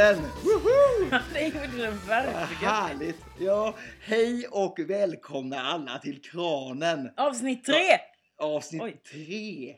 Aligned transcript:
den! 0.00 0.16
Woho! 0.44 1.18
det 1.32 1.44
gjorde 1.46 1.82
den 1.82 1.98
verkligen. 1.98 2.44
härligt! 2.46 3.16
Ja, 3.40 3.74
hej 4.00 4.46
och 4.50 4.78
välkomna 4.78 5.60
alla 5.60 5.98
till 5.98 6.22
kranen! 6.22 7.10
Avsnitt 7.16 7.64
tre! 7.64 7.98
Avsnitt 8.38 8.82
Oj. 8.82 9.00
tre. 9.12 9.76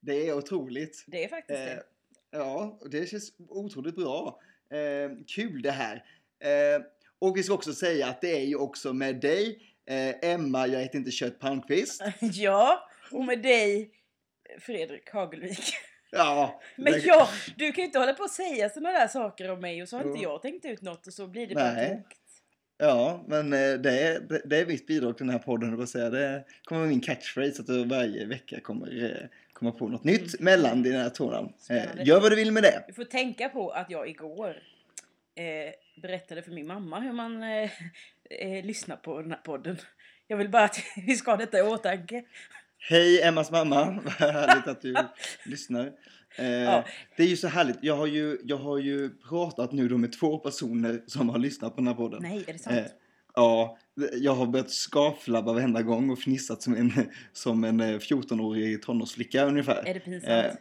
Det 0.00 0.28
är 0.28 0.32
otroligt. 0.36 1.04
Det 1.06 1.24
är 1.24 1.28
faktiskt 1.28 1.58
Eh, 1.58 1.64
det. 1.64 1.82
ja, 2.30 2.80
det 2.90 3.06
känns 3.10 3.32
otroligt 3.48 3.96
bra. 3.96 4.40
Eh, 4.72 5.10
kul 5.26 5.62
det 5.62 5.70
här. 5.70 6.04
Eh, 6.44 6.82
och 7.18 7.36
vi 7.36 7.42
ska 7.42 7.54
också 7.54 7.72
säga 7.72 8.06
att 8.06 8.20
det 8.20 8.36
är 8.36 8.44
ju 8.44 8.56
också 8.56 8.92
med 8.92 9.20
dig, 9.20 9.62
eh, 9.90 10.30
Emma, 10.32 10.66
jag 10.66 10.80
heter 10.80 10.98
inte 10.98 11.10
Kött 11.10 11.38
Palmqvist. 11.38 12.02
Ja, 12.20 12.88
och 13.12 13.24
med 13.24 13.42
dig 13.42 13.90
Fredrik 14.60 15.10
Hagelvik. 15.10 15.74
Ja, 16.10 16.60
Men 16.76 16.92
det- 16.92 16.98
ja, 16.98 17.28
du 17.56 17.72
kan 17.72 17.82
ju 17.82 17.86
inte 17.86 17.98
hålla 17.98 18.12
på 18.14 18.22
och 18.22 18.30
säga 18.30 18.68
sådana 18.68 18.98
där 18.98 19.08
saker 19.08 19.50
om 19.50 19.60
mig 19.60 19.82
och 19.82 19.88
så 19.88 19.96
har 19.96 20.04
inte 20.04 20.18
Jo. 20.22 20.30
jag 20.30 20.42
tänkt 20.42 20.64
ut 20.64 20.82
något 20.82 21.06
och 21.06 21.12
så 21.12 21.26
blir 21.26 21.46
det 21.46 21.54
bara 21.54 21.72
Nej. 21.72 21.88
tokigt. 22.02 22.20
Ja, 22.78 23.24
men 23.26 23.52
eh, 23.52 23.58
det 23.74 24.00
är, 24.00 24.20
det- 24.48 24.56
är 24.60 24.66
mitt 24.66 24.86
bidrag 24.86 25.16
till 25.16 25.26
den 25.26 25.32
här 25.32 25.42
podden. 25.42 25.76
Det, 25.78 25.86
säga. 25.86 26.10
det 26.10 26.44
kommer 26.64 26.86
min 26.86 27.00
catchphrase 27.00 27.60
att 27.60 27.66
du 27.66 27.84
varje 27.84 28.24
vecka 28.26 28.60
kommer 28.60 29.04
eh, 29.04 29.28
komma 29.52 29.72
på 29.72 29.88
något 29.88 30.04
nytt 30.04 30.40
mellan 30.40 30.82
dina 30.82 31.10
tårna. 31.10 31.48
Eh, 31.70 32.06
gör 32.06 32.20
vad 32.20 32.32
du 32.32 32.36
vill 32.36 32.52
med 32.52 32.62
det. 32.62 32.84
Du 32.88 32.92
får 32.94 33.04
tänka 33.04 33.48
på 33.48 33.70
att 33.70 33.90
jag 33.90 34.08
igår 34.08 34.62
eh, 35.34 36.00
berättade 36.02 36.42
för 36.42 36.50
min 36.50 36.66
mamma 36.66 37.00
hur 37.00 37.12
man 37.12 37.42
eh, 37.42 37.70
eh, 38.30 38.64
lyssnar 38.64 38.96
på 38.96 39.22
den 39.22 39.30
här 39.30 39.38
podden. 39.44 39.76
Jag 40.26 40.36
vill 40.36 40.48
bara 40.48 40.64
att 40.64 40.78
vi 41.06 41.16
ska 41.16 41.30
ha 41.30 41.36
detta 41.38 41.58
i 41.58 41.62
åtanke. 41.62 42.24
Hej 42.78 43.22
Emmas 43.22 43.50
mamma, 43.50 43.84
vad 44.04 44.12
härligt 44.30 44.66
att 44.66 44.82
du 44.82 44.94
lyssnar. 45.44 45.86
Eh, 46.36 46.46
Ja. 46.48 46.84
Det 47.16 47.22
är 47.22 47.26
ju 47.26 47.36
så 47.36 47.48
härligt, 47.48 47.76
jag 47.82 47.96
har 47.96 48.06
ju, 48.06 48.38
jag 48.44 48.56
har 48.56 48.78
ju 48.78 49.10
pratat 49.28 49.72
nu 49.72 49.88
då 49.88 49.98
med 49.98 50.12
två 50.12 50.38
personer 50.38 51.00
som 51.06 51.28
har 51.28 51.38
lyssnat 51.38 51.74
på 51.74 51.80
den 51.80 51.86
här 51.88 51.94
podden. 51.94 52.22
Nej, 52.22 52.44
är 52.46 52.52
det 52.52 52.58
sant? 52.58 52.76
Eh, 52.76 52.84
ja, 53.34 53.78
jag 54.12 54.34
har 54.34 54.46
börjat 54.46 54.70
skavlabba 54.70 55.52
varenda 55.52 55.82
gång 55.82 56.10
och 56.10 56.18
fnissat 56.18 56.62
som 56.62 56.74
en, 56.76 56.92
som 57.32 57.64
en 57.64 57.80
eh, 57.80 57.86
14-årig 57.98 58.82
tonårsflicka 58.82 59.44
ungefär. 59.44 59.82
Är 59.86 59.94
det 59.94 60.00
pinsamt? 60.00 60.28
Eh, 60.46 60.52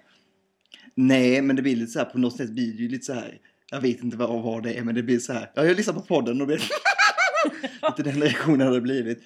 Nej, 0.96 1.42
men 1.42 1.56
det 1.56 1.62
blir 1.62 1.76
lite 1.76 1.92
så 1.92 2.00
här, 2.00 2.06
på 2.06 2.18
något 2.18 2.38
sätt 2.38 2.50
blir 2.50 2.74
det 2.74 2.82
ju 2.84 2.90
lite 2.90 3.06
så 3.06 3.14
här. 3.14 3.38
Jag 3.72 3.82
vet 3.82 4.04
inte 4.04 4.18
vad, 4.18 4.44
vad 4.44 4.64
det 4.64 4.74
är, 4.74 4.84
men 4.84 4.96
det 4.96 5.04
blir 5.04 5.20
så 5.20 5.34
här. 5.34 5.52
Ja, 5.56 5.66
jag 5.66 5.78
lyssnar 5.78 5.94
på 5.94 6.02
podden 6.02 6.42
och 6.42 6.48
det 6.48 6.54
lite 7.98 8.04
den 8.12 8.22
reaktionen 8.22 8.68
har 8.68 8.74
det 8.74 8.82
blivit. 8.82 9.24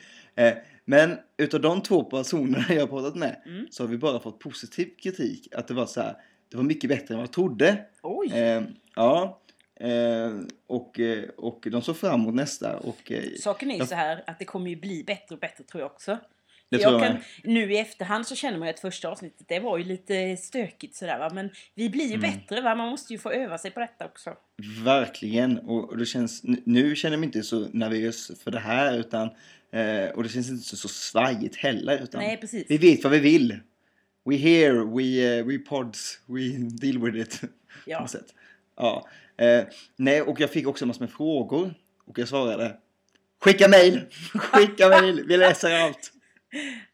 Men 0.86 1.18
utav 1.38 1.62
de 1.62 1.82
två 1.82 2.04
personerna 2.04 2.66
jag 2.70 2.80
har 2.80 2.88
pratat 2.88 3.16
med 3.16 3.42
Mm. 3.46 3.68
så 3.72 3.84
har 3.84 3.88
vi 3.88 3.98
bara 3.98 4.20
fått 4.20 4.40
positiv 4.40 4.90
kritik. 5.04 5.48
Att 5.56 5.68
det 5.68 5.74
var 5.74 5.86
så 5.86 6.02
här, 6.02 6.16
det 6.50 6.58
var 6.58 6.64
mycket 6.64 6.90
bättre 6.90 7.14
än 7.14 7.18
vad 7.18 7.28
jag 7.28 7.34
trodde. 7.34 7.86
Oj! 8.04 8.32
Eh, 8.34 8.62
ja, 8.96 9.42
eh, 9.80 10.32
och, 10.68 11.00
och 11.38 11.68
de 11.72 11.82
såg 11.82 11.98
fram 11.98 12.22
emot 12.22 12.36
nästa. 12.36 12.78
Och, 12.78 13.12
eh, 13.12 13.24
Saken 13.40 13.70
är 13.72 13.74
ju 13.76 13.80
jag- 13.80 13.88
så 13.90 13.96
här 13.96 14.24
att 14.28 14.40
det 14.40 14.46
kommer 14.46 14.70
ju 14.70 14.76
bli 14.76 15.04
bättre 15.04 15.36
och 15.36 15.40
bättre 15.42 15.64
tror 15.64 15.82
jag 15.82 15.92
också. 15.92 16.18
det 16.70 16.82
jag 16.82 16.94
jag 16.94 17.02
kan, 17.02 17.18
nu 17.44 17.74
i 17.74 17.78
efterhand 17.78 18.28
så 18.28 18.36
känner 18.36 18.58
man 18.60 18.68
ju 18.68 18.74
att 18.74 18.80
första 18.80 19.10
avsnittet 19.10 19.48
det 19.50 19.60
var 19.60 19.78
ju 19.78 19.84
lite 19.84 20.38
stökigt 20.38 20.96
sådär 20.96 21.20
va. 21.20 21.30
Men 21.34 21.50
vi 21.76 21.90
blir 21.90 22.06
ju 22.08 22.14
Mm. 22.16 22.22
bättre 22.32 22.62
va. 22.62 22.76
Man 22.76 22.90
måste 22.90 23.14
ju 23.14 23.20
få 23.20 23.32
öva 23.32 23.58
sig 23.58 23.72
på 23.72 23.80
detta 23.80 24.06
också. 24.06 24.34
Verkligen. 24.86 25.58
Och, 25.60 25.98
det 25.98 26.06
känns, 26.06 26.42
nu 26.44 26.96
känner 26.96 27.14
jag 27.14 27.20
mig 27.20 27.28
inte 27.28 27.44
så 27.44 27.60
nervös 27.72 28.32
för 28.44 28.52
det 28.52 28.60
här. 28.60 28.98
Utan, 29.00 29.30
eh, 29.72 30.10
och 30.10 30.24
det 30.24 30.30
känns 30.30 30.50
inte 30.50 30.64
så, 30.64 30.78
så 30.78 30.88
svajigt 30.88 31.56
heller. 31.56 32.04
Utan 32.04 32.22
Nej 32.22 32.38
precis. 32.38 32.66
Vi 32.70 32.78
vet 32.78 33.04
vad 33.04 33.12
vi 33.14 33.20
vill. 33.20 33.60
We 34.26 34.36
here, 34.36 34.74
we, 34.74 35.40
uh, 35.40 35.48
we 35.48 35.58
pods, 35.60 36.20
we 36.26 36.42
deal 36.82 36.98
with 37.12 37.18
it. 37.18 37.42
På 37.42 37.48
Ja. 37.86 38.00
något 38.00 38.10
sätt. 38.10 38.36
Ja. 38.78 39.08
Eh, 39.38 39.64
nej, 39.96 40.22
och 40.22 40.40
jag 40.40 40.50
fick 40.50 40.68
också 40.68 40.86
massa 40.86 41.00
med 41.00 41.12
frågor. 41.12 41.74
Och 42.06 42.20
jag 42.20 42.28
svarade. 42.28 42.78
Skicka 43.44 43.68
mail! 43.68 44.02
Skicka 44.34 44.90
mail! 44.90 45.26
Vi 45.28 45.38
läser 45.38 45.80
allt! 45.82 46.12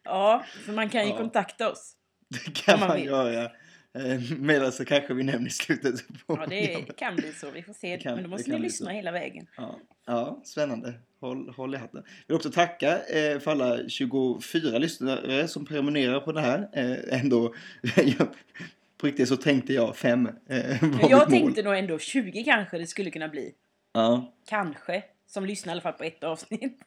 ja, 0.04 0.44
för 0.64 0.72
man 0.72 0.88
kan 0.90 1.04
ju 1.06 1.10
Ja. 1.10 1.16
kontakta 1.18 1.70
oss. 1.72 1.92
Det 2.28 2.54
kan 2.54 2.80
man 2.80 2.88
man 2.88 3.02
göra. 3.04 3.50
Eh, 3.98 4.20
Medan 4.38 4.72
så 4.72 4.84
kanske 4.84 5.14
vi 5.14 5.22
nämner 5.22 5.46
i 5.48 5.50
slutet. 5.50 5.94
På 6.26 6.36
Ja, 6.36 6.46
det 6.46 6.96
kan 6.96 7.16
bli 7.16 7.32
så. 7.32 7.50
Vi 7.50 7.62
får 7.62 7.72
se. 7.72 7.98
Kan- 7.98 8.14
Men 8.14 8.24
då 8.24 8.30
måste 8.30 8.50
ni 8.50 8.58
lyssna 8.58 8.86
så. 8.86 8.92
hela 8.92 9.12
vägen. 9.12 9.46
Ja, 9.56 9.78
ja 10.06 10.40
spännande. 10.44 10.94
Håll, 11.20 11.48
håll 11.56 11.74
i 11.74 11.78
hatten. 11.78 12.02
Jag 12.26 12.34
vill 12.34 12.36
också 12.36 12.50
tacka 12.50 12.98
eh, 13.06 13.38
för 13.40 13.50
alla 13.50 13.88
24 13.88 14.78
lyssnare 14.78 15.48
som 15.48 15.64
prenumererar 15.66 16.20
på 16.20 16.32
det 16.32 16.40
här. 16.40 16.68
Eh, 16.72 17.20
ändå, 17.20 17.54
på 18.98 19.06
riktigt 19.06 19.28
så 19.28 19.36
tänkte 19.36 19.72
jag 19.72 19.96
fem. 19.96 20.26
Eh, 20.48 20.82
var 20.82 21.10
jag 21.10 21.28
tänkte 21.30 21.62
nog 21.62 21.78
ändå 21.78 21.98
20 21.98 22.44
kanske 22.44 22.78
det 22.78 22.86
skulle 22.86 23.10
kunna 23.10 23.28
bli. 23.28 23.54
Ja, 23.92 24.32
Kanske. 24.48 25.02
Som 25.26 25.44
lyssnar 25.46 25.70
i 25.70 25.74
alla 25.74 25.80
fall 25.80 25.92
på 25.92 26.04
ett 26.04 26.24
avsnitt. 26.24 26.78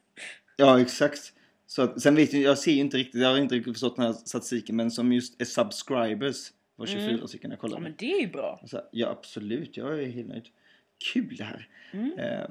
ja 0.58 0.82
exakt. 0.82 1.34
Så 1.68 1.82
att, 1.82 2.02
sen 2.02 2.16
vet 2.16 2.34
jag, 2.34 2.42
jag 2.42 2.58
ser 2.58 2.72
ju 2.72 2.80
inte 2.80 2.98
riktigt, 2.98 3.22
jag 3.22 3.30
har 3.30 3.38
inte 3.38 3.56
riktigt 3.56 3.74
förstått 3.74 3.96
den 3.96 4.06
här 4.06 4.14
statistiken, 4.14 4.76
men 4.76 4.92
som 4.92 5.14
just 5.14 5.42
är 5.42 5.46
subscribers 5.46 6.52
var 6.76 6.86
24 6.86 7.10
Mm. 7.12 7.28
stycken 7.28 7.50
jag 7.52 7.58
Ja 7.58 7.62
kollade. 7.62 7.82
men 7.82 7.96
det 7.98 8.12
är 8.14 8.20
ju 8.22 8.28
bra. 8.28 8.62
Så, 8.66 8.82
ja 8.92 9.08
absolut, 9.10 9.78
jag 9.78 10.04
är 10.04 10.08
helt 10.08 10.28
nöjd. 10.28 10.48
Kul 11.14 11.36
det 11.36 11.44
här. 11.44 11.68
Mm. 11.94 12.20
Eh, 12.20 12.46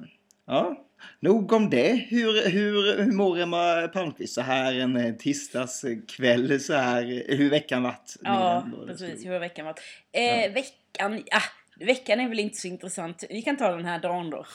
ja, 0.46 0.84
nog 1.20 1.52
om 1.52 1.70
det. 1.70 1.92
Hur, 1.92 2.50
hur, 2.50 3.02
hur 3.04 3.12
mår 3.12 3.38
Emma 3.38 3.88
Palmqvist 3.88 4.34
så 4.34 4.40
här 4.40 4.74
en 4.74 4.96
eh, 4.96 5.14
tisdagskväll 5.14 6.60
så 6.60 6.74
här? 6.74 7.24
Hur 7.28 7.50
veckan 7.50 7.82
varit? 7.82 8.16
Ja, 8.22 8.66
precis. 8.86 9.24
Hur 9.26 9.38
veckan 9.38 9.66
varit? 9.66 9.80
Eh, 10.12 10.52
Veckan, 10.52 11.22
ja, 11.26 11.40
veckan 11.86 12.20
är 12.20 12.28
väl 12.28 12.38
inte 12.40 12.56
så 12.56 12.68
intressant. 12.68 13.24
Vi 13.30 13.42
kan 13.42 13.56
ta 13.56 13.76
den 13.76 13.84
här 13.84 13.98
dagen 13.98 14.30
då. 14.30 14.46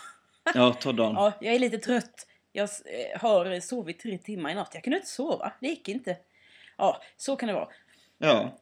Ja, 0.53 0.73
ta 0.73 0.91
dagen. 0.91 1.13
Ja, 1.15 1.33
jag 1.41 1.55
är 1.55 1.59
lite 1.59 1.77
trött. 1.77 2.27
Jag 2.51 2.63
eh, 3.13 3.21
har 3.21 3.59
sovit 3.59 3.99
tre 3.99 4.17
timmar 4.17 4.49
i 4.51 4.53
natt. 4.55 4.71
Jag 4.73 4.83
kunde 4.83 4.97
inte 4.97 5.09
sova. 5.09 5.53
Det 5.61 5.67
gick 5.67 5.89
inte. 5.89 6.17
Ja, 6.77 7.01
så 7.17 7.35
kan 7.35 7.47
det 7.47 7.53
vara. 7.53 7.67
Ja. 8.17 8.57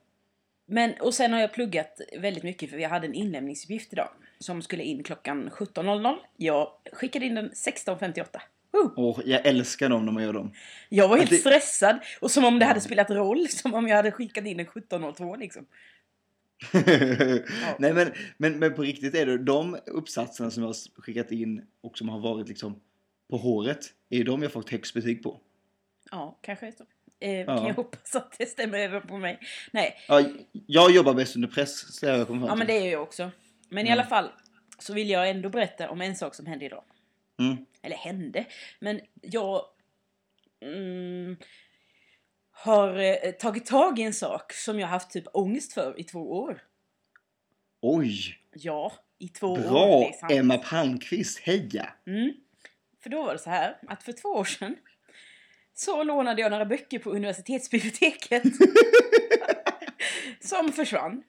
Men, 0.66 0.94
och 1.00 1.13
sen 1.13 1.34
har 1.34 1.40
jag 1.40 1.53
pluggat 1.53 2.01
väldigt 2.19 2.44
mycket 2.44 2.69
för 2.69 2.78
vi 2.78 2.84
hade 2.84 3.07
en 3.07 3.13
inlämningsuppgift 3.13 3.94
idag. 3.94 4.09
Som 4.40 4.62
skulle 4.62 4.84
in 4.84 5.03
klockan 5.03 5.50
17.00. 5.50 6.16
Jag 6.38 6.68
skickade 6.94 7.25
in 7.25 7.35
den 7.35 7.50
16.58. 7.51 8.25
Woo! 8.72 8.94
Och 9.09 9.22
jag 9.25 9.46
älskar 9.46 9.90
dem 9.90 10.06
när 10.06 10.12
man 10.12 10.24
gör 10.24 10.34
dem. 10.34 10.53
Jag 10.90 11.07
var 11.07 11.18
helt 11.18 11.29
Det- 11.29 11.35
stressad. 11.38 12.00
Och 12.22 12.31
som 12.31 12.46
om 12.46 12.59
det 12.59 12.66
hade 12.66 12.81
spelat 12.81 13.09
roll. 13.09 13.47
Som 13.50 13.74
om 13.74 13.88
jag 13.88 13.96
hade 13.96 14.12
skickat 14.12 14.46
in 14.46 14.57
den 14.57 14.66
17.02 14.66 15.38
liksom. 15.38 15.66
Nej 17.80 17.94
men, 17.94 18.12
men, 18.38 18.59
men 18.59 18.74
på 18.74 18.81
riktigt 18.81 19.16
är 19.16 19.25
det 19.25 19.38
de 19.38 19.78
uppsatserna 19.85 20.51
som 20.51 20.63
jag 20.63 20.68
har 20.69 21.01
skickat 21.01 21.31
in 21.31 21.66
och 21.81 21.97
som 21.97 22.09
har 22.09 22.19
varit 22.19 22.47
liksom 22.47 22.80
på 23.30 23.38
håret 23.38 23.80
är 24.09 24.18
ju 24.18 24.24
de 24.24 24.44
jag 24.44 24.51
fått 24.51 24.69
högst 24.69 24.94
betyg 24.94 25.24
på. 25.24 25.40
Ja, 26.12 26.38
kanske 26.41 26.68
är 26.68 26.72
så. 26.72 26.85
Eh. 27.23 27.45
Kan 27.45 27.65
jag 27.68 27.74
hoppas 27.74 28.15
att 28.15 28.36
det 28.38 28.45
stämmer 28.45 28.80
över 28.80 29.00
på 29.00 29.18
mig. 29.18 29.39
Nej, 29.71 29.97
Ja, 30.07 30.24
jag 30.68 30.92
jobbar 30.92 31.13
bäst 31.13 31.36
under 31.36 31.47
press, 31.47 31.95
så 32.00 32.06
jag 32.06 32.27
kommer 32.27 32.39
fram 32.39 32.50
ja 32.50 32.56
men 32.56 32.68
det 32.68 32.74
är 32.74 32.92
jag 32.92 33.01
också. 33.01 33.31
Men 33.69 33.86
i 33.86 33.89
Mm. 33.89 34.00
alla 34.00 34.09
fall 34.09 34.30
så 34.80 34.94
vill 34.94 35.09
jag 35.09 35.30
ändå 35.30 35.50
berätta 35.50 35.89
om 35.89 36.01
en 36.01 36.15
sak 36.15 36.36
som 36.36 36.45
hände 36.45 36.65
idag. 36.65 36.83
Mm. 37.39 37.65
Eller 37.81 37.95
hände. 37.95 38.45
Men 38.80 39.01
jag 39.21 39.62
mm, 40.62 41.38
har 42.51 42.97
eh, 42.97 43.31
tagit 43.31 43.65
tag 43.65 44.00
i 44.00 44.03
en 44.03 44.13
sak 44.13 44.53
som 44.53 44.80
jag 44.80 44.88
haft 44.88 45.09
typ 45.12 45.25
ångest 45.33 45.74
för 45.74 46.00
i 46.00 46.03
två 46.03 46.31
år. 46.31 46.62
Oj! 47.81 48.38
Ja, 48.53 48.94
i 49.19 49.27
två 49.27 49.47
år. 49.47 49.57
Bra 49.59 50.00
det 50.00 50.07
är 50.07 50.13
sant. 50.19 50.31
Emma 50.31 50.57
Palmqvist, 50.57 51.39
heja! 51.39 51.89
Mm. 52.07 52.33
För 53.03 53.09
då 53.09 53.24
var 53.24 53.33
det 53.33 53.39
så 53.39 53.50
här 53.50 53.77
att 53.88 54.03
för 54.03 54.12
två 54.12 54.30
år 54.30 54.45
sedan 54.45 54.75
så 55.73 56.03
lånade 56.03 56.41
jag 56.41 56.51
några 56.51 56.65
böcker 56.65 56.99
på 56.99 57.09
universitetsbiblioteket. 57.11 58.43
som 60.39 60.71
försvann. 60.71 61.23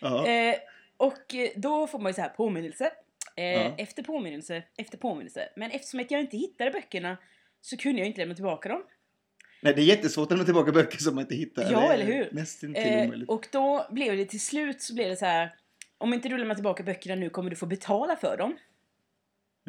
Ja. 0.00 0.26
Eh, 0.28 0.54
och 0.96 1.34
då 1.56 1.86
får 1.86 1.98
man 1.98 2.10
ju 2.10 2.14
så 2.14 2.20
här 2.20 2.28
påminnelse. 2.28 2.90
Eh, 3.36 3.44
Ja. 3.44 3.74
Efter 3.78 4.02
påminnelse, 4.02 4.62
efter 4.76 4.98
påminnelse. 4.98 5.48
Men 5.56 5.70
eftersom 5.70 6.04
jag 6.08 6.20
inte 6.20 6.36
hittade 6.36 6.70
böckerna 6.70 7.18
så 7.60 7.76
kunde 7.76 7.98
jag 7.98 8.06
inte 8.08 8.20
lämna 8.20 8.34
tillbaka 8.34 8.68
dem. 8.68 8.82
Nej, 9.62 9.74
det 9.74 9.82
är 9.82 9.84
jättesvårt 9.84 10.24
att 10.24 10.30
lämna 10.30 10.44
tillbaka 10.44 10.72
böcker 10.72 10.98
som 10.98 11.14
man 11.14 11.22
inte 11.22 11.34
hittar. 11.34 11.72
Ja, 11.72 11.92
eller 11.92 12.04
hur? 12.04 12.76
Eh, 12.76 13.10
och 13.28 13.48
då 13.52 13.86
blev 13.90 14.16
det 14.16 14.24
till 14.24 14.40
slut 14.40 14.82
så 14.82 14.94
blev 14.94 15.08
det 15.08 15.16
så 15.16 15.26
här. 15.26 15.54
Om 15.98 16.14
inte 16.14 16.28
du 16.28 16.38
lämnar 16.38 16.54
tillbaka 16.54 16.82
böckerna 16.82 17.14
nu 17.14 17.30
kommer 17.30 17.50
du 17.50 17.56
få 17.56 17.66
betala 17.66 18.16
för 18.16 18.36
dem. 18.36 18.56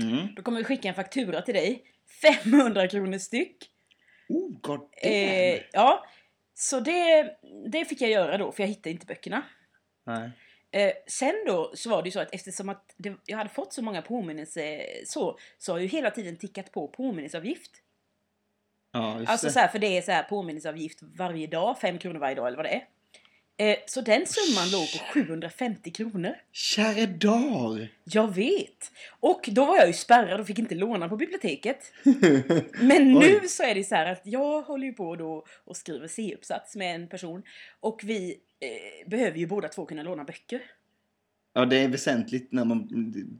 Mm. 0.01 0.35
Då 0.35 0.41
kommer 0.41 0.57
vi 0.57 0.63
skicka 0.63 0.87
en 0.87 0.95
faktura 0.95 1.41
till 1.41 1.53
dig. 1.53 1.83
500 2.43 2.87
kronor 2.87 3.17
styck. 3.17 3.57
Oh, 4.33 4.51
god. 4.61 4.89
Eh, 4.91 5.61
ja, 5.71 6.05
så 6.53 6.79
det, 6.79 7.35
det 7.67 7.85
fick 7.85 8.01
jag 8.01 8.09
göra 8.09 8.37
då 8.37 8.51
för 8.51 8.63
jag 8.63 8.67
hittade 8.67 8.89
inte 8.89 9.05
böckerna. 9.05 9.43
Nej. 10.03 10.31
Eh, 10.71 10.93
sen 11.07 11.33
då 11.47 11.71
så 11.75 11.89
var 11.89 12.01
det 12.01 12.07
ju 12.07 12.11
så 12.11 12.19
att 12.19 12.33
eftersom 12.33 12.69
att 12.69 12.93
det, 12.97 13.15
jag 13.25 13.37
hade 13.37 13.49
fått 13.49 13.73
så 13.73 13.81
många 13.81 14.01
påminnelser 14.01 14.85
så, 15.05 15.37
så 15.57 15.71
har 15.71 15.79
ju 15.79 15.87
hela 15.87 16.11
tiden 16.11 16.37
tickat 16.37 16.71
på 16.71 16.87
påminnelseavgift. 16.87 17.71
Ja, 18.91 19.19
just 19.19 19.31
Alltså 19.31 19.47
det. 19.47 19.53
så 19.53 19.59
här, 19.59 19.67
för 19.67 19.79
det 19.79 19.97
är 19.97 20.01
så 20.01 20.11
här 20.11 20.23
påminnelseavgift 20.23 20.99
varje 21.01 21.47
dag, 21.47 21.79
fem 21.79 21.97
kronor 21.97 22.19
varje 22.19 22.35
dag 22.35 22.47
eller 22.47 22.57
vad 22.57 22.65
det 22.65 22.73
är. 22.75 22.87
Eh, 23.57 23.75
så 23.85 24.01
den 24.01 24.25
summan 24.25 24.71
låg 24.71 24.91
på 24.91 25.13
750 25.13 25.91
kronor. 25.91 26.35
Käre 26.51 27.05
dar! 27.05 27.87
Jag 28.03 28.35
vet! 28.35 28.91
Och 29.19 29.49
då 29.51 29.65
var 29.65 29.77
jag 29.77 29.87
ju 29.87 29.93
spärrad 29.93 30.39
och 30.39 30.47
fick 30.47 30.59
inte 30.59 30.75
låna 30.75 31.09
på 31.09 31.17
biblioteket. 31.17 31.93
Men 32.81 33.13
nu 33.13 33.39
så 33.47 33.63
är 33.63 33.75
det 33.75 33.83
så 33.83 33.95
här 33.95 34.11
att 34.11 34.21
jag 34.23 34.61
håller 34.61 34.87
ju 34.87 34.93
på 34.93 35.15
då 35.15 35.45
och 35.65 35.77
skriver 35.77 36.07
C-uppsats 36.07 36.75
med 36.75 36.95
en 36.95 37.07
person. 37.07 37.43
Och 37.79 38.01
vi 38.03 38.37
eh, 38.59 39.09
behöver 39.09 39.37
ju 39.37 39.47
båda 39.47 39.67
två 39.67 39.85
kunna 39.85 40.03
låna 40.03 40.23
böcker. 40.23 40.61
Ja, 41.53 41.65
det 41.65 41.77
är 41.77 41.87
väsentligt 41.87 42.51
när 42.51 42.65
man 42.65 42.87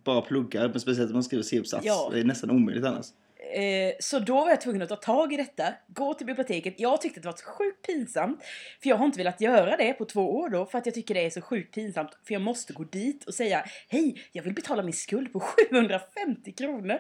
bara 0.04 0.22
pluggar, 0.22 0.70
men 0.70 0.80
speciellt 0.80 1.10
när 1.10 1.14
man 1.14 1.24
skriver 1.24 1.44
C-uppsats. 1.44 1.86
Ja. 1.86 2.10
Det 2.14 2.20
är 2.20 2.24
nästan 2.24 2.52
omöjligt 2.52 2.86
annars. 2.86 3.06
Eh, 3.54 3.94
så 4.00 4.20
då 4.20 4.36
var 4.36 4.50
jag 4.50 4.62
tvungen 4.62 4.82
att 4.82 4.90
ta 4.90 4.96
tag 4.96 5.34
i 5.34 5.38
detta, 5.38 5.74
gå 5.88 6.14
till 6.14 6.26
biblioteket. 6.26 6.74
Jag 6.78 7.02
tyckte 7.02 7.20
det 7.20 7.26
var 7.28 7.36
så 7.38 7.46
sjukt 7.46 7.86
pinsamt. 7.86 8.44
För 8.82 8.90
jag 8.90 8.98
har 8.98 9.06
inte 9.06 9.18
velat 9.18 9.42
göra 9.42 9.78
det 9.78 9.94
på 9.94 10.06
två 10.06 10.36
år 10.36 10.50
då, 10.50 10.66
för 10.66 10.78
att 10.78 10.86
jag 10.86 10.96
tycker 10.96 11.14
det 11.14 11.26
är 11.26 11.30
så 11.30 11.42
sjukt 11.42 11.76
pinsamt. 11.76 12.18
För 12.24 12.34
jag 12.34 12.42
måste 12.42 12.74
gå 12.74 12.84
dit 12.84 13.24
och 13.26 13.34
säga 13.34 13.66
Hej, 13.88 14.22
jag 14.32 14.44
vill 14.44 14.54
betala 14.54 14.84
min 14.84 14.94
skuld 14.94 15.34
på 15.34 15.40
750 15.70 16.52
kronor. 16.52 17.00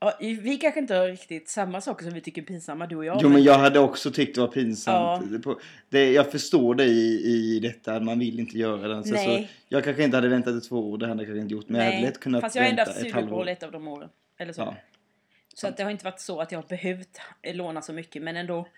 Ja, 0.00 0.18
vi 0.20 0.56
kanske 0.56 0.80
inte 0.80 0.94
har 0.94 1.06
riktigt 1.08 1.48
samma 1.48 1.80
saker 1.80 2.04
som 2.04 2.14
vi 2.14 2.20
tycker 2.20 2.42
är 2.42 2.46
pinsamma, 2.46 2.86
du 2.86 2.96
och 2.96 3.04
jag. 3.04 3.18
Jo, 3.22 3.28
men 3.28 3.42
jag 3.42 3.58
hade 3.58 3.78
också 3.78 4.10
tyckt 4.10 4.34
det 4.34 4.40
var 4.40 4.48
pinsamt. 4.48 5.44
Ja. 5.44 5.54
Det, 5.88 6.12
jag 6.12 6.32
förstår 6.32 6.74
dig 6.74 6.90
i, 6.90 7.56
i 7.56 7.60
detta, 7.60 8.00
man 8.00 8.18
vill 8.18 8.40
inte 8.40 8.58
göra 8.58 8.88
det. 8.88 9.04
Så, 9.04 9.14
Nej. 9.14 9.26
så 9.26 9.48
jag 9.68 9.84
kanske 9.84 10.04
inte 10.04 10.16
hade 10.16 10.28
väntat 10.28 10.54
i 10.54 10.68
två 10.68 10.90
år, 10.90 10.98
det 10.98 11.06
hade 11.06 11.22
jag 11.22 11.28
kanske 11.28 11.42
inte 11.42 11.54
gjort. 11.54 11.68
Men 11.68 11.80
jag 11.80 11.92
hade 11.92 12.06
lätt 12.06 12.20
kunnat 12.20 12.40
fast 12.40 12.56
jag 12.56 12.62
har 12.62 12.84
studieuppehåll 12.84 13.22
halvår. 13.22 13.48
ett 13.48 13.62
av 13.62 13.72
de 13.72 13.88
åren. 13.88 14.08
Eller 14.38 14.52
så. 14.52 14.60
Ja. 14.60 14.76
Så 15.60 15.68
att 15.68 15.76
det 15.76 15.82
har 15.82 15.90
inte 15.90 16.04
varit 16.04 16.20
så 16.20 16.40
att 16.40 16.52
jag 16.52 16.58
har 16.58 16.68
behövt 16.68 17.20
eh, 17.42 17.54
låna 17.54 17.82
så 17.82 17.92
mycket, 17.92 18.22
men 18.22 18.36
ändå. 18.36 18.68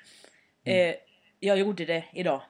Mm. 0.64 0.90
Eh, 0.90 0.94
jag 1.40 1.58
gjorde 1.58 1.84
det 1.84 2.04
idag. 2.12 2.42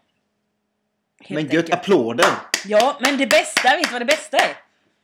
Helt 1.20 1.42
Men 1.42 1.44
gött, 1.44 1.64
enkelt. 1.64 1.80
applåder! 1.80 2.26
Ja, 2.66 2.98
men 3.00 3.18
det 3.18 3.26
bästa, 3.26 3.76
vet 3.76 3.84
du 3.84 3.92
vad 3.92 4.00
det 4.00 4.06
bästa 4.06 4.36
är? 4.36 4.56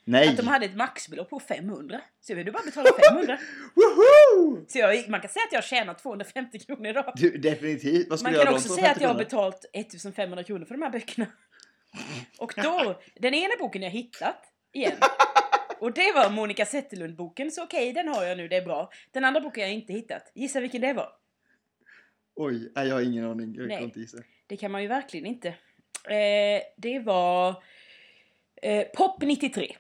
Nej! 0.04 0.28
Att 0.28 0.36
de 0.36 0.46
hade 0.46 0.66
ett 0.66 0.76
maxbelopp 0.76 1.30
på 1.30 1.40
500. 1.40 2.00
Så 2.20 2.32
jag 2.32 2.36
behövde 2.36 2.52
bara 2.52 2.64
betala 2.64 2.90
500. 3.08 3.38
Woho! 3.75 4.64
Så 4.69 4.78
jag, 4.78 5.08
man 5.08 5.20
kan 5.20 5.30
säga 5.30 5.42
att 5.46 5.52
jag 5.52 5.58
har 5.58 5.66
tjänat 5.66 6.02
250 6.02 6.58
kronor 6.58 6.86
idag. 6.86 7.12
Du, 7.16 7.38
definitivt. 7.38 8.08
Vad 8.10 8.22
Man 8.22 8.34
kan 8.34 8.54
också 8.54 8.69
säga 8.69 8.90
att 8.90 9.00
jag 9.00 9.08
har 9.08 9.25
250 9.25 9.25
betalt 9.25 9.64
1500 9.72 10.44
kronor 10.44 10.64
för 10.64 10.75
de 10.75 10.82
här 10.82 10.90
böckerna. 10.90 11.26
Och 12.38 12.52
då, 12.56 13.00
den 13.14 13.34
ena 13.34 13.54
boken 13.58 13.82
jag 13.82 13.90
hittat 13.90 14.42
igen. 14.72 14.96
Och 15.80 15.92
det 15.92 16.12
var 16.14 16.30
Monica 16.30 16.64
Zetterlund-boken, 16.64 17.50
så 17.50 17.64
okej, 17.64 17.92
den 17.92 18.08
har 18.08 18.25
jag 18.25 18.36
nu, 18.36 18.48
det 18.48 18.56
är 18.56 18.64
bra. 18.64 18.90
Den 19.12 19.25
andra 19.25 19.40
boken 19.40 19.62
jag 19.62 19.72
inte 19.72 19.92
hittat. 19.92 20.32
Gissa 20.34 20.60
vilken 20.60 20.80
det 20.80 20.92
var? 20.92 21.08
Oj, 22.34 22.72
nej, 22.75 22.88
jag 22.88 22.94
har 22.94 23.02
ingen 23.02 23.25
aning. 23.25 23.54
Jag 23.54 23.69
Nej. 23.69 23.76
kan 23.76 23.84
inte 23.84 24.00
gissa. 24.00 24.19
Det 24.46 24.56
kan 24.56 24.70
man 24.70 24.82
ju 24.82 24.88
verkligen 24.88 25.26
inte. 25.26 25.48
Eh, 26.04 26.62
det 26.76 26.98
var 26.98 27.62
eh, 28.62 28.86
Pop 28.96 29.22
93. 29.22 29.76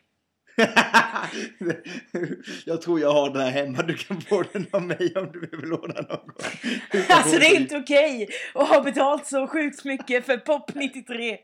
jag 2.64 2.82
tror 2.82 3.00
jag 3.00 3.12
har 3.12 3.30
den 3.30 3.42
här 3.42 3.50
hemma. 3.50 3.82
Du 3.82 3.94
kan 3.94 4.20
få 4.20 4.44
den 4.52 4.66
av 4.72 4.82
mig 4.82 5.12
om 5.16 5.32
du 5.32 5.40
vill 5.40 5.68
låna 5.68 5.94
någon. 5.94 6.30
Alltså 7.08 7.38
det 7.38 7.46
är 7.46 7.60
inte 7.60 7.76
okej 7.76 8.28
att 8.54 8.68
ha 8.68 8.82
betalt 8.82 9.26
så 9.26 9.46
sjukt 9.46 9.84
mycket 9.84 10.26
för 10.26 10.36
Pop 10.36 10.74
93. 10.74 11.38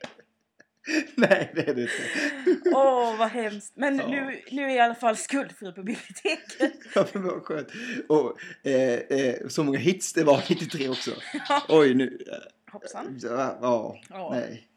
Nej, 1.15 1.53
det 1.55 1.69
är 1.69 1.75
det 1.75 1.83
inte. 1.83 2.71
Åh, 2.75 3.17
vad 3.19 3.29
hemskt. 3.29 3.73
Men 3.77 3.97
Ja. 3.99 4.09
nu, 4.09 4.43
nu 4.51 4.63
är 4.63 4.67
jag 4.69 4.77
i 4.77 4.81
alla 4.81 4.95
fall 4.95 5.17
skuldfri 5.17 5.73
på 5.73 5.83
biblioteket. 5.83 6.73
Ja, 6.95 7.07
men 7.13 7.23
vad 7.23 7.43
skönt. 7.43 7.69
Och 8.09 8.39
eh, 8.67 8.93
eh, 9.19 9.49
så 9.49 9.65
många 9.65 9.79
hits 9.79 10.13
det 10.13 10.25
var 10.25 10.45
93 10.51 10.89
också. 10.89 11.11
Oj, 11.69 11.95
nu. 11.95 12.25
eh, 12.33 12.73
Hoppsan. 12.73 13.19
Ja, 13.23 13.59
ja, 13.61 14.01
Ja. 14.11 14.31
nej. 14.33 14.69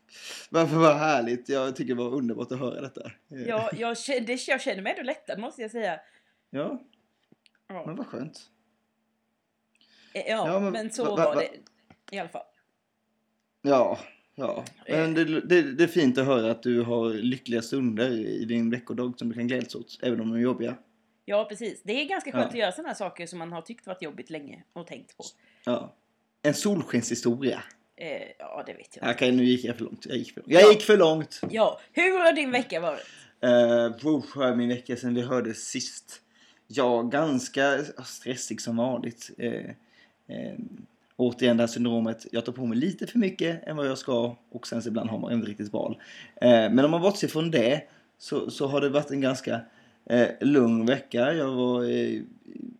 Varför 0.49 0.75
var 0.75 0.93
härligt. 0.93 1.49
Jag 1.49 1.75
tycker 1.75 1.95
det 1.95 2.03
var 2.03 2.13
underbart 2.13 2.51
att 2.51 2.59
höra 2.59 2.81
detta. 2.81 3.11
Eh, 3.31 3.41
Jag, 3.47 3.69
jag, 3.77 3.97
kände, 3.97 4.33
jag 4.47 4.61
känner 4.61 4.81
mig 4.81 4.91
ändå 4.91 5.03
lättad 5.03 5.39
måste 5.39 5.61
jag 5.61 5.71
säga. 5.71 5.99
ja 6.49 6.81
Ja, 7.67 7.83
men 7.85 7.95
vad 7.95 8.07
skönt. 8.07 8.39
Eh, 10.13 10.21
ja, 10.27 10.47
Ja, 10.47 10.59
men, 10.59 10.71
men 10.73 10.91
så 10.91 11.03
va- 11.03 11.09
va- 11.15 11.25
var 11.25 11.35
va- 11.35 11.41
det 12.09 12.15
i 12.15 12.19
alla 12.19 12.29
fall. 12.29 12.43
Ja, 13.61 13.99
ja. 14.37 14.65
Men 14.87 15.13
det, 15.13 15.41
det, 15.41 15.61
det 15.61 15.83
är 15.83 15.87
fint 15.87 16.17
att 16.17 16.25
höra 16.25 16.51
att 16.51 16.63
du 16.63 16.81
har 16.81 17.13
lyckliga 17.13 17.61
stunder 17.61 18.11
i 18.11 18.45
din 18.45 18.69
veckodag 18.69 19.13
som 19.19 19.29
du 19.29 19.33
kan 19.35 19.47
glädjas 19.47 19.75
åt, 19.75 19.99
även 20.01 20.21
om 20.21 20.29
de 20.29 20.35
är 20.37 20.41
jobbiga. 20.41 20.77
Ja, 21.25 21.45
precis. 21.49 21.81
Det 21.83 22.01
är 22.01 22.05
ganska 22.05 22.31
skönt 22.31 22.43
Ja. 22.43 22.49
att 22.49 22.55
göra 22.55 22.71
sådana 22.71 22.87
här 22.89 22.95
saker 22.95 23.27
som 23.27 23.39
man 23.39 23.51
har 23.51 23.61
tyckt 23.61 23.87
varit 23.87 24.01
jobbigt 24.01 24.29
länge 24.29 24.63
och 24.73 24.87
tänkt 24.87 25.17
på. 25.17 25.23
Ja. 25.65 25.95
En 26.43 26.53
solskenshistoria. 26.53 27.63
Eh, 27.95 28.21
ja, 28.39 28.63
det 28.65 28.73
vet 28.73 28.97
jag. 29.01 29.09
Okej, 29.11 29.31
nu 29.31 29.43
gick 29.43 29.65
jag 29.65 29.75
för 29.77 29.83
långt. 29.83 30.05
Jag 30.05 30.17
gick 30.17 30.31
för 30.33 30.41
långt. 30.41 30.51
Jag 30.51 30.61
Ja. 30.63 30.71
gick 30.71 30.81
för 30.81 30.97
långt. 30.97 31.41
Ja, 31.49 31.79
hur 31.93 32.19
har 32.23 32.33
din 32.33 32.51
vecka 32.51 32.79
varit? 32.79 33.05
Uh, 33.45 33.49
uh, 34.07 34.23
hur 34.35 34.55
min 34.55 34.69
vecka 34.69 34.95
sedan 34.95 35.13
vi 35.15 35.21
hördes 35.21 35.57
sist? 35.67 36.21
Ja, 36.67 37.01
ganska 37.01 37.83
stressig 38.05 38.61
som 38.61 38.77
vanligt. 38.77 39.31
Eh, 39.37 39.53
eh, 40.27 40.55
återigen 41.17 41.57
det 41.57 41.63
här 41.63 41.67
syndromet. 41.67 42.27
Jag 42.31 42.45
tar 42.45 42.53
på 42.53 42.65
mig 42.65 42.77
lite 42.77 43.07
för 43.07 43.19
mycket 43.19 43.67
än 43.67 43.77
vad 43.77 43.87
jag 43.87 43.97
ska 43.97 44.35
och 44.49 44.67
sen 44.67 44.81
så 44.81 44.89
ibland 44.89 45.09
har 45.09 45.19
man 45.19 45.33
inte 45.33 45.49
riktigt 45.49 45.73
val. 45.73 45.97
Eh, 46.35 46.49
men 46.49 46.79
om 46.79 46.91
man 46.91 47.01
bortser 47.01 47.27
från 47.27 47.51
det 47.51 47.81
så, 48.17 48.51
så 48.51 48.67
har 48.67 48.81
det 48.81 48.89
varit 48.89 49.11
en 49.11 49.21
ganska 49.21 49.61
eh, 50.05 50.27
lugn 50.41 50.85
vecka. 50.85 51.33
Jag 51.33 51.51
var 51.51 51.83
eh, 51.83 52.21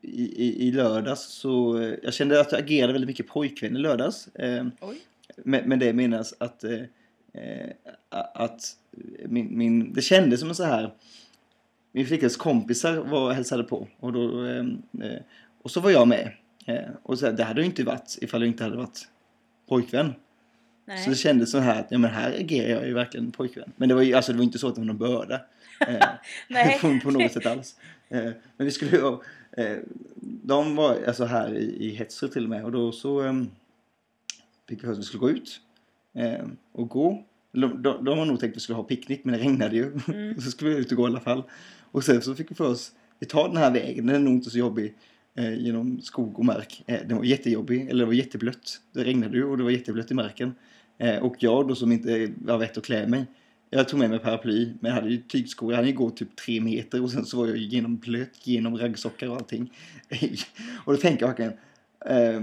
i, 0.02 0.34
i, 0.36 0.68
i 0.68 0.72
lördags 0.72 1.22
så 1.22 1.82
eh, 1.82 1.94
jag 2.04 2.14
kände 2.14 2.42
att 2.42 2.52
jag 2.52 2.62
agerade 2.62 2.94
väldigt 2.94 3.08
mycket 3.08 3.28
pojkvän 3.28 3.76
i 3.76 3.80
lördags. 3.80 4.28
Eh, 4.28 4.66
Oj. 4.82 4.98
med, 5.38 5.68
med 5.68 5.80
det 5.80 5.94
menas 5.94 6.34
att, 6.38 6.64
eh, 6.64 6.82
att 8.34 8.78
min, 9.26 9.58
min, 9.58 9.94
det 9.94 10.02
kändes 10.02 10.40
som 10.40 10.50
en 10.50 10.56
så 10.56 10.64
här 10.64 10.94
min 11.92 12.06
flickas 12.06 12.38
kompisar 12.38 12.96
var 12.98 13.28
och 13.28 13.34
hälsade 13.34 13.64
på 13.64 13.88
och, 14.00 14.14
då, 14.14 14.46
och 15.62 15.72
så 15.72 15.80
var 15.80 15.92
jag 15.92 16.08
med. 16.08 16.32
Eh, 16.68 16.90
och 17.04 17.20
så, 17.20 17.26
här, 17.26 17.34
det 17.34 17.44
hade 17.44 17.62
ju 17.62 17.66
inte 17.66 17.84
varit 17.84 18.18
ifall 18.22 18.42
jag 18.42 18.48
inte 18.48 18.64
hade 18.64 18.78
varit 18.78 19.08
pojkvän. 19.68 20.14
Nej. 20.86 21.04
Så 21.04 21.10
det 21.10 21.16
kändes 21.16 21.52
så 21.52 21.58
här 21.58 21.80
att 21.80 21.88
ja, 21.90 21.98
men 21.98 22.12
här 22.12 22.40
agerar 22.40 22.70
jag 22.70 22.88
ju 22.88 22.94
verkligen 22.94 23.32
pojkvän. 23.32 23.72
Men 23.76 23.90
det 23.90 23.96
var 23.96 24.02
ju 24.02 24.14
alltså, 24.14 24.32
det 24.32 24.38
var 24.38 24.44
inte 24.44 24.60
så 24.60 24.68
att 24.68 24.76
det 24.76 24.82
var 24.82 24.86
någon 24.86 24.98
börda. 24.98 25.42
Eh, 25.88 26.80
på, 26.82 27.00
på 27.04 27.12
något 27.12 27.32
sätt 27.32 27.46
alls. 27.46 27.76
Eh, 28.10 28.32
men 28.58 28.66
vi 28.66 28.72
skulle 28.72 28.92
ju, 28.92 29.18
eh, 29.64 29.78
de 30.22 30.76
var 30.76 30.98
alltså 31.08 31.26
här 31.26 31.54
i, 31.54 31.88
i 31.88 31.96
Hetzer 31.96 32.28
till 32.28 32.44
och 32.44 32.50
med 32.50 32.64
och 32.66 32.72
då 32.72 32.92
så 32.92 33.26
eh, 33.26 33.34
fick 34.70 34.84
vi 34.84 34.86
höra 34.86 34.94
att 34.94 35.00
vi 35.00 35.04
skulle 35.04 35.22
gå 35.22 35.30
ut 35.30 35.62
eh, 36.14 36.46
och 36.72 36.90
gå. 36.90 37.24
De, 37.52 37.82
de, 37.82 38.06
de 38.06 38.18
har 38.18 38.26
nog 38.26 38.40
tänkt 38.40 38.54
att 38.54 38.58
vi 38.58 38.62
skulle 38.62 38.76
ha 38.76 38.84
picknick 38.84 39.24
men 39.24 39.34
det 39.34 39.40
regnade 39.40 39.76
ju. 39.76 40.00
Mm. 40.08 40.42
så 40.42 40.52
skulle 40.52 40.70
vi 40.70 40.78
ut 40.78 40.92
och 40.92 40.98
gå 40.98 41.04
i 41.04 41.06
alla 41.06 41.20
fall. 41.20 41.44
Och 41.92 42.04
sen 42.04 42.22
så 42.22 42.36
fick 42.36 42.52
vi 42.52 42.56
för 42.56 42.68
oss, 42.68 42.92
vi 43.20 43.26
tar 43.26 43.48
den 43.48 43.58
här 43.58 43.72
vägen, 43.72 44.06
den 44.06 44.16
är 44.16 44.20
nog 44.20 44.34
inte 44.34 44.50
så 44.50 44.58
jobbig. 44.58 44.96
Eh, 45.38 45.54
genom 45.54 46.02
skog 46.02 46.40
och 46.40 46.46
mark. 46.46 46.84
Eh, 46.88 47.00
den 47.08 47.18
var 47.18 47.24
jättejobbig, 47.24 47.90
eller 47.90 48.00
det 48.00 48.06
var 48.06 48.14
jätteblött. 48.14 48.82
Det 48.92 49.04
regnade 49.04 49.38
ju 49.38 49.44
och 49.44 49.58
det 49.58 49.64
var 49.64 49.72
jätteblött 49.72 50.12
i 50.12 50.14
marken. 50.14 50.56
Eh, 50.98 51.18
och 51.18 51.36
jag 51.40 51.68
då 51.68 51.76
som 51.76 51.92
inte 51.92 52.34
var 52.38 52.58
vett 52.58 52.78
att 52.78 52.86
klä 52.86 53.08
mig. 53.08 53.26
Jag 53.70 53.88
tog 53.90 54.00
med 54.00 54.10
mig 54.10 54.20
paraply, 54.20 54.74
men 54.80 54.90
jag 54.90 54.96
hade 54.96 55.10
ju 55.10 55.18
tygskor. 55.18 55.72
Jag 55.72 55.78
hade 55.78 55.90
ju 55.90 55.96
gått 55.96 56.18
typ 56.18 56.36
tre 56.36 56.62
meter 56.62 57.04
och 57.04 57.12
sen 57.12 57.26
så 57.26 57.38
var 57.38 57.48
jag 57.48 57.58
ju 57.58 57.68
genom 57.68 57.98
blöt, 57.98 58.48
genom 58.48 58.78
raggsockar 58.78 59.30
och 59.30 59.36
allting. 59.36 59.74
och 60.86 60.94
då 60.94 61.00
tänker 61.00 61.22
jag 61.24 61.28
verkligen 61.28 61.54
eh, 62.06 62.42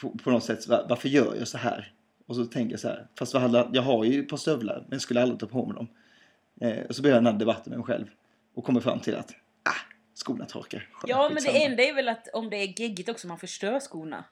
på, 0.00 0.10
på 0.10 0.30
något 0.30 0.44
sätt, 0.44 0.68
varför 0.68 1.08
gör 1.08 1.34
jag 1.38 1.48
så 1.48 1.58
här? 1.58 1.92
Och 2.26 2.36
så 2.36 2.44
tänker 2.44 2.70
jag 2.72 2.80
så 2.80 2.88
här, 2.88 3.06
fast 3.18 3.34
vad 3.34 3.42
hade- 3.42 3.68
jag 3.72 3.82
har 3.82 4.04
ju 4.04 4.20
ett 4.20 4.28
par 4.28 4.36
stövlar, 4.36 4.76
men 4.80 4.96
jag 4.96 5.00
skulle 5.00 5.22
aldrig 5.22 5.40
ta 5.40 5.46
på 5.46 5.66
mig 5.66 5.74
dem. 5.74 5.88
Eh, 6.60 6.84
och 6.88 6.94
så 6.96 7.02
börjar 7.02 7.16
jag 7.16 7.24
den 7.24 7.32
här 7.32 7.40
debatten 7.40 7.70
med 7.70 7.78
mig 7.78 7.86
själv 7.86 8.06
och 8.54 8.64
kommer 8.64 8.80
fram 8.80 9.00
till 9.00 9.14
att, 9.14 9.34
skorna 10.18 10.44
torkar. 10.44 10.88
Skönt, 10.92 11.10
Ja, 11.10 11.30
men 11.34 11.42
det 11.42 11.64
enda 11.64 11.82
är 11.82 11.94
väl 11.94 12.08
att 12.08 12.28
om 12.32 12.50
det 12.50 12.56
är 12.56 12.80
geggigt 12.80 13.08
också, 13.08 13.28
man 13.28 13.38
förstör 13.38 13.80
skorna. 13.80 14.24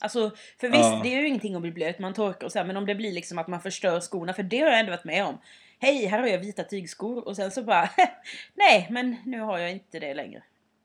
Alltså, 0.00 0.30
för 0.60 0.68
visst, 0.68 0.80
Ja. 0.84 1.00
det 1.02 1.14
är 1.14 1.20
ju 1.20 1.26
ingenting 1.28 1.54
att 1.54 1.62
bli 1.62 1.70
blöt, 1.72 1.98
man 1.98 2.14
torkar 2.14 2.46
och 2.46 2.52
så 2.52 2.58
här, 2.58 2.66
men 2.66 2.76
om 2.76 2.86
det 2.86 2.94
blir 2.94 3.12
liksom 3.12 3.38
att 3.38 3.48
man 3.48 3.60
förstör 3.60 4.00
skorna, 4.00 4.32
för 4.32 4.42
det 4.42 4.60
har 4.60 4.68
jag 4.68 4.80
ändå 4.80 4.90
varit 4.90 5.04
med 5.04 5.24
om. 5.26 5.38
Hej, 5.78 6.06
här 6.06 6.18
har 6.18 6.26
jag 6.26 6.38
vita 6.38 6.64
tygskor 6.64 7.28
och 7.28 7.36
sen 7.36 7.50
så 7.50 7.62
bara, 7.62 7.90
nej, 8.54 8.86
men 8.90 9.16
nu 9.24 9.40
har 9.40 9.58
jag 9.58 9.70
inte 9.72 9.98
det 10.00 10.14
längre. 10.14 10.42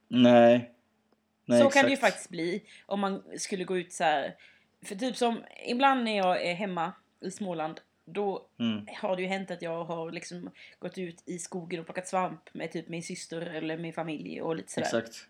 Nej. 0.07 0.71
Nej, 1.45 1.59
så 1.59 1.67
exakt. 1.67 1.73
kan 1.73 1.85
det 1.85 1.91
ju 1.91 1.97
faktiskt 1.97 2.29
bli 2.29 2.63
om 2.85 2.99
man 2.99 3.23
skulle 3.37 3.63
gå 3.63 3.77
ut 3.77 3.93
så 3.93 4.03
här. 4.03 4.35
För 4.85 4.95
typ 4.95 5.15
som, 5.17 5.43
ibland 5.65 6.03
när 6.03 6.17
jag 6.17 6.45
är 6.45 6.53
hemma 6.53 6.93
i 7.21 7.31
Småland, 7.31 7.81
då 8.13 8.45
Mm. 8.59 8.85
har 9.01 9.15
det 9.15 9.21
ju 9.21 9.27
hänt 9.27 9.51
att 9.51 9.61
jag 9.61 9.83
har 9.83 10.11
liksom 10.11 10.51
gått 10.79 10.97
ut 10.97 11.23
i 11.25 11.39
skogen 11.39 11.79
och 11.79 11.85
plockat 11.85 12.07
svamp 12.07 12.53
med 12.53 12.71
typ 12.71 12.89
min 12.89 13.03
syster 13.03 13.41
eller 13.41 13.77
min 13.77 13.93
familj 13.93 14.41
och 14.41 14.55
lite 14.55 14.71
sådär. 14.71 14.85
Exakt. 14.87 15.27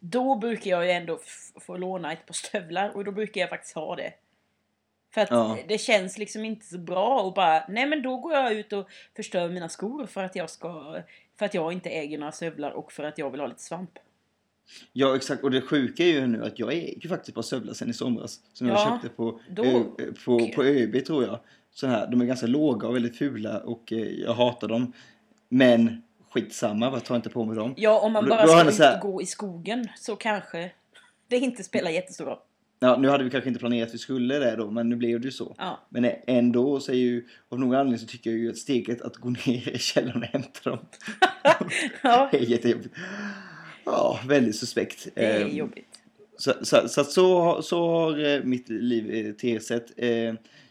Då 0.00 0.36
brukar 0.36 0.70
jag 0.70 0.84
ju 0.84 0.90
ändå 0.90 1.18
få 1.60 1.76
låna 1.76 2.12
ett 2.12 2.26
par 2.26 2.34
stövlar 2.34 2.90
och 2.96 3.04
då 3.04 3.12
brukar 3.12 3.40
jag 3.40 3.50
faktiskt 3.50 3.74
ha 3.74 3.96
det. 3.96 4.12
För 5.14 5.20
att 5.20 5.30
Ja. 5.30 5.58
det 5.68 5.78
känns 5.78 6.18
liksom 6.18 6.44
inte 6.44 6.66
så 6.66 6.78
bra 6.78 7.20
och 7.22 7.34
bara, 7.34 7.66
nej 7.68 7.86
men 7.86 8.02
då 8.02 8.16
går 8.16 8.32
jag 8.34 8.52
ut 8.52 8.72
och 8.72 8.88
förstör 9.16 9.48
mina 9.48 9.68
skor 9.68 10.06
för 10.06 10.24
att 10.24 10.36
jag 10.36 10.50
ska, 10.50 11.02
för 11.38 11.46
att 11.46 11.54
jag 11.54 11.72
inte 11.72 11.90
äger 11.90 12.18
några 12.18 12.32
stövlar 12.32 12.70
och 12.70 12.92
för 12.92 13.04
att 13.04 13.18
jag 13.18 13.30
vill 13.30 13.40
ha 13.40 13.46
lite 13.46 13.62
svamp. 13.62 13.98
Ja, 14.92 15.16
exakt. 15.16 15.42
Och 15.44 15.50
det 15.50 15.60
sjuka 15.60 16.02
är 16.02 16.06
ju 16.12 16.26
nu 16.26 16.44
att 16.44 16.58
jag 16.58 16.74
ju 16.74 17.08
faktiskt 17.08 17.34
på 17.34 17.42
Sövla 17.42 17.74
sen 17.74 17.90
i 17.90 17.92
somras. 17.92 18.40
Som 18.52 18.66
jag 18.68 18.76
Ja, 18.76 18.86
köpte 19.02 19.16
på, 19.16 19.40
då- 19.50 19.64
Ö, 19.98 20.12
på, 20.24 20.48
på 20.54 20.64
ÖB 20.64 21.04
tror 21.06 21.24
jag. 21.24 21.40
Så 21.80 21.86
här, 21.86 22.06
de 22.06 22.20
är 22.20 22.24
ganska 22.24 22.46
låga 22.46 22.88
och 22.88 22.94
väldigt 22.94 23.16
fula 23.16 23.58
och 23.58 23.92
eh, 23.92 23.98
jag 23.98 24.34
hatar 24.34 24.68
dem. 24.68 24.92
Men 25.48 26.02
skitsamma, 26.30 26.86
jag 26.92 27.04
tar 27.04 27.16
inte 27.16 27.30
på 27.30 27.44
mig 27.44 27.56
dem. 27.56 27.74
Ja, 27.76 28.00
om 28.00 28.12
man 28.12 28.24
Då- 28.24 28.30
bara 28.30 28.46
då 28.46 28.52
har 28.52 28.58
ska 28.64 28.70
ut 28.70 28.78
här- 28.78 29.00
gå 29.00 29.22
i 29.22 29.26
skogen 29.26 29.88
så 29.96 30.16
kanske 30.16 30.70
det 31.28 31.36
inte 31.36 31.64
spelar 31.64 31.90
jättestor 31.90 32.24
roll. 32.24 32.38
Ja, 32.80 32.96
nu 32.96 33.08
hade 33.08 33.24
vi 33.24 33.30
kanske 33.30 33.48
inte 33.48 33.60
planerat 33.60 33.88
att 33.88 33.94
vi 33.94 33.98
skulle 33.98 34.38
det 34.38 34.56
då, 34.56 34.70
men 34.70 34.88
nu 34.88 34.96
blev 34.96 35.20
det 35.20 35.24
ju 35.24 35.32
så. 35.32 35.54
Ja. 35.58 35.80
Men 35.88 36.10
ändå 36.26 36.80
så 36.80 36.92
är 36.92 36.96
ju, 36.96 37.26
av 37.48 37.60
någon 37.60 37.74
anledning 37.74 37.98
så 37.98 38.06
tycker 38.06 38.30
jag 38.30 38.38
ju 38.38 38.50
att 38.50 38.56
steget 38.58 39.00
att 39.02 39.16
gå 39.16 39.28
ner 39.30 39.68
i 39.68 39.78
källaren 39.78 40.22
och 40.22 40.28
hämta 40.28 40.70
dem 40.70 40.78
ja, 42.02 42.28
är 42.32 42.38
jättejobbigt. 42.38 42.94
Ja, 43.84 44.20
väldigt 44.26 44.56
suspekt. 44.56 45.08
det 45.14 45.24
är 45.26 45.40
Ehm, 45.44 45.56
jobbigt. 45.56 45.88
Så, 46.36 46.52
så, 46.62 46.88
så, 46.88 47.04
så, 47.04 47.40
har- 47.40 47.62
så 47.62 47.88
har 47.88 48.24
eh, 48.34 48.42
mitt 48.44 48.68
liv 48.68 49.26
eh, 49.26 49.32
tillsett. 49.34 49.98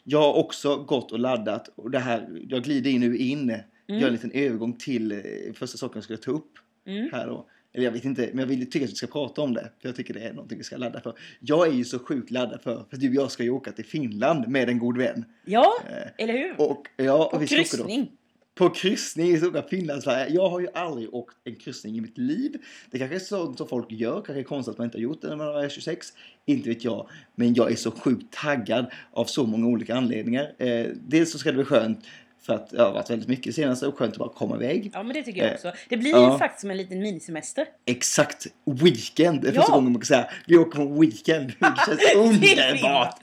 Jag 0.09 0.19
har 0.21 0.33
också 0.33 0.75
gått 0.83 1.11
och 1.11 1.19
laddat 1.19 1.69
och 1.75 1.91
det 1.91 1.99
här, 1.99 2.27
jag 2.49 2.63
glider 2.63 2.89
in 2.91 2.99
nu 3.01 3.17
in, 3.17 3.47
gör 3.87 4.07
en 4.07 4.13
liten 4.13 4.31
övergång 4.31 4.73
till 4.73 5.11
eh, 5.11 5.19
första 5.53 5.77
saken 5.77 5.97
jag 5.97 6.03
skulle 6.03 6.17
ta 6.17 6.31
upp 6.31 6.51
Mm. 6.85 7.09
här 7.11 7.27
då. 7.27 7.47
Eller 7.73 7.85
jag 7.85 7.91
vet 7.91 8.05
inte, 8.05 8.29
men 8.33 8.39
jag 8.39 8.47
vill 8.47 8.69
tycka 8.69 8.85
att 8.85 8.91
vi 8.91 8.95
ska 8.95 9.07
prata 9.07 9.41
om 9.41 9.53
det. 9.53 9.71
För 9.81 9.89
jag 9.89 9.95
tycker 9.95 10.13
det 10.13 10.19
är 10.19 10.33
någonting 10.33 10.57
vi 10.57 10.63
ska 10.63 10.77
ladda 10.77 11.01
för. 11.01 11.13
Jag 11.39 11.67
är 11.67 11.71
ju 11.71 11.83
så 11.85 11.99
sjukt 11.99 12.31
laddad 12.31 12.61
för, 12.61 12.85
för 12.89 12.97
du 12.97 13.09
och 13.09 13.15
jag 13.15 13.31
ska 13.31 13.43
ju 13.43 13.49
åka 13.49 13.71
till 13.71 13.85
Finland 13.85 14.47
med 14.47 14.69
en 14.69 14.79
god 14.79 14.97
vän. 14.97 15.25
Ja, 15.45 15.73
Eh, 15.89 16.23
eller 16.23 16.33
hur? 16.33 16.61
Och, 16.61 16.87
ja, 16.97 17.25
och 17.25 17.31
På 17.31 17.37
vi 17.39 17.47
kryssning. 17.47 18.11
På 18.57 18.69
kryssning 18.69 19.27
i 19.31 19.37
stora 19.37 19.63
Finlandsfärja. 19.63 20.29
Jag 20.29 20.49
har 20.49 20.59
ju 20.59 20.67
aldrig 20.73 21.13
åkt 21.13 21.35
en 21.43 21.55
kryssning 21.55 21.97
i 21.97 22.01
mitt 22.01 22.17
liv. 22.17 22.51
Det 22.91 22.97
kanske 22.99 23.15
är 23.15 23.19
sånt 23.19 23.57
som 23.57 23.67
folk 23.67 23.91
gör, 23.91 24.13
kanske 24.15 24.39
är 24.39 24.43
konstigt 24.43 24.71
att 24.71 24.77
man 24.77 24.85
inte 24.85 24.97
har 24.97 25.03
gjort 25.03 25.21
det 25.21 25.27
när 25.27 25.35
man 25.35 25.47
är 25.63 25.69
26. 25.69 26.07
Inte 26.45 26.69
vet 26.69 26.83
jag. 26.83 27.09
Men 27.35 27.53
jag 27.53 27.71
är 27.71 27.75
så 27.75 27.91
sjukt 27.91 28.33
taggad 28.33 28.85
av 29.13 29.25
så 29.25 29.45
många 29.45 29.67
olika 29.67 29.95
anledningar. 29.95 30.53
Eh, 30.57 30.85
dels 31.07 31.31
så 31.31 31.37
ska 31.39 31.49
det 31.49 31.55
bli 31.55 31.65
skönt 31.65 32.05
för 32.41 32.53
att 32.53 32.69
det 32.69 32.81
har 32.81 32.93
varit 32.93 33.09
väldigt 33.09 33.27
mycket 33.29 33.55
senaste 33.55 33.87
och 33.87 33.97
skönt 33.97 34.11
att 34.13 34.19
bara 34.19 34.29
komma 34.29 34.55
iväg. 34.55 34.91
Ja, 34.93 35.03
men 35.03 35.13
det 35.13 35.23
tycker 35.23 35.39
jag 35.41 35.47
Eh, 35.49 35.53
också. 35.55 35.71
Det 35.89 35.97
blir 35.97 36.11
ja. 36.11 36.33
ju 36.33 36.37
faktiskt 36.39 36.61
som 36.61 36.71
en 36.71 36.77
liten 36.77 36.99
minisemester. 36.99 37.65
Exakt! 37.85 38.47
Weekend! 38.65 39.41
Det 39.41 39.47
är 39.49 39.53
Ja. 39.53 39.61
första 39.61 39.73
gången 39.73 39.91
man 39.91 40.01
kan 40.01 40.05
säga 40.05 40.27
vi 40.47 40.57
åker 40.57 40.77
på 40.79 40.99
weekend. 40.99 41.51
Det 41.59 41.75
känns 41.85 42.15
underbart! 42.15 43.19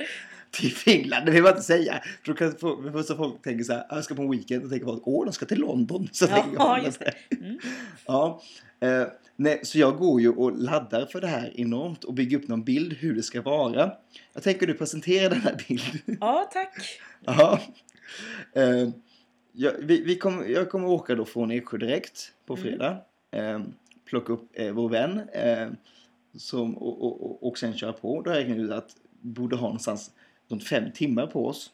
Till 0.55 0.73
Finland, 0.73 1.27
det 1.27 1.33
vill 1.33 1.43
man 1.43 1.51
inte 1.53 1.63
säga. 1.63 2.03
För 2.25 2.33
då 2.33 2.35
kan 2.35 2.53
få- 2.59 2.83
för 2.93 3.03
så 3.03 3.17
folk 3.17 3.43
tänker 3.43 3.65
så 3.65 3.73
här, 3.73 3.81
"Ah, 3.89 3.95
jag 3.95 4.05
ska 4.05 4.15
på 4.15 4.23
en 4.23 4.31
weekend 4.31 4.65
och 4.65 4.71
tänker 4.71 4.87
folk, 4.87 5.03
åh, 5.05 5.25
de 5.27 5.33
ska 5.33 5.47
till 5.47 5.59
London. 5.61 6.09
Så 6.13 6.27
Ja, 6.31 6.45
jag, 6.57 6.85
just 6.85 6.99
det. 7.01 7.13
Mm. 7.41 7.59
Ja, 8.07 8.43
eh, 8.81 9.07
nej, 9.37 9.61
så 9.65 9.79
jag 9.79 9.97
går 9.99 10.21
ju 10.21 10.29
och 10.29 10.59
laddar 10.59 11.07
för 11.07 11.21
det 11.21 11.27
här 11.27 11.53
enormt 11.61 12.05
och 12.05 12.15
bygger 12.15 12.37
upp 12.39 12.49
någon 12.49 12.65
bild 12.65 12.93
hur 12.93 13.15
det 13.15 13.23
ska 13.23 13.43
vara. 13.43 13.93
Jag 14.33 14.43
tänker 14.43 14.67
du 14.67 14.75
presentera 14.75 15.29
den 15.29 15.41
här 15.41 15.57
bilden. 15.69 16.01
Ja, 16.21 16.51
tack. 16.53 17.01
Ja. 17.25 17.61
Eh, 18.53 18.89
jag, 19.53 19.73
vi, 19.83 20.03
vi 20.03 20.17
kommer, 20.17 20.45
jag 20.45 20.71
kommer 20.71 20.89
åka 20.89 21.15
då 21.15 21.25
från 21.25 21.51
Eksjö 21.51 21.79
direkt 21.79 22.33
på 22.47 22.55
Mm. 22.57 22.63
fredag. 22.65 22.97
Eh, 23.31 23.61
plocka 24.05 24.33
upp 24.33 24.49
eh, 24.53 24.73
vår 24.73 24.89
vän 24.89 25.21
eh, 25.33 25.69
som, 26.37 26.79
och, 26.79 27.03
och, 27.05 27.25
och, 27.31 27.49
och 27.49 27.59
sen 27.59 27.75
köra 27.77 27.93
på. 27.93 28.23
Då 28.23 28.31
räknar 28.31 28.57
jag 28.57 28.65
ut 28.65 28.71
att 28.71 28.91
borde 29.21 29.57
ha 29.57 29.67
någonstans 29.67 30.11
runt 30.49 30.65
fem 30.65 30.93
timmar 30.93 31.27
på 31.27 31.47
oss. 31.47 31.71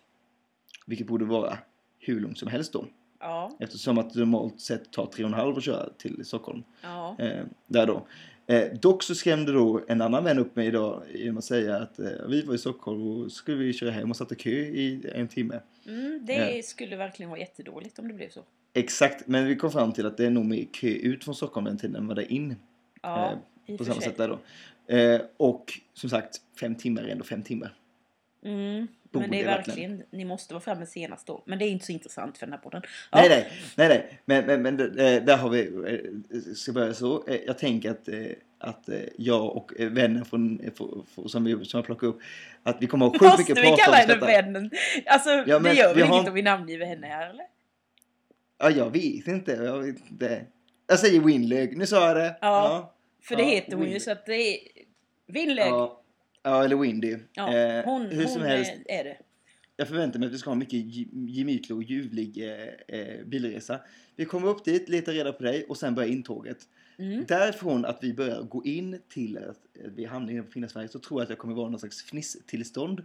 Vilket 0.86 1.06
borde 1.06 1.24
vara 1.24 1.58
hur 1.98 2.20
långt 2.20 2.38
som 2.38 2.48
helst 2.48 2.72
då. 2.72 2.86
Ja, 3.20 3.56
Eftersom 3.60 3.98
att 3.98 4.12
det 4.14 4.18
normalt 4.20 4.60
sett 4.60 4.90
tar 4.92 5.06
tre 5.06 5.24
och 5.24 5.28
en 5.30 5.34
halv 5.34 5.56
att 5.56 5.64
köra 5.64 5.88
till 5.98 6.24
Stockholm. 6.24 6.62
ja. 6.82 7.16
Eh, 7.18 7.44
där 7.66 7.86
då. 7.86 8.06
Eh, 8.46 8.72
dock 8.80 9.02
så 9.02 9.14
skrämde 9.14 9.52
då 9.52 9.84
en 9.88 10.00
annan 10.00 10.24
vän 10.24 10.38
upp 10.38 10.56
mig 10.56 10.66
idag 10.66 11.02
genom 11.14 11.38
att 11.38 11.44
säga 11.44 11.76
att 11.76 11.98
eh, 11.98 12.06
vi 12.28 12.42
var 12.42 12.54
i 12.54 12.58
Stockholm 12.58 13.06
och 13.06 13.32
skulle 13.32 13.56
vi 13.56 13.72
köra 13.72 13.90
hem 13.90 14.10
och 14.10 14.16
satte 14.16 14.34
kö 14.34 14.50
i 14.50 15.10
en 15.14 15.28
timme. 15.28 15.60
Mm, 15.86 16.20
det 16.26 16.64
skulle 16.66 16.96
verkligen 16.96 17.30
vara 17.30 17.40
jättedåligt 17.40 17.98
om 17.98 18.08
det 18.08 18.14
blev 18.14 18.30
så. 18.30 18.40
Exakt, 18.72 19.26
men 19.26 19.46
vi 19.46 19.56
kom 19.56 19.70
fram 19.70 19.92
till 19.92 20.06
att 20.06 20.16
det 20.16 20.26
är 20.26 20.30
nog 20.30 20.44
mer 20.44 20.64
kö 20.72 20.88
ut 20.88 21.24
från 21.24 21.34
Stockholm 21.34 21.64
den 21.64 21.78
tiden 21.78 21.96
än 21.96 22.06
vad 22.06 22.16
det 22.16 22.22
är 22.22 22.32
in. 22.32 22.56
Ja, 23.02 23.32
Eh, 23.66 23.76
På 23.76 23.84
samma 23.84 23.94
sig. 24.00 24.04
sätt 24.04 24.16
där 24.16 24.28
då. 24.28 24.38
Eh, 24.94 25.20
och 25.36 25.72
som 25.94 26.10
sagt, 26.10 26.36
fem 26.60 26.74
timmar 26.74 27.02
är 27.02 27.08
ändå 27.08 27.24
fem 27.24 27.42
timmar. 27.42 27.74
Mm, 28.44 28.86
men 29.12 29.30
det 29.30 29.40
är 29.40 29.44
verkligen. 29.44 30.02
ni 30.10 30.24
måste 30.24 30.54
vara 30.54 30.62
framme 30.62 30.86
senast 30.86 31.26
då. 31.26 31.42
Men 31.46 31.58
det 31.58 31.64
är 31.64 31.68
inte 31.70 31.84
så 31.86 31.92
intressant 31.92 32.38
för 32.38 32.46
den 32.46 32.52
här 32.52 32.60
podden. 32.60 32.82
Nej, 33.12 33.28
Ja, 33.30 33.36
nej, 33.36 33.48
nej, 33.76 33.88
nej. 33.88 34.18
Men, 34.24 34.46
men, 34.46 34.62
men 34.76 34.98
eh, 34.98 35.22
där 35.24 35.36
har 35.36 35.48
vi, 35.50 35.60
eh, 35.66 36.54
ska 36.54 36.72
börja 36.72 36.94
så. 36.94 37.26
Eh, 37.28 37.36
Jag 37.46 37.58
tänker 37.58 37.90
att, 37.90 38.08
att 38.58 38.88
jag 39.18 39.56
och 39.56 39.72
vänner 39.78 40.24
från, 40.24 40.60
fr- 40.60 41.04
fr- 41.16 41.28
som, 41.28 41.44
vi, 41.44 41.64
som 41.64 41.78
jag 41.78 41.84
plockar 41.86 42.06
upp, 42.06 42.18
att 42.62 42.76
vi 42.80 42.86
kommer 42.86 43.06
ha 43.06 43.12
sjukt 43.12 43.22
Måste 43.22 43.38
mycket 43.42 43.58
vi 43.58 43.62
prata 43.62 43.82
kalla 43.84 43.96
om 43.96 44.00
henne 44.00 44.14
detta. 44.14 44.26
vännen? 44.26 44.70
Alltså, 45.06 45.30
Ja, 45.30 45.44
det 45.44 45.60
men 45.60 45.76
gör 45.76 45.94
vi 45.94 46.00
väl 46.00 46.08
har- 46.10 46.16
inget 46.16 46.28
om 46.28 46.34
vi 46.34 46.42
namngiver 46.42 46.86
henne 46.86 47.06
här 47.06 47.30
eller? 47.30 47.44
Ja, 48.58 48.70
jag 48.70 48.90
vet 48.90 49.26
inte. 49.26 49.52
Jag, 49.52 49.78
vet 49.78 50.10
inte. 50.10 50.46
jag 50.86 50.98
säger 50.98 51.20
Winlög. 51.20 51.76
Nu 51.78 51.86
sa 51.86 52.06
jag 52.06 52.16
det. 52.16 52.36
Ja, 52.40 52.94
För 53.22 53.36
det 53.36 53.42
Ja, 53.42 53.48
heter 53.48 53.72
hon 53.72 53.80
ju 53.80 53.84
Winlög. 53.84 54.02
så 54.02 54.10
att 54.12 54.26
det 54.26 54.34
är... 54.54 54.58
Vinlög. 55.26 55.72
Ja, 56.42 56.50
Ja, 56.50 56.58
ja 56.58 56.64
eller 56.64 56.76
Windy. 56.76 57.12
Eh, 57.12 57.84
hon, 57.84 58.06
hur 58.06 58.24
som 58.26 58.40
hon 58.40 58.50
helst, 58.50 58.72
är, 58.86 59.04
det. 59.04 59.16
jag 59.76 59.88
förväntar 59.88 60.18
mig 60.18 60.26
att 60.26 60.32
vi 60.32 60.38
ska 60.38 60.50
ha 60.50 60.52
en 60.52 60.58
mycket 60.58 60.72
ge- 60.80 61.08
gemytlig 61.12 61.76
och 61.76 61.82
ljuvlig 61.82 62.44
eh, 62.48 62.98
eh, 63.00 63.24
bilresa. 63.26 63.80
Vi 64.16 64.24
kommer 64.24 64.48
upp 64.48 64.64
dit, 64.64 64.88
letar 64.88 65.12
reda 65.12 65.32
på 65.32 65.42
dig 65.42 65.64
och 65.68 65.76
sen 65.76 65.94
börjar 65.94 66.08
intåget. 66.10 66.58
Mm. 66.98 67.24
Därifrån 67.28 67.84
att 67.84 67.98
vi 68.02 68.14
börjar 68.14 68.42
gå 68.42 68.64
in 68.64 69.00
till 69.08 69.38
att 69.38 69.44
eh, 69.84 69.90
vi 69.96 70.04
hamnar 70.04 70.32
inne 70.32 70.42
på 70.42 70.50
Finlandsfärjan 70.50 70.88
så 70.88 70.98
tror 70.98 71.20
jag 71.20 71.24
att 71.24 71.30
jag 71.30 71.38
kommer 71.38 71.54
vara 71.54 71.68
någon 71.70 71.80
slags 71.80 72.02
fnisstillstånd. 72.04 73.02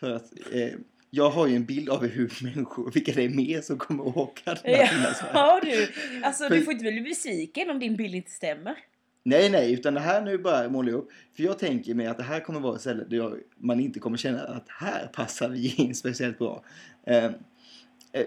För 0.00 0.10
att 0.10 0.32
eh, 0.52 0.68
jag 1.10 1.30
har 1.30 1.46
ju 1.46 1.56
en 1.56 1.64
bild 1.64 1.88
av 1.88 2.06
hur 2.06 2.32
människor, 2.42 2.90
vilka 2.94 3.12
det 3.12 3.22
är 3.24 3.28
mer 3.28 3.60
som 3.60 3.78
kommer 3.78 4.08
att 4.10 4.16
åka 4.16 4.54
den 4.62 4.74
här. 4.74 5.16
Ja 5.34 5.60
du, 5.64 5.88
alltså 6.22 6.48
du 6.48 6.56
För- 6.58 6.64
får 6.64 6.72
inte 6.72 6.82
bli 6.92 7.00
besviken 7.00 7.70
om 7.70 7.78
din 7.78 7.96
bild 7.96 8.14
inte 8.14 8.30
stämmer. 8.30 8.74
Nej, 9.28 9.50
nej, 9.50 9.72
utan 9.72 9.94
det 9.94 10.00
här 10.00 10.22
nu 10.22 10.38
bara 10.38 10.68
målar 10.68 10.90
jag 10.90 10.98
upp. 10.98 11.08
För 11.36 11.42
jag 11.42 11.58
tänker 11.58 11.94
mig 11.94 12.06
att 12.06 12.16
det 12.16 12.22
här 12.22 12.40
kommer 12.40 12.60
vara 12.60 12.74
ett 12.74 12.80
ställe 12.80 13.04
där 13.04 13.32
man 13.56 13.80
inte 13.80 13.98
kommer 14.00 14.16
känna 14.16 14.40
att 14.42 14.64
här 14.68 15.06
passar 15.12 15.48
vi 15.48 15.74
in 15.74 15.94
speciellt 16.02 16.38
bra. 16.38 16.64
Eh, 17.06 17.24
eh, 17.24 17.30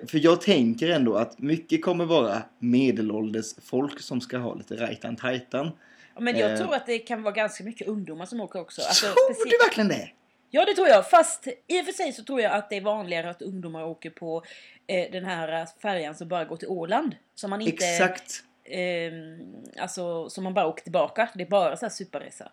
för 0.08 0.18
jag 0.24 0.42
tänker 0.42 0.90
ändå 0.90 1.16
att 1.16 1.40
mycket 1.40 1.82
kommer 1.86 2.06
vara 2.06 2.44
medelålders 2.60 3.46
folk 3.62 4.00
som 4.02 4.22
ska 4.22 4.38
ha 4.38 4.56
lite 4.56 4.76
rajtan 4.76 5.16
tajtan. 5.16 5.72
Men 6.20 6.38
jag 6.38 6.52
Eh. 6.52 6.58
tror 6.58 6.76
att 6.76 6.86
det 6.86 7.00
kan 7.00 7.24
vara 7.24 7.34
ganska 7.34 7.64
mycket 7.64 7.88
ungdomar 7.88 8.26
som 8.26 8.42
åker 8.42 8.60
också. 8.62 8.82
Alltså, 8.82 9.06
tror 9.06 9.50
du 9.50 9.58
verkligen 9.66 9.88
det? 9.88 10.10
Ja 10.52 10.66
det 10.66 10.74
tror 10.74 10.88
jag, 10.88 11.10
fast 11.10 11.48
i 11.68 11.82
och 11.82 11.86
för 11.86 11.92
sig 11.94 12.14
så 12.14 12.24
tror 12.24 12.42
jag 12.42 12.52
att 12.54 12.70
det 12.70 12.78
är 12.78 12.82
vanligare 12.82 13.30
att 13.30 13.42
ungdomar 13.42 13.84
åker 13.86 14.10
på 14.10 14.44
eh, 14.88 15.12
den 15.12 15.26
här 15.26 15.68
färjan 15.82 16.16
som 16.16 16.28
bara 16.28 16.46
går 16.46 16.58
till 16.58 16.68
Åland. 16.68 17.16
Som 17.36 17.50
man 17.50 17.62
inte... 17.62 17.86
Exakt. 17.86 18.44
Ehm, 18.70 19.40
alltså 19.80 20.30
som 20.30 20.44
man 20.44 20.54
bara 20.54 20.68
åker 20.68 20.84
tillbaka. 20.84 21.30
Det 21.36 21.44
är 21.44 21.50
bara 21.50 21.78
så 21.78 21.86
här 21.86 21.90
superresa. 21.90 22.52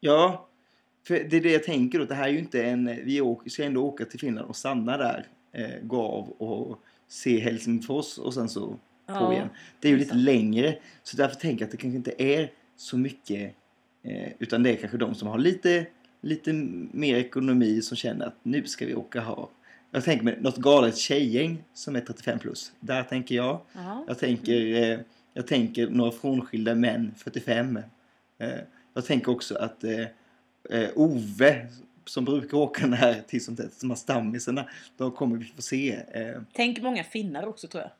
Ja, 0.00 0.48
för 1.06 1.14
det 1.14 1.36
är 1.36 1.40
det 1.40 1.52
jag 1.52 1.64
tänker 1.64 1.98
då. 1.98 2.04
Det 2.04 2.14
här 2.14 2.28
är 2.28 2.32
ju 2.32 2.38
inte 2.38 2.62
en... 2.64 3.00
Vi 3.04 3.20
åker, 3.20 3.50
ska 3.50 3.64
ändå 3.64 3.84
åka 3.84 4.04
till 4.04 4.20
Finland 4.20 4.48
och 4.48 4.56
stanna 4.56 4.96
där. 4.96 5.26
Eh, 5.52 5.70
gå 5.82 6.02
av 6.02 6.28
och 6.30 6.80
se 7.08 7.40
Helsingfors 7.40 8.18
och 8.18 8.34
sen 8.34 8.48
så 8.48 8.66
på 8.66 8.78
Ja, 9.06 9.32
igen. 9.32 9.48
Det 9.80 9.88
är 9.88 9.92
ju 9.92 9.98
lite 9.98 10.10
sant. 10.10 10.22
längre. 10.22 10.76
Så 11.02 11.16
därför 11.16 11.36
tänker 11.36 11.62
jag 11.62 11.66
att 11.66 11.70
det 11.70 11.76
kanske 11.76 11.96
inte 11.96 12.22
är 12.22 12.52
så 12.76 12.98
mycket. 12.98 13.54
Eh, 14.02 14.28
utan 14.38 14.62
det 14.62 14.70
är 14.70 14.76
kanske 14.76 14.98
de 14.98 15.14
som 15.14 15.28
har 15.28 15.38
lite, 15.38 15.86
lite 16.20 16.52
mer 16.92 17.16
ekonomi 17.16 17.82
som 17.82 17.96
känner 17.96 18.26
att 18.26 18.36
nu 18.42 18.64
ska 18.66 18.86
vi 18.86 18.94
åka 18.94 19.20
ha. 19.20 19.50
Jag 19.90 20.04
tänker 20.04 20.24
mig 20.24 20.38
något 20.40 20.56
galet 20.56 20.96
tjejgäng 20.96 21.64
som 21.74 21.96
är 21.96 22.00
35 22.00 22.38
plus. 22.38 22.72
Där 22.80 23.02
tänker 23.02 23.34
jag. 23.34 23.60
Ja. 23.72 24.04
Jag 24.08 24.18
tänker, 24.18 24.90
eh, 24.92 24.98
jag 25.34 25.46
tänker 25.46 25.86
några 25.90 26.10
frånskilda 26.12 26.74
män, 26.74 27.14
45. 27.16 27.76
Eh, 28.38 28.48
jag 28.94 29.04
tänker 29.04 29.32
också 29.32 29.54
att 29.58 29.84
eh, 29.84 30.00
eh, 30.70 30.88
Ove, 30.94 31.66
som 32.04 32.24
brukar 32.24 32.58
åka 32.58 32.82
den 32.82 32.92
här 32.92 33.22
till 33.28 33.44
sånt 33.44 33.58
där, 33.58 33.68
som 33.72 33.90
har 33.90 33.96
stammisarna, 33.96 34.64
de 34.96 35.10
kommer 35.12 35.36
vi 35.36 35.44
få 35.44 35.62
se. 35.62 35.92
Eh, 36.12 36.42
Tänk 36.52 36.82
många 36.82 37.04
finnar 37.04 37.46
också 37.46 37.66
tror 37.68 37.82
jag. 37.82 37.90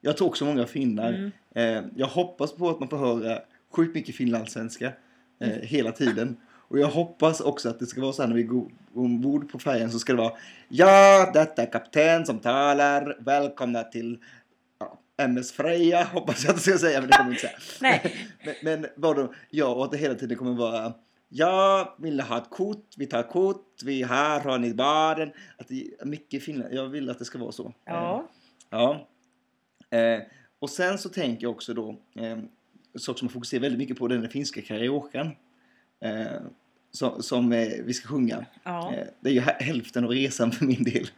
jag 0.00 0.16
tror 0.16 0.28
också 0.28 0.44
många 0.44 0.66
finnar. 0.66 1.30
Mm. 1.54 1.90
Jag 1.96 2.06
hoppas 2.06 2.52
på 2.52 2.70
att 2.70 2.80
man 2.80 2.88
får 2.88 2.98
höra 2.98 3.38
sjukt 3.70 3.94
mycket 3.94 4.16
finlandssvenska 4.16 4.92
Mm. 5.38 5.58
hela 5.62 5.92
tiden. 5.92 6.36
Och 6.68 6.78
jag 6.78 6.86
hoppas 6.88 7.40
också 7.40 7.68
att 7.68 7.78
det 7.78 7.86
ska 7.86 8.00
vara 8.00 8.12
så 8.12 8.22
här 8.22 8.28
när 8.28 8.36
vi 8.36 8.42
går 8.42 8.66
ombord 8.94 9.52
på 9.52 9.58
färjan 9.58 9.90
så 9.90 9.98
ska 9.98 10.12
det 10.12 10.18
vara 10.18 10.32
Ja, 10.68 11.30
detta 11.34 11.62
är 11.62 11.72
kapten 11.72 12.26
som 12.26 12.38
talar. 12.38 13.16
Välkomna 13.20 13.82
till 13.82 14.18
MS 15.16 15.52
Freja, 15.52 16.04
hoppas 16.04 16.44
jag 16.44 16.50
att 16.54 16.66
jag 16.66 16.78
ska 16.78 16.86
säga, 16.86 17.00
men 17.00 17.10
det 17.10 17.16
kommer 17.16 17.30
jag 17.30 17.34
inte 17.34 17.60
säga. 17.60 18.00
Men, 18.62 18.80
men 18.80 18.86
vadå, 18.96 19.34
ja, 19.50 19.66
och 19.66 19.84
att 19.84 19.90
det 19.90 19.96
hela 19.98 20.14
tiden 20.14 20.36
kommer 20.38 20.52
vara 20.54 20.92
Ja, 21.28 21.96
vill 21.98 22.20
ha 22.20 22.38
ett 22.38 22.50
kort? 22.50 22.84
Vi 22.96 23.06
tar 23.06 23.22
kort. 23.22 23.66
Vi 23.84 24.02
här 24.02 24.40
har 24.40 24.58
ni 24.58 24.74
baren. 24.74 25.30
Att 25.58 25.68
det 25.68 25.86
är 26.00 26.04
mycket 26.06 26.42
Finland. 26.44 26.74
Jag 26.74 26.86
vill 26.88 27.10
att 27.10 27.18
det 27.18 27.24
ska 27.24 27.38
vara 27.38 27.52
så. 27.52 27.66
Eh, 27.66 27.72
Ja. 27.86 28.28
Ja. 28.70 29.08
Eh, 29.98 30.20
och 30.58 30.70
sen 30.70 30.98
så 30.98 31.08
tänker 31.08 31.42
jag 31.42 31.50
också 31.52 31.74
då, 31.74 31.88
eh, 32.16 32.38
sak 32.98 33.18
som 33.18 33.26
man 33.26 33.32
fokuserar 33.32 33.60
väldigt 33.60 33.78
mycket 33.78 33.98
på, 33.98 34.04
är 34.04 34.08
den 34.08 34.28
finska 34.28 34.62
karaoken. 34.62 35.26
Eh, 36.04 36.26
som 36.90 37.22
som 37.22 37.52
eh, 37.52 37.68
vi 37.84 37.94
ska 37.94 38.08
sjunga. 38.08 38.46
Ja. 38.64 38.94
Eh, 38.94 39.06
det 39.20 39.30
är 39.30 39.34
ju 39.34 39.40
hä- 39.40 39.56
hälften 39.62 40.04
av 40.04 40.10
resan 40.10 40.52
för 40.52 40.64
min 40.64 40.84
del. 40.84 41.08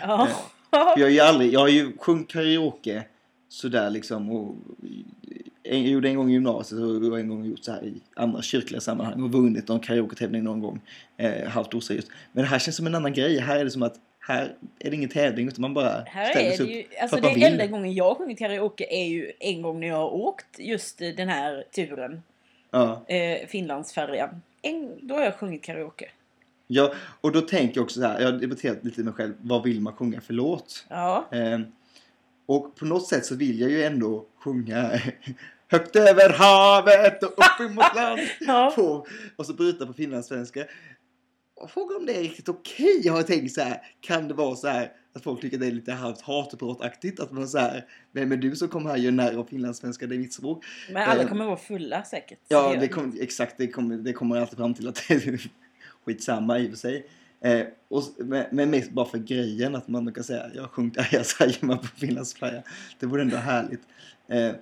Ja. 0.00 0.28
För 0.70 1.00
jag 1.00 1.10
ju 1.10 1.20
aldrig, 1.20 1.52
jag 1.52 1.60
har 1.60 1.68
ju 1.68 1.96
sjungit 1.98 2.28
karaoke 2.28 3.04
sådär 3.54 3.90
liksom 3.90 4.30
och 4.30 4.54
en, 5.62 5.82
jag 5.82 5.90
gjorde 5.92 6.08
en 6.08 6.16
gång 6.16 6.30
i 6.30 6.32
gymnasiet 6.32 6.80
och 6.80 7.18
en 7.20 7.28
gång 7.28 7.44
gjort 7.44 7.64
så 7.64 7.72
här 7.72 7.84
i 7.84 7.94
andra 8.14 8.42
kyrkliga 8.42 8.80
sammanhang 8.80 9.22
och 9.22 9.32
vunnit 9.32 9.68
någon 9.68 9.80
karaoke-tävling 9.80 10.44
någon 10.44 10.60
gång. 10.60 10.80
Eh, 11.16 11.48
halvt 11.48 11.74
oseriöst. 11.74 12.08
Men 12.32 12.42
det 12.42 12.48
här 12.48 12.58
känns 12.58 12.76
som 12.76 12.86
en 12.86 12.94
annan 12.94 13.12
grej. 13.12 13.38
Här 13.38 13.58
är 13.58 13.64
det 13.64 13.70
som 13.70 13.82
att 13.82 13.94
här 14.20 14.54
är 14.78 14.90
det 14.90 14.96
ingen 14.96 15.08
tävling 15.08 15.48
utan 15.48 15.60
man 15.62 15.74
bara 15.74 16.04
Här 16.06 16.30
ställer 16.30 16.50
sig 16.50 16.64
upp 16.66 16.70
ju, 16.72 16.82
för 16.82 17.02
alltså 17.02 17.16
att 17.16 17.22
man 17.22 17.34
det 17.34 17.46
enda 17.46 17.66
gången 17.66 17.94
jag 17.94 18.04
har 18.04 18.14
sjungit 18.14 18.38
karaoke 18.38 18.86
är 18.90 19.04
ju 19.04 19.32
en 19.40 19.62
gång 19.62 19.80
när 19.80 19.86
jag 19.88 19.96
har 19.96 20.14
åkt 20.14 20.58
just 20.58 20.98
den 20.98 21.28
här 21.28 21.64
turen, 21.74 22.22
Ja. 22.70 23.04
eh, 23.08 23.46
Finlandsfärjan. 23.46 24.42
En, 24.62 24.92
då 25.02 25.14
har 25.14 25.24
jag 25.24 25.34
sjungit 25.34 25.62
karaoke. 25.62 26.08
ja, 26.66 26.94
och 27.20 27.32
då 27.32 27.40
tänker 27.40 27.76
jag 27.76 27.84
också 27.84 28.00
så 28.00 28.06
här, 28.06 28.20
jag 28.20 28.32
har 28.32 28.38
debatterat 28.38 28.84
lite 28.84 28.98
med 28.98 29.04
mig 29.04 29.14
själv, 29.14 29.34
vad 29.40 29.62
vill 29.62 29.80
man 29.80 29.92
sjunga 29.92 30.20
för 30.20 30.34
låt? 30.34 30.86
Ja. 30.90 31.24
Eh, 31.32 31.58
och 32.46 32.76
på 32.76 32.84
något 32.84 33.08
sätt 33.08 33.26
så 33.26 33.34
vill 33.34 33.60
jag 33.60 33.70
ju 33.70 33.84
ändå 33.84 34.26
sjunga 34.44 34.90
Högt 35.68 35.96
över 35.96 36.32
havet 36.32 37.22
och 37.22 37.30
upp 37.30 37.70
emot 37.70 37.94
land. 37.96 38.20
Ja. 38.40 38.72
på, 38.76 39.06
och 39.36 39.46
så 39.46 39.54
bryta 39.54 39.86
på 39.86 39.92
finlandssvenska. 39.92 40.64
Och 41.56 41.70
Fråga 41.70 41.96
om 41.96 42.06
det 42.06 42.16
är 42.16 42.22
riktigt 42.22 42.48
okej. 42.48 43.00
Jag 43.04 43.12
har 43.12 43.22
tänkt 43.22 43.52
så 43.52 43.60
här, 43.60 43.80
kan 44.00 44.28
det 44.28 44.34
vara 44.34 44.56
så 44.56 44.68
här 44.68 44.92
att 45.14 45.22
folk 45.22 45.40
tycker 45.40 45.58
det 45.58 45.66
är 45.66 45.70
lite 45.70 45.92
halvt 45.92 46.20
hatbrottaktigt? 46.20 47.20
Att 47.20 47.32
man 47.32 47.48
så 47.48 47.58
här, 47.58 47.84
vem 48.12 48.32
är 48.32 48.36
du 48.36 48.56
som 48.56 48.68
kommer 48.68 48.90
här 48.90 48.96
och 48.96 49.02
gör 49.02 49.12
narr 49.12 49.36
av 49.36 49.44
finlandssvenska, 49.44 50.06
det 50.06 50.14
är 50.14 50.18
mitt 50.18 50.34
språk. 50.34 50.64
Men 50.92 51.08
alla 51.08 51.22
Eh, 51.22 51.28
kommer 51.28 51.44
vara 51.44 51.56
fulla 51.56 52.04
säkert. 52.04 52.38
Ja, 52.48 52.76
det 52.80 52.88
kom, 52.88 53.18
exakt, 53.20 53.54
det 53.58 53.68
kommer, 53.68 53.96
det 53.96 54.12
kommer 54.12 54.40
alltid 54.40 54.58
fram 54.58 54.74
till 54.74 54.88
att 54.88 55.04
det 55.08 55.14
är 55.26 55.50
skitsamma 56.04 56.58
i 56.58 56.66
och 56.66 56.70
för 56.70 56.78
sig. 56.78 57.06
Eh, 57.44 57.66
och, 57.88 58.02
men, 58.18 58.44
men 58.50 58.70
mest 58.70 58.90
bara 58.90 59.06
för 59.06 59.18
grejen 59.18 59.74
att 59.74 59.88
man 59.88 60.12
kan 60.12 60.24
säga 60.24 60.50
jag 60.54 60.62
har 60.62 60.68
sjungit 60.68 60.98
Arja 60.98 61.24
Saijonmaa 61.24 61.76
på 61.76 61.86
Finlandsfärja. 61.86 62.62
Det 63.00 63.06
vore 63.06 63.22
ändå 63.22 63.36
härligt. 63.36 63.82
Eh, 64.28 64.52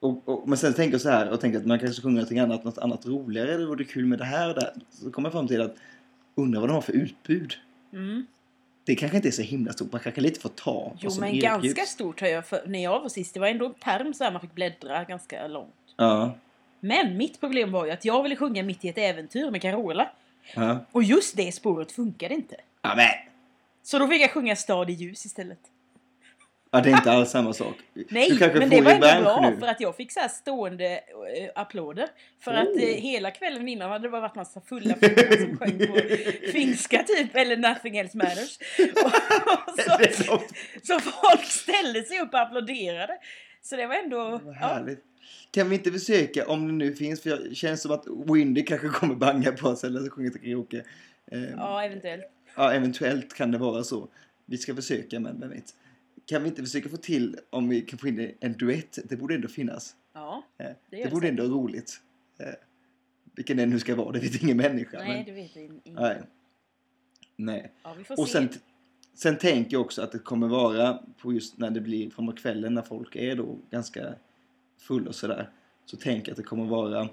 och, 0.00 0.28
och, 0.28 0.48
men 0.48 0.58
sen 0.58 0.74
tänker 0.74 0.94
jag 0.94 1.00
så 1.00 1.10
här 1.10 1.30
och 1.30 1.40
tänker 1.40 1.58
att 1.58 1.66
man 1.66 1.78
kanske 1.78 1.94
ska 1.94 2.02
sjunga 2.02 2.14
någonting 2.14 2.38
annat, 2.38 2.64
något 2.64 2.78
annat 2.78 3.06
roligare. 3.06 3.56
Det 3.56 3.66
vore 3.66 3.84
kul 3.84 4.06
med 4.06 4.18
det 4.18 4.24
här 4.24 4.48
och 4.48 4.54
det. 4.54 4.74
Så 4.90 5.10
kommer 5.10 5.26
jag 5.26 5.32
fram 5.32 5.48
till 5.48 5.60
att 5.60 5.76
undra 6.34 6.60
vad 6.60 6.68
de 6.68 6.72
har 6.72 6.80
för 6.80 6.92
utbud. 6.92 7.54
Mm. 7.92 8.26
Det 8.84 8.94
kanske 8.94 9.16
inte 9.16 9.28
är 9.28 9.32
så 9.32 9.42
himla 9.42 9.72
stort. 9.72 9.92
Man 9.92 10.00
kanske 10.00 10.20
lite 10.20 10.40
får 10.40 10.48
ta 10.48 10.96
Jo 11.00 11.10
men 11.20 11.28
erbjuds. 11.28 11.74
ganska 11.74 11.82
stort 11.82 12.20
har 12.20 12.28
jag 12.28 12.46
för, 12.46 12.62
när 12.66 12.82
jag 12.82 13.00
var 13.00 13.08
sist. 13.08 13.34
Det 13.34 13.40
var 13.40 13.48
ändå 13.48 13.66
en 13.66 13.74
perm 13.74 14.14
så 14.14 14.24
här 14.24 14.32
man 14.32 14.40
fick 14.40 14.54
bläddra 14.54 15.04
ganska 15.04 15.46
långt. 15.46 15.74
Ja. 15.96 16.34
Men 16.80 17.16
mitt 17.16 17.40
problem 17.40 17.72
var 17.72 17.86
ju 17.86 17.90
att 17.90 18.04
jag 18.04 18.22
ville 18.22 18.36
sjunga 18.36 18.62
mitt 18.62 18.84
i 18.84 18.88
ett 18.88 18.98
äventyr 18.98 19.50
med 19.50 19.62
Carola. 19.62 20.10
Ja. 20.54 20.84
Och 20.92 21.02
just 21.02 21.36
det 21.36 21.52
spåret 21.52 21.92
funkade 21.92 22.34
inte. 22.34 22.56
ja, 22.82 22.94
men. 22.96 23.08
Så 23.82 23.98
då 23.98 24.08
fick 24.08 24.22
jag 24.22 24.30
sjunga 24.30 24.56
Stad 24.56 24.90
i 24.90 24.92
ljus 24.92 25.26
istället. 25.26 25.58
Ja, 26.70 26.80
det 26.80 26.90
är 26.90 26.96
inte 26.96 27.12
alls 27.12 27.30
samma 27.30 27.52
sak. 27.52 27.74
Nej, 28.08 28.38
men 28.54 28.68
det 28.70 28.80
var 28.80 28.90
ändå 28.92 29.22
bra 29.22 29.50
nu. 29.50 29.56
för 29.60 29.66
att 29.66 29.80
jag 29.80 29.96
fick 29.96 30.12
så 30.12 30.20
här 30.20 30.28
stående 30.28 30.86
äh, 30.94 31.00
applåder. 31.54 32.08
För 32.40 32.54
att 32.54 32.68
Oh. 32.68 32.82
eh, 32.82 32.88
hela 32.96 33.30
kvällen 33.30 33.68
innan 33.68 33.90
hade 33.90 34.04
det 34.06 34.10
bara 34.10 34.20
varit 34.20 34.34
massa 34.34 34.60
fulla 34.60 34.94
flickor 34.94 35.36
som 35.36 35.56
sjöng 35.58 35.78
på 35.78 36.00
finska 36.52 37.02
typ, 37.02 37.36
eller 37.36 37.56
Nothing 37.56 37.96
else 37.96 38.16
matters. 38.18 38.58
Och, 39.04 39.98
Det 39.98 40.12
så, 40.16 40.40
så 40.82 41.00
folk 41.00 41.44
ställde 41.44 42.02
sig 42.02 42.20
upp 42.20 42.34
och 42.34 42.40
applåderade. 42.40 43.18
Så 43.62 43.76
det 43.76 43.86
var 43.86 43.94
ändå... 43.94 44.30
Vad 44.30 44.40
Ja, 44.46 44.52
härligt. 44.52 45.04
Kan 45.50 45.68
vi 45.68 45.74
inte 45.76 45.92
försöka, 45.92 46.46
om 46.46 46.66
det 46.66 46.72
nu 46.72 46.94
finns, 46.94 47.20
för 47.22 47.48
det 47.48 47.54
känns 47.54 47.82
som 47.82 47.92
att 47.92 48.06
Windy 48.26 48.62
kanske 48.62 48.88
kommer 48.88 49.14
banga 49.14 49.52
på 49.52 49.68
oss 49.68 49.84
eller 49.84 50.10
sjunga 50.10 50.30
till 50.30 50.40
karaoke. 50.40 50.84
Eh, 51.26 51.42
ja. 51.42 51.50
ja, 51.56 51.84
eventuellt. 51.84 52.24
eventuellt 52.56 53.34
kan 53.34 53.50
det 53.50 53.58
vara 53.58 53.84
så. 53.84 54.08
Vi 54.46 54.58
ska 54.58 54.74
försöka, 54.74 55.20
men 55.20 55.40
vem 55.40 55.50
vet. 55.50 55.74
Kan 56.26 56.42
vi 56.42 56.48
inte 56.48 56.62
försöka 56.62 56.88
få 56.88 56.96
till 56.96 57.36
om 57.50 57.68
vi 57.68 57.80
kan 57.80 57.98
få 57.98 58.08
in 58.08 58.34
en 58.40 58.52
duett? 58.52 58.98
Det 59.04 59.16
borde 59.16 59.34
ändå 59.34 59.48
finnas. 59.48 59.96
Ja, 60.12 60.42
Eh, 60.58 60.64
det 60.66 60.74
det 60.90 60.98
gör 60.98 61.10
borde 61.10 61.26
det 61.26 61.30
ändå 61.30 61.42
vara 61.42 61.52
roligt. 61.54 62.00
Eh, 62.38 62.46
vilken 63.36 63.56
det 63.56 63.66
nu 63.66 63.78
ska 63.78 63.94
vara, 63.94 64.12
det 64.12 64.18
vet 64.18 64.42
ingen 64.42 64.56
människa. 64.56 64.98
Nej, 64.98 65.08
men, 65.08 65.24
det 65.24 65.32
vet 65.32 65.56
jag 65.56 65.64
inte. 65.64 65.90
nej. 65.90 66.22
nej. 67.36 67.72
Ja, 67.82 67.94
vi 67.98 68.04
får 68.04 68.20
Och 68.20 68.26
se. 68.28 68.32
sen, 68.32 68.48
sen 69.14 69.38
tänker 69.38 69.72
jag 69.72 69.80
också 69.80 70.02
att 70.02 70.12
det 70.12 70.18
kommer 70.18 70.48
vara 70.48 70.98
på 71.18 71.32
just 71.32 71.58
när 71.58 71.70
det 71.70 71.80
blir 71.80 72.10
framåt 72.10 72.38
kvällen 72.38 72.74
när 72.74 72.82
folk 72.82 73.16
är 73.16 73.36
då 73.36 73.58
ganska 73.70 74.14
full 74.78 75.08
och 75.08 75.14
sådär. 75.14 75.50
Så 75.84 75.96
jag 76.26 76.30
att 76.30 76.36
det 76.36 76.42
kommer 76.42 76.64
vara 76.64 77.08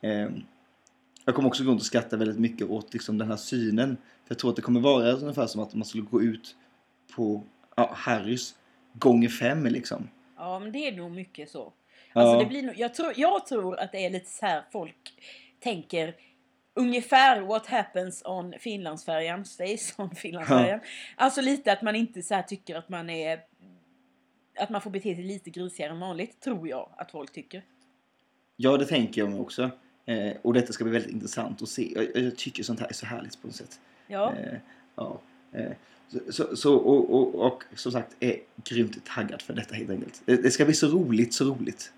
eh, 0.00 0.28
Jag 1.24 1.34
kommer 1.34 1.48
också 1.48 1.64
gå 1.64 1.70
runt 1.70 1.80
och 1.80 1.86
skratta 1.86 2.16
väldigt 2.16 2.38
mycket 2.38 2.70
åt 2.70 2.92
liksom 2.92 3.18
den 3.18 3.28
här 3.28 3.36
synen. 3.36 3.96
För 3.96 4.34
jag 4.34 4.38
tror 4.38 4.50
att 4.50 4.56
det 4.56 4.62
kommer 4.62 4.80
vara 4.80 5.12
ungefär 5.12 5.46
som 5.46 5.62
att 5.62 5.74
man 5.74 5.84
skulle 5.84 6.04
gå 6.04 6.22
ut 6.22 6.56
på 7.16 7.42
ja, 7.76 7.90
Harrys 7.94 8.54
gånger 8.92 9.28
fem 9.28 9.66
liksom. 9.66 10.08
Ja, 10.36 10.58
men 10.58 10.72
det 10.72 10.78
är 10.78 10.92
nog 10.92 11.10
mycket 11.10 11.50
så. 11.50 11.72
Ja. 12.12 12.20
Alltså 12.20 12.38
det 12.38 12.46
blir 12.46 12.62
nog, 12.62 12.74
jag, 12.78 12.94
tror, 12.94 13.12
jag 13.16 13.46
tror 13.46 13.78
att 13.80 13.92
det 13.92 14.06
är 14.06 14.10
lite 14.10 14.30
så 14.30 14.46
här 14.46 14.64
folk 14.72 14.96
tänker 15.60 16.14
ungefär 16.74 17.40
what 17.40 17.66
happens 17.66 18.22
on 18.24 18.54
Finlandsfärjan 18.58 19.44
stays 19.44 19.94
on 19.98 20.14
Finlandsfärjan. 20.14 20.80
Alltså 21.16 21.40
lite 21.40 21.72
att 21.72 21.82
man 21.82 21.96
inte 21.96 22.22
så 22.22 22.34
här 22.34 22.42
tycker 22.42 22.76
att 22.76 22.88
man 22.88 23.10
är 23.10 23.40
att 24.62 24.70
man 24.70 24.80
får 24.80 24.90
bete 24.90 25.14
sig 25.14 25.24
lite 25.24 25.50
grisigare 25.50 25.92
än 25.92 26.00
vanligt, 26.00 26.40
tror 26.40 26.68
jag 26.68 26.88
att 26.96 27.10
folk 27.10 27.32
tycker. 27.32 27.62
Ja, 28.56 28.76
det 28.76 28.86
tänker 28.86 29.20
jag 29.20 29.30
mig 29.30 29.40
också. 29.40 29.70
Eh, 30.06 30.32
och 30.42 30.54
detta 30.54 30.72
ska 30.72 30.84
bli 30.84 30.92
väldigt 30.92 31.12
intressant 31.12 31.62
att 31.62 31.68
se. 31.68 31.92
Jag, 31.94 32.24
jag 32.24 32.36
tycker 32.36 32.62
sånt 32.62 32.80
här 32.80 32.88
är 32.88 32.94
så 32.94 33.06
härligt 33.06 33.40
på 33.40 33.46
något 33.46 33.56
sätt. 33.56 33.80
Ja, 34.06 34.34
Eh, 34.34 34.58
ja, 34.94 35.20
eh, 35.52 35.72
så, 36.08 36.18
så, 36.32 36.56
så, 36.56 36.76
och, 36.76 37.14
och, 37.14 37.34
och 37.46 37.64
som 37.74 37.92
sagt 37.92 38.16
är 38.20 38.36
grymt 38.64 39.04
taggad 39.04 39.42
för 39.42 39.54
detta 39.54 39.74
helt 39.74 39.90
enkelt. 39.90 40.22
Det, 40.24 40.36
det 40.36 40.50
ska 40.50 40.64
bli 40.64 40.74
så 40.74 40.88
roligt, 40.88 41.34
så 41.34 41.44
roligt. 41.44 41.92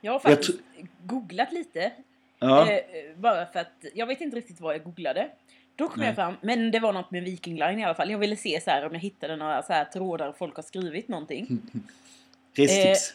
jag 0.00 0.12
har 0.12 0.20
jag 0.24 0.36
faktiskt 0.36 0.58
googlat 1.06 1.52
lite. 1.52 1.92
Ja, 2.38 2.72
Eh, 2.72 2.80
bara 3.16 3.46
för 3.46 3.60
att 3.60 3.84
jag 3.94 4.06
vet 4.06 4.20
inte 4.20 4.36
riktigt 4.36 4.60
vad 4.60 4.74
jag 4.74 4.84
googlade. 4.84 5.30
Då 5.80 5.88
kom 5.88 5.98
Nej. 6.00 6.06
jag 6.06 6.14
fram, 6.14 6.34
men 6.40 6.70
det 6.70 6.80
var 6.80 6.92
något 6.92 7.10
med 7.10 7.22
Viking 7.24 7.58
Line 7.58 7.78
i 7.78 7.84
alla 7.84 7.94
fall. 7.94 8.10
Jag 8.10 8.18
ville 8.18 8.36
se 8.36 8.60
så 8.64 8.70
här 8.70 8.86
om 8.86 8.92
jag 8.92 9.00
hittade 9.00 9.36
några 9.36 9.62
så 9.62 9.72
här 9.72 9.84
trådar 9.84 10.32
folk 10.32 10.56
har 10.56 10.62
skrivit 10.62 11.08
någonting. 11.08 11.58
restips. 12.54 13.14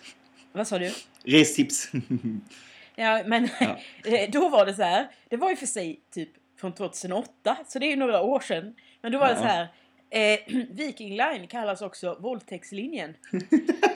Vad 0.52 0.68
sa 0.68 0.80
du? 0.80 0.92
Restips. 1.24 1.92
Ja, 2.98 3.24
men 3.26 3.50
Ja. 3.60 3.78
eh, 4.18 4.30
då 4.32 4.50
var 4.50 4.66
det 4.66 4.74
så 4.74 4.82
här. 4.84 5.08
Det 5.30 5.38
var 5.38 5.50
ju 5.50 5.56
för 5.56 5.66
sig 5.66 6.02
typ 6.12 6.30
från 6.60 6.74
2008, 6.74 7.58
så 7.68 7.80
det 7.80 7.86
är 7.86 7.90
ju 7.90 7.96
några 7.96 8.22
år 8.22 8.40
sedan. 8.40 8.76
Men 9.02 9.12
då 9.12 9.20
var 9.20 9.28
det 9.28 9.34
Ja. 9.34 9.40
så 9.40 9.44
här. 9.46 9.68
Eh, 10.10 10.40
Viking 10.72 11.10
Line 11.18 11.48
kallas 11.48 11.82
också 11.82 12.18
våldtäktslinjen. 12.22 13.14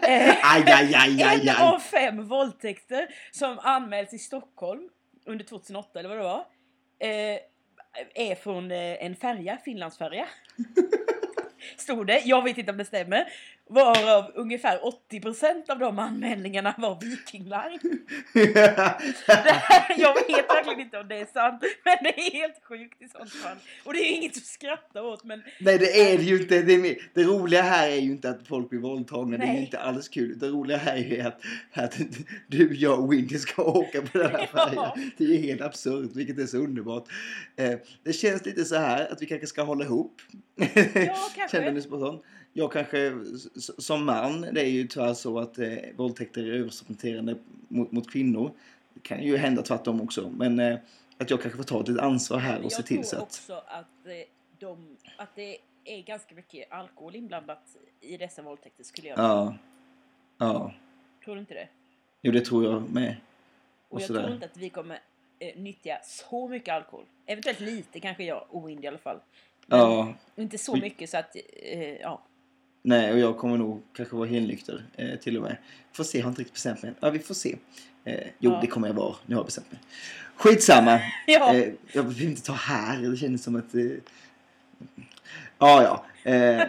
eh, 0.07 0.53
aj, 0.55 0.63
aj, 0.65 0.95
aj, 1.23 1.47
en 1.47 1.55
av 1.63 1.79
fem 1.79 2.27
våldtäkter 2.27 3.07
som 3.31 3.59
anmäls 3.59 4.13
i 4.13 4.17
Stockholm 4.19 4.89
under 5.25 5.45
2008 5.45 5.99
eller 5.99 6.09
vad 6.09 6.17
det 6.17 6.23
var. 6.23 6.45
Eh, 6.99 7.39
är 8.15 8.35
från 8.35 8.71
eh, 8.71 9.05
en 9.05 9.15
färja, 9.15 9.57
Finlandsfärja. 9.57 10.27
Stod 11.77 12.07
det. 12.07 12.21
Jag 12.25 12.43
vet 12.43 12.57
inte 12.57 12.71
om 12.71 12.77
det 12.77 12.85
stämmer. 12.85 13.27
Varav 13.69 14.31
ungefär 14.35 14.79
80% 15.11 15.69
av 15.71 15.79
de 15.79 15.99
anmälningarna 15.99 16.75
var 16.77 16.99
Viking 17.01 17.43
Line. 17.43 17.99
Här, 19.27 19.95
jag 19.97 20.13
vet 20.15 20.49
verkligen 20.49 20.79
inte 20.79 20.99
om 20.99 21.07
det 21.07 21.15
är 21.15 21.25
sant, 21.25 21.63
men 21.85 21.97
det 22.03 22.19
är 22.19 22.31
helt 22.31 22.63
sjukt 22.63 23.01
i 23.01 23.07
sånt 23.07 23.31
fall. 23.33 23.57
Och 23.85 23.93
det 23.93 23.99
är 23.99 24.11
inget 24.15 24.37
att 24.37 24.43
skratta 24.45 25.03
åt, 25.03 25.23
men 25.23 25.43
Nej, 25.59 25.77
det 25.77 26.11
är 26.13 26.17
det 26.17 26.23
ju 26.23 26.41
inte. 26.41 26.61
Det, 26.61 26.73
är 26.73 26.97
det 27.13 27.23
roliga 27.23 27.61
här 27.61 27.89
är 27.89 27.95
ju 27.95 28.11
inte 28.11 28.29
att 28.29 28.47
folk 28.47 28.69
blir 28.69 28.79
våldtagna. 28.79 29.37
Det 29.37 29.43
är 29.43 29.47
ju 29.47 29.53
Nej. 29.53 29.61
inte 29.63 29.79
alls 29.79 30.09
kul. 30.09 30.39
Det 30.39 30.47
roliga 30.47 30.77
här 30.77 30.95
är 30.95 31.15
ju 31.15 31.21
att, 31.21 31.41
att 31.73 31.97
du, 32.47 32.73
jag 32.75 32.99
och 32.99 33.13
Windy 33.13 33.37
ska 33.37 33.63
åka 33.63 34.01
på 34.01 34.17
den 34.17 34.31
här 34.31 34.49
Ja. 34.53 34.67
färjan. 34.67 35.11
Det 35.17 35.23
är 35.23 35.27
ju 35.27 35.37
helt 35.37 35.61
absurt, 35.61 36.11
vilket 36.15 36.39
är 36.39 36.45
så 36.45 36.57
underbart. 36.57 37.07
Eh, 37.55 37.73
det 38.03 38.13
känns 38.13 38.45
lite 38.45 38.65
så 38.65 38.75
här 38.75 39.11
att 39.11 39.21
vi 39.21 39.25
kanske 39.25 39.47
ska 39.47 39.61
hålla 39.63 39.85
ihop. 39.85 40.21
Ja, 40.55 40.65
kanske. 41.35 41.47
Känner 41.51 41.71
du 41.71 41.81
spontant? 41.81 42.23
Jag 42.53 42.71
kanske 42.71 43.13
som 43.55 44.05
man, 44.05 44.41
det 44.41 44.61
är 44.61 44.69
ju 44.69 44.87
tyvärr 44.87 45.13
så 45.13 45.39
att 45.39 45.59
eh, 45.59 45.67
våldtäkter 45.95 46.41
är 46.41 46.47
överrepresenterande 46.47 47.35
mot, 47.67 47.91
mot 47.91 48.11
kvinnor. 48.11 48.51
Det 48.93 48.99
kan 48.99 49.23
ju 49.23 49.37
hända 49.37 49.61
tvärtom 49.61 50.01
också. 50.01 50.29
Men 50.29 50.59
eh, 50.59 50.77
att 51.17 51.29
jag 51.29 51.41
kanske 51.41 51.57
får 51.57 51.63
ta 51.63 51.81
ett 51.81 51.99
ansvar 51.99 52.37
här 52.37 52.57
och 52.57 52.63
jag 52.63 52.71
se 52.71 52.83
till 52.83 52.97
tror 52.97 53.03
så 53.03 53.15
att... 53.15 53.21
också 53.21 53.53
att, 53.53 54.05
eh, 54.05 54.13
de, 54.59 54.97
att 55.17 55.35
det 55.35 55.57
är 55.85 56.01
ganska 56.01 56.35
mycket 56.35 56.71
alkohol 56.71 57.15
inblandat 57.15 57.77
i 58.01 58.17
dessa 58.17 58.41
våldtäkter 58.41 58.83
skulle 58.83 59.07
jag 59.07 59.19
Ja. 59.19 59.55
Ja. 60.37 60.73
Tror 61.25 61.35
du 61.35 61.41
inte 61.41 61.53
det? 61.53 61.67
Jo, 62.21 62.31
det 62.31 62.41
tror 62.45 62.65
jag 62.65 62.89
med. 62.89 63.15
Och 63.89 63.95
Och 63.95 64.01
jag 64.01 64.07
sådär. 64.07 64.21
tror 64.21 64.33
inte 64.33 64.45
att 64.45 64.57
vi 64.57 64.69
kommer 64.69 64.99
eh, 65.39 65.59
nyttja 65.61 65.99
så 66.03 66.47
mycket 66.47 66.73
alkohol. 66.73 67.05
Eventuellt 67.25 67.59
lite 67.59 67.99
kanske 67.99 68.23
jag, 68.23 68.45
oindig 68.49 68.83
i 68.83 68.87
alla 68.87 68.97
fall. 68.97 69.19
Men 69.65 69.79
Ja. 69.79 70.13
Inte 70.35 70.57
så 70.57 70.75
mycket 70.75 71.09
så 71.09 71.17
att, 71.17 71.35
eh, 71.53 71.95
ja. 71.95 72.21
Nej, 72.81 73.13
och 73.13 73.19
jag 73.19 73.37
kommer 73.37 73.57
nog 73.57 73.81
kanske 73.93 74.15
vara 74.15 74.27
helnykter 74.27 74.83
eh, 74.95 75.19
till 75.19 75.37
och 75.37 75.43
med. 75.43 75.57
Får 75.91 76.03
se, 76.03 76.17
jag 76.17 76.25
har 76.25 76.29
inte 76.29 76.41
riktigt 76.41 76.53
bestämt 76.53 76.81
mig. 76.83 76.93
Ja, 76.99 77.09
vi 77.09 77.19
får 77.19 77.33
se. 77.33 77.55
Eh, 78.03 78.27
jo, 78.39 78.51
Ja. 78.51 78.59
det 78.61 78.67
kommer 78.67 78.87
jag 78.87 78.95
vara. 78.95 79.15
Nu 79.25 79.35
har 79.35 79.39
jag 79.39 79.45
bestämt 79.45 79.71
mig. 79.71 79.81
Skitsamma. 80.35 80.99
Ja. 81.27 81.55
Eh, 81.55 81.73
jag 81.93 82.03
vill 82.03 82.23
inte 82.29 82.41
ta 82.41 82.53
här. 82.53 83.01
Det 83.01 83.17
känns 83.17 83.43
som 83.43 83.55
att... 83.55 83.75
Eh... 83.75 83.81
Ja, 85.57 85.83
ja. 85.83 86.05
Eh, 86.31 86.63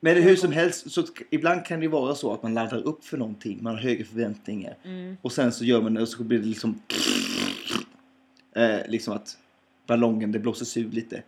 men 0.00 0.22
hur 0.22 0.36
som 0.36 0.52
helst, 0.52 0.90
så 0.90 1.04
ibland 1.30 1.64
kan 1.64 1.80
det 1.80 1.88
vara 1.88 2.14
så 2.14 2.32
att 2.32 2.42
man 2.42 2.54
laddar 2.54 2.82
upp 2.86 3.04
för 3.04 3.16
någonting. 3.18 3.58
Man 3.62 3.74
har 3.74 3.82
högre 3.82 4.04
förväntningar. 4.04 4.76
Mm. 4.84 5.16
Och 5.22 5.32
sen 5.32 5.52
så 5.52 5.64
gör 5.64 5.82
man 5.82 5.94
det 5.94 6.02
och 6.02 6.08
så 6.08 6.22
blir 6.22 6.38
det 6.38 6.46
liksom... 6.46 6.80
Eh, 8.56 8.78
liksom 8.88 9.14
att 9.14 9.38
ballongen, 9.86 10.32
det 10.32 10.38
blåses 10.38 10.76
ur 10.76 10.90
lite. 10.90 11.22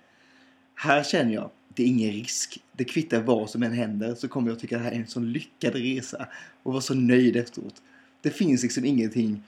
Här 0.74 1.02
känner 1.02 1.34
jag, 1.34 1.50
det 1.76 1.82
är 1.82 1.86
ingen 1.86 2.12
risk. 2.12 2.62
Det 2.72 2.84
kvittar 2.84 3.20
vad 3.20 3.50
som 3.50 3.62
än 3.62 3.72
händer 3.72 4.14
så 4.14 4.28
kommer 4.28 4.50
jag 4.50 4.58
tycka 4.60 4.76
det 4.78 4.84
här 4.84 4.92
är 4.92 4.96
en 4.96 5.06
sån 5.06 5.32
lyckad 5.32 5.74
resa. 5.74 6.28
Och 6.62 6.72
vara 6.72 6.82
så 6.82 6.94
nöjd 6.94 7.36
efteråt. 7.36 7.82
Det 8.20 8.30
finns 8.30 8.62
liksom 8.62 8.84
ingenting... 8.84 9.42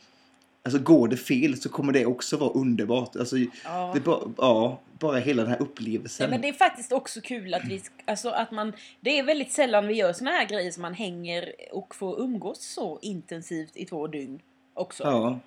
Alltså 0.62 0.78
går 0.82 1.08
det 1.08 1.16
fel 1.16 1.56
så 1.60 1.68
kommer 1.68 1.92
det 1.92 2.06
också 2.06 2.36
vara 2.36 2.50
underbart. 2.50 3.16
Alltså, 3.16 3.36
Ja. 3.64 3.90
det 3.94 4.00
bara, 4.00 4.32
ja, 4.36 4.80
bara 4.98 5.18
hela 5.18 5.42
den 5.42 5.50
här 5.50 5.62
upplevelsen. 5.62 6.24
Ja, 6.24 6.30
men 6.30 6.40
det 6.40 6.48
är 6.48 6.52
faktiskt 6.52 6.92
också 6.92 7.20
kul 7.20 7.54
att 7.54 7.64
vi, 7.64 7.82
alltså 8.04 8.28
att 8.28 8.50
man, 8.50 8.72
det 9.00 9.18
är 9.18 9.22
väldigt 9.22 9.52
sällan 9.52 9.86
vi 9.86 9.94
gör 9.94 10.12
såna 10.12 10.30
här 10.30 10.48
grejer 10.48 10.70
som 10.70 10.82
man 10.82 10.94
hänger 10.94 11.52
och 11.72 11.94
får 11.94 12.20
umgås 12.20 12.60
så 12.64 12.98
intensivt 13.02 13.76
i 13.76 13.84
två 13.84 14.06
dygn 14.06 14.40
också. 14.74 15.04
ja. 15.04 15.38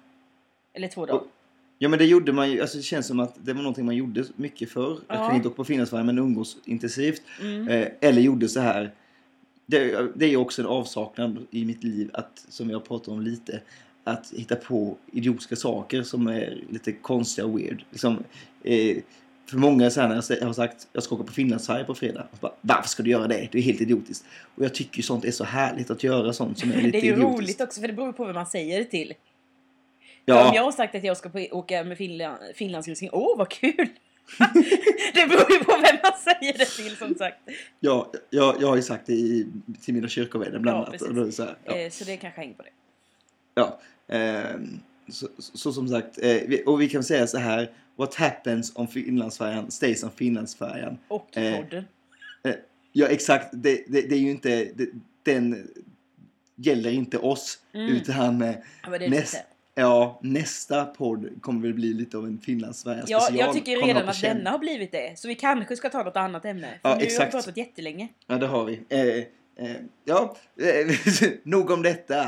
Eller 0.74 0.88
två 0.88 1.06
dagar. 1.06 1.24
Ja, 1.82 1.90
men 1.90 2.00
det 2.00 2.06
gjorde 2.06 2.32
man 2.32 2.52
ju. 2.52 2.62
Alltså, 2.62 2.78
det 2.78 2.84
känns 2.84 3.08
som 3.08 3.20
att 3.20 3.36
det 3.46 3.54
var 3.54 3.62
någonting 3.62 3.86
man 3.86 3.96
gjorde 3.96 4.26
mycket 4.36 4.70
förr. 4.72 5.00
Ja. 5.08 5.16
Jag 5.16 5.28
kan 5.28 5.36
inte 5.36 5.48
åka 5.48 5.56
på 5.56 5.64
Finlandsfärjan 5.64 6.06
men 6.06 6.18
umgås 6.20 6.58
intensivt. 6.66 7.22
Mm. 7.42 7.68
Eh, 7.68 7.88
eller 8.02 8.22
gjorde 8.22 8.50
så 8.50 8.60
här. 8.60 8.92
Det, 9.66 10.08
det 10.16 10.26
är 10.26 10.30
ju 10.30 10.38
också 10.38 10.62
en 10.62 10.68
avsaknad 10.68 11.38
i 11.52 11.66
mitt 11.66 11.84
liv 11.84 12.10
att, 12.14 12.46
som 12.50 12.70
jag 12.70 12.86
pratar 12.86 13.12
om 13.12 13.22
lite, 13.22 13.62
att 14.04 14.34
hitta 14.36 14.56
på 14.56 14.98
idiotiska 15.12 15.56
saker 15.56 16.04
som 16.04 16.28
är 16.28 16.64
lite 16.70 16.92
konstiga 16.92 17.46
och 17.48 17.60
weird. 17.60 17.84
Liksom, 17.92 18.24
eh, 18.64 18.98
för 19.50 19.58
många 19.58 19.90
så 19.90 20.02
här 20.02 20.08
när 20.10 20.24
jag 20.40 20.46
har 20.46 20.54
sagt 20.54 20.88
jag 20.94 21.04
ska 21.04 21.16
åka 21.16 21.24
på 21.24 21.34
Finlandsfärja 21.34 21.84
på 21.84 21.96
fredag. 21.96 22.28
Bara, 22.42 22.54
Varför 22.62 22.90
ska 22.90 23.04
du 23.04 23.10
göra 23.10 23.28
det? 23.28 23.50
Det 23.52 23.58
är 23.58 23.62
helt 23.62 23.82
idiotiskt. 23.82 24.26
Och 24.56 24.64
jag 24.66 24.74
tycker 24.74 24.98
ju 24.98 25.04
sånt 25.04 25.26
är 25.26 25.32
så 25.32 25.44
härligt 25.44 25.92
att 25.92 26.04
göra 26.04 26.34
sånt 26.34 26.60
som 26.60 26.72
är 26.72 26.76
lite 26.82 26.92
Det 26.92 26.98
är 26.98 27.02
ju 27.02 27.12
idiotiskt. 27.12 27.40
roligt 27.40 27.62
också 27.62 27.82
för 27.82 27.88
det 27.88 27.94
beror 27.94 28.14
på 28.14 28.26
vem 28.26 28.36
man 28.36 28.46
säger 28.46 28.80
det 28.80 28.86
till. 28.86 29.14
Ja. 30.26 30.50
Om 30.50 30.56
jag 30.56 30.64
har 30.64 30.72
sagt 30.72 30.96
att 30.96 31.04
jag 31.04 31.18
ska 31.18 31.30
på, 31.30 31.48
åka 31.52 31.84
med 31.84 31.98
Finland, 31.98 32.38
Finlandskryssning, 32.56 33.10
åh 33.14 33.38
vad 33.38 33.50
kul! 33.50 33.74
det 35.14 35.28
beror 35.30 35.52
ju 35.52 35.60
på 35.60 35.72
vem 35.72 35.96
man 36.04 36.12
säger 36.24 36.58
det 36.58 36.66
till 36.66 36.96
som 36.98 37.16
sagt. 37.16 37.38
Ja, 37.80 38.12
jag, 38.30 38.62
jag 38.62 38.68
har 38.68 38.76
ju 38.76 38.82
sagt 38.82 39.08
det 39.08 39.14
i, 39.14 39.48
till 39.82 39.94
mina 39.94 40.08
kyrkovänner 40.08 40.60
bland 40.60 40.78
Ja, 40.78 40.86
annat. 40.86 41.00
precis. 41.16 41.36
Så, 41.36 41.44
här, 41.44 41.56
ja, 41.66 41.74
Eh, 41.78 41.90
så 41.90 42.04
det 42.04 42.18
kanske 42.18 42.42
hänger 42.42 42.54
på 42.54 42.64
det. 42.64 42.70
ja, 43.56 43.80
ehm, 44.08 44.80
så, 45.10 45.28
så, 45.38 45.58
så 45.58 45.74
som 45.74 45.88
sagt, 45.88 46.18
eh, 46.18 46.38
vi, 46.48 46.64
och 46.66 46.82
vi 46.82 46.90
kan 46.90 47.04
säga 47.04 47.28
så 47.28 47.38
här. 47.38 47.72
What 47.96 48.16
happens 48.16 48.72
om 48.76 48.88
Finlandsfärjan 48.88 49.72
stays 49.72 50.04
on 50.04 50.12
Finlandsfärjan? 50.12 50.98
Och 51.08 51.38
Eh, 51.38 51.58
podden. 51.62 51.84
Ja, 52.94 53.08
exakt. 53.08 53.48
Det, 53.52 53.84
det, 53.88 54.02
det 54.02 54.16
är 54.16 54.20
ju 54.20 54.32
inte, 54.32 54.72
det, 54.76 54.90
den 55.24 55.68
gäller 56.56 56.92
inte 56.92 57.18
oss. 57.18 57.60
Mm. 57.74 57.88
Utan 57.96 58.42
eh, 58.42 58.56
Ja, 58.84 58.90
näst, 58.90 59.38
ja, 59.82 60.20
nästa 60.24 60.86
podd 60.86 61.42
kommer 61.42 61.62
väl 61.62 61.74
bli 61.74 61.94
lite 61.94 62.18
av 62.18 62.26
en 62.26 62.40
Finlandsfärja 62.40 63.04
Ja, 63.08 63.28
jag 63.32 63.54
tycker 63.54 63.86
redan 63.86 64.10
att 64.10 64.22
denna 64.22 64.50
har 64.50 64.60
blivit 64.60 64.92
det. 64.92 65.20
Så 65.20 65.28
vi 65.28 65.36
kanske 65.36 65.76
ska 65.76 65.90
ta 65.90 66.04
något 66.04 66.16
annat 66.18 66.46
ämne. 66.46 66.68
För 66.68 66.90
Ja, 66.90 66.90
nu 66.90 66.90
har 66.94 67.00
vi 67.00 67.06
exakt. 67.06 67.32
pratat 67.32 67.58
jättelänge. 67.58 68.08
Ja, 68.28 68.36
det 68.36 68.48
har 68.48 68.66
vi. 68.66 68.82
Eh, 68.90 69.66
eh, 69.66 69.76
ja, 70.06 70.36
eh, 70.62 71.30
nog 71.44 71.72
om 71.72 71.82
detta. 71.84 72.24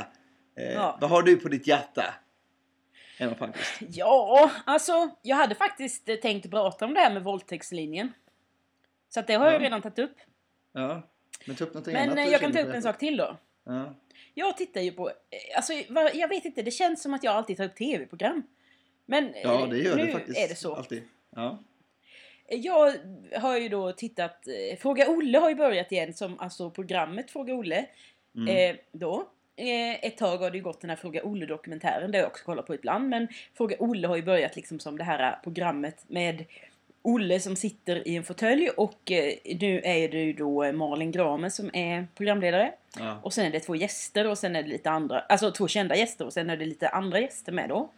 Eh, 0.58 0.74
Ja. 0.74 0.98
Vad 1.02 1.10
har 1.10 1.22
du 1.22 1.36
på 1.36 1.50
ditt 1.50 1.68
hjärta? 1.68 2.04
Emma 3.18 3.34
Palmqvist. 3.36 3.74
Ja, 3.90 4.52
alltså 4.66 5.10
jag 5.22 5.36
hade 5.36 5.56
faktiskt 5.56 6.10
eh, 6.10 6.16
tänkt 6.16 6.50
prata 6.50 6.86
om 6.86 6.94
det 6.94 7.00
här 7.00 7.14
med 7.14 7.24
våldtäktslinjen. 7.24 8.14
Så 9.10 9.20
att 9.20 9.28
det 9.28 9.34
har 9.34 9.46
jag 9.46 9.54
Ja. 9.56 9.60
redan 9.60 9.82
tagit 9.82 10.00
upp. 10.00 10.16
Ja, 10.74 11.08
men 11.46 11.56
ta 11.56 11.64
upp 11.64 11.74
någonting 11.74 11.94
Men 11.94 12.04
annat. 12.04 12.18
eh, 12.18 12.26
du 12.26 12.32
jag 12.32 12.42
kan 12.42 12.52
ta 12.54 12.60
upp 12.62 12.74
en 12.74 12.82
sak 12.84 12.98
till 12.98 13.18
då. 13.18 13.38
Ja. 13.64 13.96
Jag 14.34 14.58
tittar 14.58 14.82
ju 14.82 14.92
på, 14.92 15.10
eh, 15.10 15.14
alltså 15.56 15.74
jag 16.14 16.28
vet 16.28 16.46
inte, 16.46 16.62
det 16.62 16.72
känns 16.72 17.02
som 17.02 17.14
att 17.14 17.24
jag 17.24 17.36
alltid 17.36 17.58
tar 17.58 17.66
upp 17.66 17.76
tv-program. 17.76 18.44
Men 19.06 19.34
eh, 19.34 19.42
ja, 19.44 19.66
det 19.66 19.78
gör 19.78 19.96
nu 19.96 20.06
det 20.06 20.12
faktiskt. 20.12 20.40
är 20.40 20.48
det 20.48 20.56
så. 20.56 20.76
Alltid. 20.76 21.04
Ja. 21.36 21.64
Jag 22.48 22.94
har 23.40 23.58
ju 23.58 23.70
då 23.70 23.92
tittat, 23.92 24.48
eh, 24.48 24.78
Fråga 24.78 25.10
Olle 25.10 25.38
har 25.38 25.50
ju 25.50 25.56
börjat 25.56 25.92
igen 25.92 26.14
som 26.14 26.40
alltså 26.40 26.70
programmet 26.70 27.32
Fråga 27.32 27.54
Olle. 27.54 27.86
Mm. 28.36 28.76
Eh, 28.76 28.80
då. 28.92 29.30
Eh, 29.56 30.06
ett 30.06 30.18
tag 30.18 30.38
har 30.38 30.52
det 30.52 30.58
ju 30.58 30.64
gått 30.64 30.82
den 30.82 30.90
här 30.90 30.98
Fråga 30.98 31.24
Olle-dokumentären, 31.24 32.12
där 32.12 32.20
jag 32.20 32.28
också 32.28 32.46
kollar 32.46 32.64
på 32.64 32.76
ibland. 32.76 33.10
Men 33.10 33.28
Fråga 33.54 33.76
Olle 33.80 34.08
har 34.08 34.16
ju 34.16 34.24
börjat 34.24 34.56
liksom 34.56 34.80
som 34.80 34.98
det 34.98 35.04
här 35.04 35.40
programmet 35.44 36.06
med 36.08 36.46
Olle 37.06 37.40
som 37.40 37.56
sitter 37.56 38.08
i 38.08 38.16
en 38.16 38.24
fåtölj 38.24 38.70
och 38.70 39.12
eh, 39.12 39.34
nu 39.60 39.82
är 39.84 40.10
det 40.10 40.24
ju 40.24 40.34
då 40.34 40.72
Malin 40.72 41.12
Gramer 41.12 41.50
som 41.50 41.70
är 41.74 42.08
programledare. 42.18 42.72
Ja. 43.00 43.20
Och 43.24 43.34
sen 43.34 43.46
är 43.46 43.52
det 43.52 43.60
två 43.60 43.76
gäster 43.76 44.28
och 44.28 44.38
sen 44.38 44.56
är 44.56 44.64
det 44.64 44.70
lite 44.70 44.90
andra, 44.90 45.20
alltså 45.20 45.52
två 45.52 45.68
kända 45.68 45.96
gäster 45.96 46.26
och 46.26 46.34
sen 46.34 46.50
är 46.50 46.58
det 46.58 46.66
lite 46.66 46.90
andra 46.90 47.20
gäster 47.20 47.52
med 47.52 47.70
då. 47.70 47.90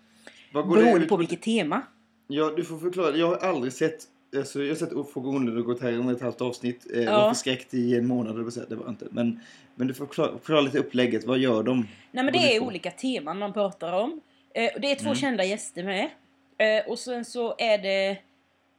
Vad 0.54 0.68
går 0.68 0.76
det 0.78 0.84
Beroende 0.84 1.04
ut 1.04 1.10
på 1.10 1.18
vilket 1.18 1.42
tema. 1.42 1.82
Ja, 2.28 2.54
du 2.58 2.64
får 2.64 2.78
förklara. 2.78 3.16
Jag 3.16 3.28
har 3.28 3.38
aldrig 3.38 3.74
sett... 3.74 4.04
Alltså, 4.38 4.62
jag 4.62 4.70
har 4.70 4.76
sett 4.76 4.92
Olle 4.94 5.58
och 5.58 5.66
gått 5.66 5.82
här 5.82 6.00
om 6.00 6.10
ett 6.10 6.22
halvt 6.22 6.42
avsnitt. 6.42 6.86
Eh, 6.96 7.04
Ja. 7.04 7.22
Var 7.22 7.30
förskräckt 7.30 7.74
i 7.74 7.96
en 7.96 8.08
månad, 8.08 8.38
det 8.38 8.44
säga, 8.52 8.66
det 8.70 8.76
var 8.76 8.90
inte. 8.90 9.08
Men, 9.12 9.40
men 9.76 9.88
du 9.88 9.94
får 9.94 10.06
förklara, 10.06 10.62
lite 10.62 10.80
upplägget. 10.80 11.24
Vad 11.26 11.38
gör 11.38 11.64
de? 11.64 11.88
Nej 12.12 12.24
men 12.24 12.34
det 12.34 12.56
är 12.56 12.60
på? 12.60 12.66
olika 12.66 12.92
teman 12.92 13.38
man 13.40 13.54
pratar 13.54 13.94
om. 13.94 14.22
Eh, 14.54 14.74
och 14.76 14.82
det 14.82 14.92
är 14.92 14.96
två 14.96 15.06
Mm. 15.06 15.16
kända 15.16 15.44
gäster 15.44 15.84
med. 15.84 16.10
Eh, 16.58 16.90
och 16.92 17.00
sen 17.00 17.26
så 17.26 17.56
är 17.58 17.78
det 17.78 18.18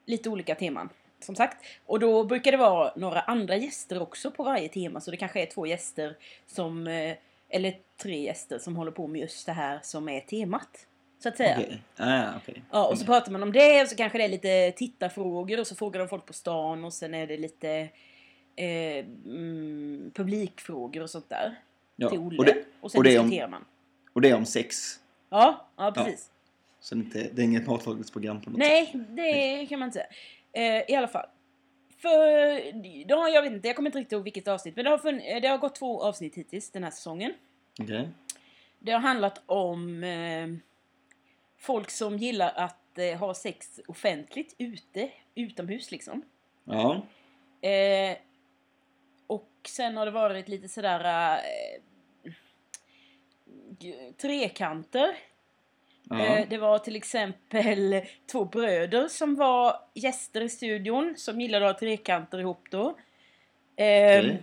lite 0.07 0.31
olika 0.31 0.55
teman. 0.55 0.89
Som 1.21 1.37
sagt. 1.37 1.65
Och 1.87 2.01
då 2.01 2.25
brukar 2.25 2.53
det 2.53 2.59
vara 2.59 2.93
några 2.97 3.21
andra 3.21 3.57
gäster 3.57 4.03
också 4.03 4.31
på 4.31 4.43
varje 4.43 4.69
tema. 4.69 5.01
Så 5.01 5.11
det 5.11 5.17
kanske 5.17 5.43
är 5.43 5.47
två 5.47 5.67
gäster 5.67 6.17
som... 6.47 6.87
Eh, 6.87 7.17
eller 7.49 7.79
tre 8.03 8.21
gäster 8.23 8.59
som 8.59 8.77
håller 8.77 8.91
på 8.91 9.07
med 9.07 9.21
just 9.21 9.47
det 9.47 9.53
här 9.53 9.81
som 9.83 10.09
är 10.09 10.21
temat. 10.21 10.87
Så 11.23 11.29
att 11.29 11.37
säga. 11.37 11.57
Okej. 11.59 11.83
Ah, 11.97 12.29
okej. 12.37 12.63
Ja, 12.71 12.89
och 12.89 12.99
så 12.99 13.05
pratar 13.05 13.33
man 13.33 13.43
om 13.43 13.53
det 13.53 13.83
och 13.83 13.89
så 13.89 13.97
kanske 13.97 14.19
det 14.19 14.25
är 14.25 14.29
lite 14.29 14.73
tittarfrågor 14.77 15.61
och 15.61 15.67
så 15.67 15.75
frågar 15.75 15.99
de 15.99 16.09
folk 16.09 16.27
på 16.27 16.33
stan 16.33 16.85
och 16.85 16.93
sen 16.93 17.15
är 17.15 17.27
det 17.27 17.37
lite 17.37 17.71
eh, 18.57 19.05
mm, 19.25 20.11
publikfrågor 20.15 21.03
och 21.03 21.11
sånt 21.11 21.29
där. 21.29 21.55
Ja. 21.97 22.11
Till 22.11 22.19
Olle. 22.19 22.39
Och, 22.39 22.45
det, 22.45 22.65
och 22.81 22.91
sen 22.91 22.99
och 22.99 23.05
det 23.05 23.15
är 23.15 23.21
om- 23.21 23.27
diskuterar 23.27 23.49
man. 23.49 23.65
och 24.13 24.21
det 24.21 24.31
är 24.31 24.35
om 24.35 24.47
sex. 24.47 25.01
Ja, 25.31 25.69
ja 25.77 25.93
precis. 25.93 26.31
Så 26.87 26.95
det 26.95 27.01
är 27.01 27.05
inte, 27.05 27.31
det 27.33 27.43
är 27.43 27.45
inget 27.45 27.67
matlagningsprogram 27.67 28.41
på 28.41 28.51
något 28.51 28.59
Nej, 28.59 28.93
det 29.09 29.67
kan 29.67 29.79
man 29.79 29.89
inte 29.89 29.99
säga. 29.99 30.79
Eh, 30.79 30.91
I 30.91 30.95
alla 30.95 31.09
fall. 31.09 31.27
För, 31.99 32.11
ja, 33.09 33.29
jag 33.29 33.43
vet 33.43 33.53
inte, 33.53 33.69
jag 33.69 33.77
kommer 33.77 33.89
inte 33.89 33.99
riktigt 33.99 34.13
ihåg 34.13 34.25
vilket 34.25 34.49
avsnitt. 34.49 34.77
Men 34.77 34.85
det 34.85 34.91
har, 34.91 34.99
funn, 34.99 35.21
eh, 35.21 35.41
det 35.41 35.49
har 35.49 35.59
gått 35.59 35.75
två 35.75 36.03
avsnitt 36.03 36.35
hittills 36.35 36.71
den 36.71 36.85
här 36.85 36.91
säsongen. 36.91 37.31
sätt. 37.31 37.85
Okej. 37.85 38.09
Det 38.79 38.93
har 38.93 39.01
handlat 39.01 39.43
om 39.47 40.05
eh, 40.05 40.49
folk 41.59 41.91
som 41.91 42.17
gillar 42.19 42.53
att 42.57 42.99
eh, 42.99 43.19
ha 43.19 43.35
sex 43.35 43.81
offentligt 43.89 44.55
ute, 44.59 45.11
utomhus 45.35 45.91
liksom. 45.91 46.23
Ja. 46.65 47.03
Eh, 47.69 48.17
och 49.27 49.51
sen 49.69 49.97
har 49.97 50.07
det 50.07 50.13
varit 50.13 50.49
lite 50.49 50.69
sådär 50.69 51.41
eh, 52.25 52.33
trekanter. 54.17 55.17
Eh, 56.11 56.49
det 56.49 56.59
var 56.59 56.79
till 56.79 56.97
exempel 56.97 58.01
två 58.33 58.45
bröder 58.45 59.09
som 59.09 59.35
var 59.35 59.77
gäster 59.95 60.41
i 60.41 60.49
studion 60.49 61.15
som 61.17 61.41
gillade 61.41 61.69
att 61.69 61.73
ha 61.73 61.79
trekanter 61.79 62.39
ihop 62.39 62.67
då. 62.71 62.97
Eh, 63.77 64.19
Okej. 64.19 64.43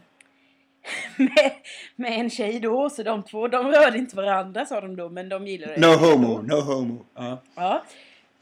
med, 1.18 1.52
med 1.96 2.20
en 2.20 2.30
tjej 2.30 2.60
då, 2.60 2.90
så 2.90 3.04
de 3.04 3.24
två 3.24 3.48
de 3.48 3.68
rörde 3.68 3.98
inte 3.98 4.16
varandra 4.16 4.66
sa 4.66 4.82
de 4.82 4.96
då, 4.96 5.10
men 5.10 5.30
de 5.30 5.48
gillade 5.48 5.78
No 5.78 5.96
homo, 5.96 6.42
no 6.42 6.62
homo. 6.62 7.06
Ja. 7.14 7.42
Ja. 7.56 7.84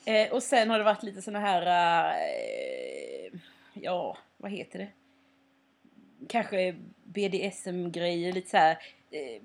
Eh, 0.05 0.33
och 0.33 0.43
sen 0.43 0.69
har 0.69 0.77
det 0.77 0.83
varit 0.83 1.03
lite 1.03 1.21
såna 1.21 1.39
här... 1.39 1.65
Eh, 2.07 3.39
ja, 3.73 4.17
vad 4.37 4.51
heter 4.51 4.79
det? 4.79 4.87
Kanske 6.27 6.75
BDSM-grejer, 7.03 8.33
lite 8.33 8.49
så 8.49 8.57
här... 8.57 8.77
Eh, 9.11 9.41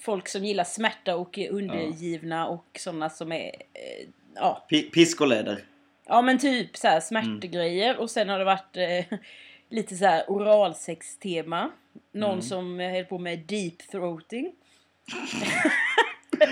folk 0.00 0.28
som 0.28 0.44
gillar 0.44 0.64
smärta 0.64 1.16
och 1.16 1.38
är 1.38 1.50
undergivna 1.50 2.46
och 2.48 2.66
sådana 2.78 3.10
som 3.10 3.32
är... 3.32 3.44
Eh, 3.46 4.08
ja. 4.34 4.66
Pi- 4.70 4.90
Pisk 4.90 5.20
och 5.20 5.26
läder. 5.26 5.64
ja, 6.06 6.22
men 6.22 6.38
typ 6.38 6.76
så 6.76 6.88
här 6.88 7.00
smärtgrejer. 7.00 7.96
Och 7.96 8.10
sen 8.10 8.28
har 8.28 8.38
det 8.38 8.44
varit 8.44 8.76
eh, 8.76 9.18
lite 9.70 9.96
så 9.96 10.04
här 10.06 10.24
oralsex-tema. 10.28 11.70
Någon 12.12 12.30
Mm. 12.30 12.42
som 12.42 12.80
eh, 12.80 12.90
höll 12.90 13.04
på 13.04 13.18
med 13.18 13.38
deep 13.38 13.78
throating. 13.90 14.52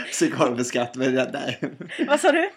försöker 0.06 0.64
skratt, 0.64 0.96
men 0.96 1.14
det- 1.14 1.30
nej. 1.32 1.60
Vad 2.06 2.20
sa 2.20 2.32
du? 2.32 2.50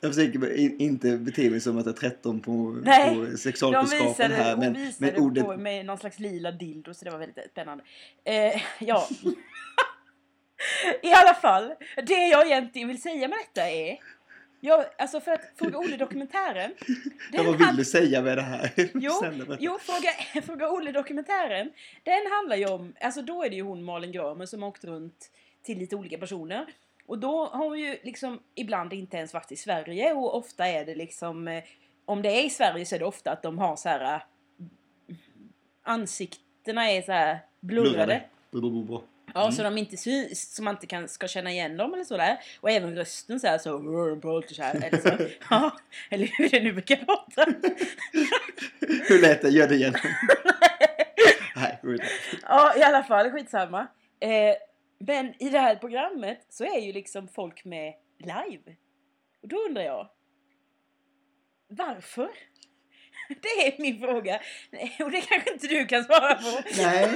Jag 0.00 0.14
försöker 0.14 0.56
in- 0.56 0.80
inte 0.80 1.16
bete 1.16 1.50
mig 1.50 1.60
som 1.60 1.78
att 1.78 1.86
jag 1.86 1.94
är 1.94 1.98
13 2.10 2.40
på, 2.40 2.52
Nej, 2.84 3.14
på 3.30 3.36
sexualkunskapen 3.36 4.08
visade, 4.08 4.34
här. 4.34 4.56
Men, 4.56 4.72
visade 4.74 5.12
men 5.12 5.22
ordet... 5.22 5.44
på 5.44 5.56
med 5.56 5.86
någon 5.86 5.98
slags 5.98 6.18
lila 6.18 6.50
dildo 6.52 6.94
så 6.94 7.04
det 7.04 7.10
var 7.10 7.18
väldigt 7.18 7.50
spännande. 7.50 7.84
Eh, 8.24 8.62
ja. 8.78 9.08
I 11.02 11.12
alla 11.12 11.34
fall, 11.34 11.74
det 12.06 12.28
jag 12.28 12.46
egentligen 12.46 12.88
vill 12.88 13.02
säga 13.02 13.28
med 13.28 13.38
detta 13.38 13.70
är 13.70 13.98
jag, 14.60 14.84
alltså 14.98 15.20
för 15.20 15.32
att 15.32 15.50
Fråga 15.56 15.78
Olle-dokumentären 15.78 16.74
Ja, 17.32 17.42
vad 17.42 17.58
vill 17.58 17.76
du 17.76 17.84
säga 17.84 18.22
med 18.22 18.38
det 18.38 18.42
här? 18.42 18.70
Jo, 18.94 19.12
jo 19.58 19.78
fråga, 19.80 20.42
fråga 20.46 20.70
Olle-dokumentären 20.70 21.70
Den 22.02 22.32
handlar 22.32 22.56
ju 22.56 22.66
om, 22.66 22.94
alltså 23.00 23.22
då 23.22 23.44
är 23.44 23.50
det 23.50 23.56
ju 23.56 23.62
hon 23.62 23.84
Malin 23.84 24.12
Gramer 24.12 24.46
som 24.46 24.62
har 24.62 24.68
åkt 24.68 24.84
runt 24.84 25.30
till 25.62 25.78
lite 25.78 25.96
olika 25.96 26.18
personer. 26.18 26.66
Och 27.06 27.18
då 27.18 27.46
har 27.46 27.68
hon 27.68 27.78
ju 27.78 27.98
liksom 28.02 28.40
ibland 28.54 28.92
inte 28.92 29.16
ens 29.16 29.34
varit 29.34 29.52
i 29.52 29.56
Sverige 29.56 30.12
och 30.12 30.36
ofta 30.36 30.66
är 30.66 30.84
det 30.84 30.94
liksom 30.94 31.48
eh, 31.48 31.64
Om 32.04 32.22
det 32.22 32.28
är 32.28 32.44
i 32.46 32.50
Sverige 32.50 32.86
så 32.86 32.94
är 32.94 32.98
det 32.98 33.04
ofta 33.04 33.30
att 33.30 33.42
de 33.42 33.58
har 33.58 33.76
så 33.76 33.88
här 33.88 34.14
eh, 34.14 34.20
Ansiktena 35.82 36.90
är 36.90 37.02
så 37.02 37.12
här 37.12 37.38
blurrade. 37.60 38.22
Bro, 38.50 39.04
Ja, 39.34 39.52
så 39.52 39.62
de 39.62 39.78
inte 39.78 39.96
syns, 39.96 40.54
så 40.54 40.62
man 40.62 40.74
inte 40.74 40.86
kan, 40.86 41.08
ska 41.08 41.28
känna 41.28 41.50
igen 41.50 41.76
dem 41.76 41.94
eller 41.94 42.04
sådär. 42.04 42.38
Och 42.60 42.70
även 42.70 42.96
rösten 42.96 43.40
så 43.40 43.46
här 43.46 43.58
så, 43.58 43.78
"Rrr, 43.78 44.20
på 44.20 44.38
lite 44.38 44.54
så 44.54 44.62
här, 44.62 44.74
eller 44.84 44.98
så. 44.98 45.28
Ja, 45.50 45.78
eller 46.10 46.26
hur 46.26 46.48
det 46.48 46.60
nu 46.62 46.72
brukar 46.72 47.04
låta. 47.06 47.44
Hur 49.08 49.22
lät 49.22 49.42
det? 49.42 49.48
Gör 49.50 49.68
det 49.68 49.74
igen. 49.74 49.94
Nej. 51.56 51.78
Ja, 52.42 52.76
i 52.76 52.82
alla 52.82 53.02
fall, 53.04 53.30
skitsamma. 53.30 53.86
Eh, 54.20 54.54
men 54.98 55.42
i 55.42 55.48
det 55.50 55.58
här 55.58 55.76
programmet 55.76 56.46
så 56.48 56.64
är 56.64 56.80
ju 56.80 56.92
liksom 56.92 57.28
folk 57.28 57.64
med 57.64 57.94
live. 58.18 58.76
Och 59.42 59.48
då 59.48 59.56
undrar 59.56 59.82
jag, 59.82 60.08
varför? 61.68 62.28
Det 63.28 63.66
är 63.66 63.82
min 63.82 64.00
fråga. 64.00 64.40
Och 65.00 65.10
det 65.10 65.20
kanske 65.20 65.52
inte 65.52 65.66
du 65.66 65.86
kan 65.86 66.04
svara 66.04 66.34
på. 66.34 66.62
Nej. 66.76 67.08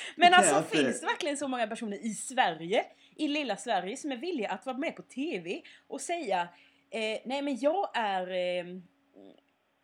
Men 0.16 0.34
alltså 0.34 0.54
jag 0.54 0.66
finns 0.66 1.00
det 1.00 1.06
verkligen 1.06 1.36
så 1.36 1.48
många 1.48 1.66
personer 1.66 1.96
i 2.06 2.14
Sverige, 2.14 2.84
i 3.16 3.28
lilla 3.28 3.56
Sverige, 3.56 3.96
som 3.96 4.12
är 4.12 4.16
villiga 4.16 4.48
att 4.48 4.66
vara 4.66 4.76
med 4.78 4.96
på 4.96 5.02
TV 5.02 5.62
och 5.86 6.00
säga 6.00 6.48
eh, 6.90 7.18
Nej 7.24 7.42
men 7.42 7.58
jag 7.58 7.90
är 7.94 8.30
eh, 8.30 8.64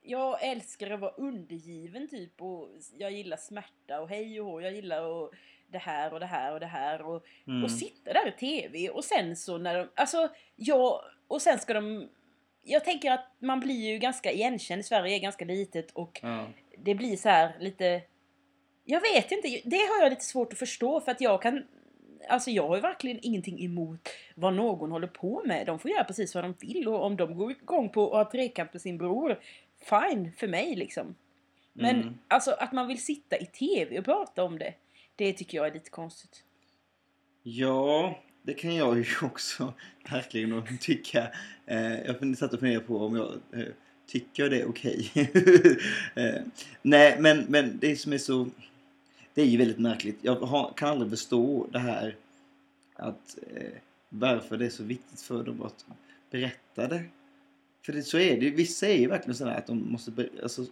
Jag 0.03 0.43
älskar 0.45 0.91
att 0.91 1.01
vara 1.01 1.11
undergiven 1.11 2.09
typ 2.09 2.43
och 2.43 2.69
jag 2.99 3.13
gillar 3.13 3.37
smärta 3.37 4.01
och 4.01 4.09
hej 4.09 4.41
och 4.41 4.47
hå, 4.47 4.61
jag 4.61 4.73
gillar 4.73 5.03
och 5.03 5.33
det 5.69 5.79
här 5.79 6.13
och 6.13 6.21
det 6.21 6.27
här 6.27 6.53
och 6.55 6.61
det 6.61 6.67
här 6.67 7.03
och, 7.03 7.25
Mm. 7.47 7.65
och 7.65 7.71
sitta 7.71 8.13
där 8.13 8.29
i 8.29 8.33
TV 8.33 8.89
och 8.89 9.05
sen 9.05 9.37
så 9.37 9.59
när 9.59 9.79
de, 9.79 9.89
alltså 9.95 10.29
ja, 10.57 11.05
och 11.29 11.43
sen 11.43 11.59
ska 11.59 11.75
de 11.75 12.09
jag 12.67 12.85
tänker 12.85 13.11
att 13.11 13.27
man 13.39 13.61
blir 13.61 13.93
ju 13.93 13.99
ganska 13.99 14.33
igenkänd, 14.33 14.85
Sverige 14.85 15.17
är 15.17 15.21
ganska 15.21 15.45
litet 15.45 15.91
och 15.91 16.21
Ja. 16.23 16.47
det 16.79 16.95
blir 16.95 17.17
så 17.17 17.29
här 17.29 17.57
lite... 17.61 18.03
Jag 18.85 19.01
vet 19.01 19.33
inte, 19.33 19.61
det 19.65 19.77
har 19.77 20.03
jag 20.03 20.11
lite 20.11 20.25
svårt 20.25 20.53
att 20.53 20.59
förstå 20.59 21.01
för 21.01 21.13
att 21.13 21.21
jag 21.21 21.43
kan... 21.43 21.65
Alltså 22.29 22.51
jag 22.51 22.69
har 22.69 22.77
ju 22.77 22.83
verkligen 22.83 23.19
ingenting 23.23 23.65
emot 23.65 24.09
vad 24.35 24.55
någon 24.55 24.91
håller 24.91 25.07
på 25.07 25.43
med. 25.47 25.67
De 25.67 25.79
får 25.79 25.91
göra 25.91 26.05
precis 26.05 26.35
vad 26.35 26.45
de 26.45 26.55
vill 26.61 26.89
och 26.89 27.05
om 27.05 27.17
de 27.17 27.37
går 27.37 27.51
igång 27.51 27.89
på 27.89 28.07
att 28.07 28.27
ha 28.27 28.33
trekant 28.33 28.73
med 28.73 28.83
sin 28.83 28.99
bror, 28.99 29.41
fine 29.91 30.33
för 30.37 30.49
mig 30.49 30.77
liksom. 30.77 31.15
Men 31.73 32.01
Mm. 32.01 32.15
alltså 32.29 32.51
att 32.51 32.73
man 32.73 32.89
vill 32.89 33.05
sitta 33.05 33.39
i 33.39 33.47
TV 33.47 33.99
och 33.99 34.05
prata 34.05 34.45
om 34.45 34.59
det, 34.59 34.75
det 35.17 35.33
tycker 35.33 35.59
jag 35.59 35.67
är 35.67 35.73
lite 35.75 35.91
konstigt. 35.91 36.45
Ja, 37.43 38.19
det 38.43 38.55
kan 38.55 38.75
jag 38.75 38.99
ju 38.99 39.05
också 39.23 39.73
verkligen 40.11 40.79
tycka. 40.81 41.29
Eh, 41.67 42.01
jag 42.01 42.39
satt 42.39 42.53
och 42.53 42.61
funderade 42.61 42.87
på 42.87 42.97
om 42.97 43.17
jag 43.17 43.61
eh, 43.61 43.67
tycker 44.07 44.51
det 44.51 44.61
är 44.61 44.69
okej. 44.69 45.11
eh, 46.15 46.43
nej, 46.83 47.17
men, 47.21 47.45
men 47.49 47.79
det 47.79 47.97
som 47.97 48.13
är 48.13 48.19
så... 48.19 48.47
Det 49.35 49.43
är 49.43 49.47
ju 49.47 49.59
väldigt 49.59 49.79
märkligt. 49.79 50.19
Jag 50.23 50.37
har, 50.37 50.73
kan 50.77 50.89
aldrig 50.89 51.11
förstå 51.11 51.67
det 51.73 51.79
här 51.79 52.17
att 52.97 53.39
eh, 53.57 53.63
varför 54.09 54.57
det 54.57 54.67
är 54.67 54.71
så 54.71 54.83
viktigt 54.83 55.21
för 55.21 55.45
dem 55.45 55.63
att 55.63 55.85
berätta 56.31 56.89
det. 56.89 57.05
För 57.87 57.93
det, 57.93 58.03
så 58.03 58.19
är 58.19 58.37
det 58.41 58.45
ju. 58.47 58.55
Vissa 58.55 58.87
är 58.89 58.97
ju 58.99 59.09
verkligen 59.09 59.35
sådär 59.37 59.55
att 59.57 59.67
de 59.67 59.93
måste... 59.93 60.13
Alltså, 60.43 60.65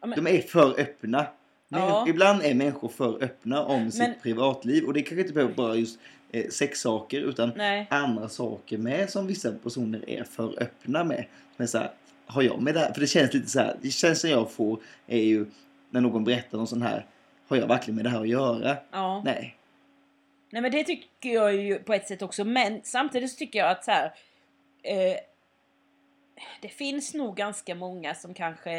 Ja, 0.00 0.06
men- 0.06 0.24
de 0.24 0.30
är 0.38 0.40
för 0.42 0.80
öppna. 0.80 1.26
Men 1.68 1.80
Ja. 1.80 2.08
Ibland 2.08 2.42
är 2.42 2.54
människor 2.54 2.88
för 2.88 3.22
öppna 3.24 3.62
om 3.64 3.90
sitt 3.90 4.00
Men- 4.00 4.14
privatliv. 4.22 4.84
Och 4.84 4.92
det 4.94 5.02
kanske 5.02 5.20
inte 5.20 5.32
behöver 5.32 5.54
bara 5.54 5.74
just 5.76 5.98
eh, 6.32 6.48
sexsaker 6.50 7.20
utan 7.20 7.50
Nej. 7.56 7.86
andra 7.90 8.28
saker 8.28 8.78
med 8.78 9.10
som 9.10 9.26
vissa 9.26 9.52
personer 9.52 10.10
är 10.10 10.24
för 10.24 10.62
öppna 10.62 11.04
med. 11.04 11.26
Men 11.56 11.68
så 11.68 11.78
här, 11.78 11.90
har 12.26 12.42
jag 12.42 12.62
med 12.62 12.74
det 12.74 12.80
här? 12.80 12.92
För 12.92 13.00
det 13.00 13.06
känns 13.06 13.34
lite 13.34 13.48
så 13.50 13.58
här, 13.58 13.76
det 13.82 13.90
känslan 13.90 14.32
jag 14.32 14.50
får 14.50 14.80
är 15.06 15.20
ju 15.22 15.46
när 15.90 16.00
någon 16.00 16.24
berättar 16.24 16.58
någon 16.58 16.66
sån 16.66 16.82
här, 16.82 17.06
har 17.50 17.56
jag 17.56 17.66
verkligen 17.66 17.96
med 17.96 18.04
det 18.04 18.10
här 18.10 18.20
att 18.20 18.28
göra? 18.28 18.76
Ja. 18.90 19.22
Nej. 19.24 19.56
Nej 20.50 20.62
men 20.62 20.70
det 20.70 20.84
tycker 20.84 21.30
jag 21.30 21.54
ju 21.54 21.78
på 21.78 21.94
ett 21.94 22.08
sätt 22.08 22.22
också 22.22 22.44
men 22.44 22.80
samtidigt 22.84 23.30
så 23.30 23.36
tycker 23.36 23.58
jag 23.58 23.70
att 23.70 23.84
så 23.84 23.90
här, 23.90 24.14
eh, 24.82 25.16
Det 26.60 26.68
finns 26.68 27.14
nog 27.14 27.36
ganska 27.36 27.74
många 27.74 28.14
som 28.14 28.34
kanske 28.34 28.78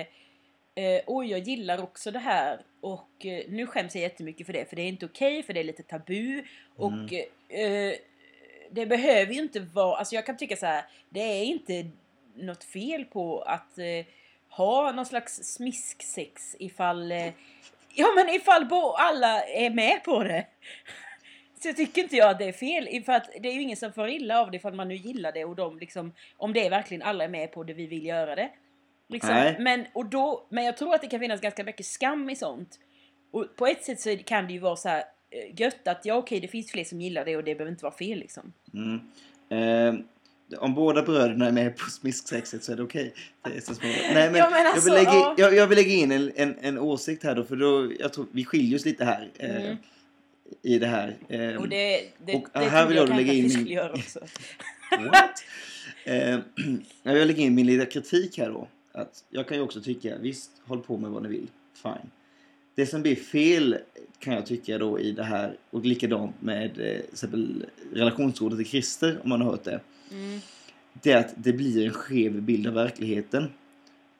eh, 0.75 1.01
Oj 1.07 1.27
jag 1.31 1.39
gillar 1.39 1.83
också 1.83 2.11
det 2.11 2.19
här 2.19 2.61
och 2.81 3.25
eh, 3.25 3.43
nu 3.47 3.67
skäms 3.67 3.95
jag 3.95 4.01
jättemycket 4.01 4.45
för 4.45 4.53
det 4.53 4.69
för 4.69 4.75
det 4.75 4.81
är 4.81 4.87
inte 4.87 5.05
okej 5.05 5.43
för 5.43 5.53
det 5.53 5.59
är 5.59 5.63
lite 5.63 5.83
tabu 5.83 6.43
och 6.75 7.13
eh, 7.55 7.93
Det 8.71 8.85
behöver 8.85 9.33
ju 9.33 9.41
inte 9.41 9.59
vara, 9.59 9.97
alltså 9.97 10.15
jag 10.15 10.25
kan 10.25 10.37
tycka 10.37 10.55
så 10.55 10.65
här 10.65 10.85
Det 11.09 11.19
är 11.19 11.43
inte 11.43 11.89
något 12.35 12.63
fel 12.63 13.05
på 13.05 13.41
att 13.41 13.77
eh, 13.77 14.05
ha 14.49 14.91
någon 14.91 15.05
slags 15.05 15.35
smisksex 15.43 16.55
ifall 16.59 17.11
eh, 17.11 17.33
Ja 17.95 18.07
men 18.15 18.29
ifall 18.29 18.65
bo- 18.65 18.93
alla 18.97 19.43
är 19.43 19.69
med 19.69 20.03
på 20.03 20.23
det 20.23 20.45
så 21.63 21.73
tycker 21.73 22.03
inte 22.03 22.15
jag 22.15 22.29
att 22.29 22.39
det 22.39 22.45
är 22.45 22.51
fel. 22.51 23.03
För 23.03 23.13
att 23.13 23.29
det 23.41 23.49
är 23.49 23.53
ju 23.53 23.61
ingen 23.61 23.77
som 23.77 23.93
får 23.93 24.09
illa 24.09 24.41
av 24.41 24.51
det 24.51 24.57
ifall 24.57 24.73
man 24.73 24.87
nu 24.87 24.95
gillar 24.95 25.31
det 25.31 25.45
och 25.45 25.55
de 25.55 25.79
liksom, 25.79 26.13
om 26.37 26.53
det 26.53 26.65
är 26.65 26.69
verkligen 26.69 27.01
alla 27.01 27.23
är 27.23 27.27
med 27.27 27.51
på 27.51 27.63
det, 27.63 27.73
vi 27.73 27.87
vill 27.87 28.05
göra 28.05 28.35
det. 28.35 28.49
Liksom. 29.09 29.33
Nej. 29.33 29.55
Men, 29.59 29.85
och 29.93 30.05
då, 30.05 30.47
men 30.49 30.63
jag 30.63 30.77
tror 30.77 30.95
att 30.95 31.01
det 31.01 31.07
kan 31.07 31.19
finnas 31.19 31.41
ganska 31.41 31.63
mycket 31.63 31.85
skam 31.85 32.29
i 32.29 32.35
sånt. 32.35 32.79
Och 33.31 33.55
på 33.55 33.67
ett 33.67 33.83
sätt 33.83 33.99
så 33.99 34.17
kan 34.17 34.47
det 34.47 34.53
ju 34.53 34.59
vara 34.59 34.75
så 34.75 34.89
här 34.89 35.03
eh, 35.29 35.61
gött 35.61 35.87
att 35.87 36.05
ja 36.05 36.15
okej 36.15 36.39
det 36.39 36.47
finns 36.47 36.71
fler 36.71 36.83
som 36.83 37.01
gillar 37.01 37.25
det 37.25 37.37
och 37.37 37.43
det 37.43 37.55
behöver 37.55 37.71
inte 37.71 37.83
vara 37.83 37.93
fel 37.97 38.19
liksom. 38.19 38.53
Mm. 38.73 39.01
Eh, 39.49 40.03
om 40.59 40.73
båda 40.73 41.01
bröderna 41.03 41.47
är 41.47 41.51
med 41.51 41.77
på 41.77 41.89
smisksexet 41.89 42.63
så 42.63 42.71
är 42.71 42.75
det 42.75 42.83
okej. 42.83 43.13
Nej, 43.43 43.61
men, 44.13 44.35
Ja, 44.35 44.49
men 44.49 44.59
jag, 44.59 44.67
alltså, 44.67 44.85
vill 44.85 44.93
lägga, 44.93 45.11
ja. 45.11 45.35
jag, 45.37 45.55
jag 45.55 45.67
vill 45.67 45.77
lägga 45.77 45.93
in 45.93 46.11
en, 46.11 46.31
en, 46.35 46.55
en 46.61 46.77
åsikt 46.79 47.23
här 47.23 47.35
då 47.35 47.43
för 47.43 47.55
då, 47.55 47.91
jag 47.99 48.13
tror 48.13 48.25
vi 48.31 48.45
skiljer 48.45 48.75
oss 48.75 48.85
lite 48.85 49.05
här. 49.05 49.29
Eh, 49.37 49.55
Mm. 49.55 49.77
I 50.61 50.79
det 50.79 50.87
här. 50.87 51.15
Eh, 51.29 51.55
Och 51.55 51.69
det, 51.69 52.01
det, 52.25 52.35
och 52.35 52.47
det 52.53 52.59
här 52.59 52.87
vill 52.87 52.97
trodde 52.97 53.11
jag 53.11 53.17
lägga 53.17 53.33
in 53.33 53.43
vi 53.43 53.49
skulle 53.49 53.69
göra 53.73 53.93
också. 53.93 54.19
What? 54.99 55.43
eh, 56.05 56.39
jag 57.03 57.13
vill 57.13 57.27
lägga 57.27 57.41
in 57.43 57.55
min 57.55 57.65
lilla 57.65 57.85
kritik 57.85 58.37
här 58.37 58.49
då. 58.49 58.67
Att 58.91 59.23
jag 59.29 59.47
kan 59.47 59.57
ju 59.57 59.63
också 59.63 59.81
tycka, 59.81 60.17
visst, 60.17 60.51
håll 60.63 60.81
på 60.81 60.97
med 60.97 61.11
vad 61.11 61.23
ni 61.23 61.29
vill. 61.29 61.47
Fine. 61.83 62.09
Det 62.75 62.85
som 62.85 63.01
blir 63.01 63.15
fel 63.15 63.77
kan 64.19 64.33
jag 64.33 64.45
tycka 64.45 64.77
då 64.77 64.99
i 64.99 65.11
det 65.11 65.23
här, 65.23 65.55
och 65.69 65.85
likadant 65.85 66.41
med 66.41 66.79
eh, 66.79 67.29
relationsrådet 67.93 68.57
till 68.57 68.67
Christer, 68.67 69.19
om 69.23 69.29
man 69.29 69.41
har 69.41 69.51
hört 69.51 69.63
det. 69.63 69.79
Mm. 70.11 70.39
Det 70.93 71.11
är 71.11 71.17
att 71.17 71.33
det 71.35 71.53
blir 71.53 71.85
en 71.85 71.93
skev 71.93 72.41
bild 72.41 72.67
av 72.67 72.73
verkligheten. 72.73 73.49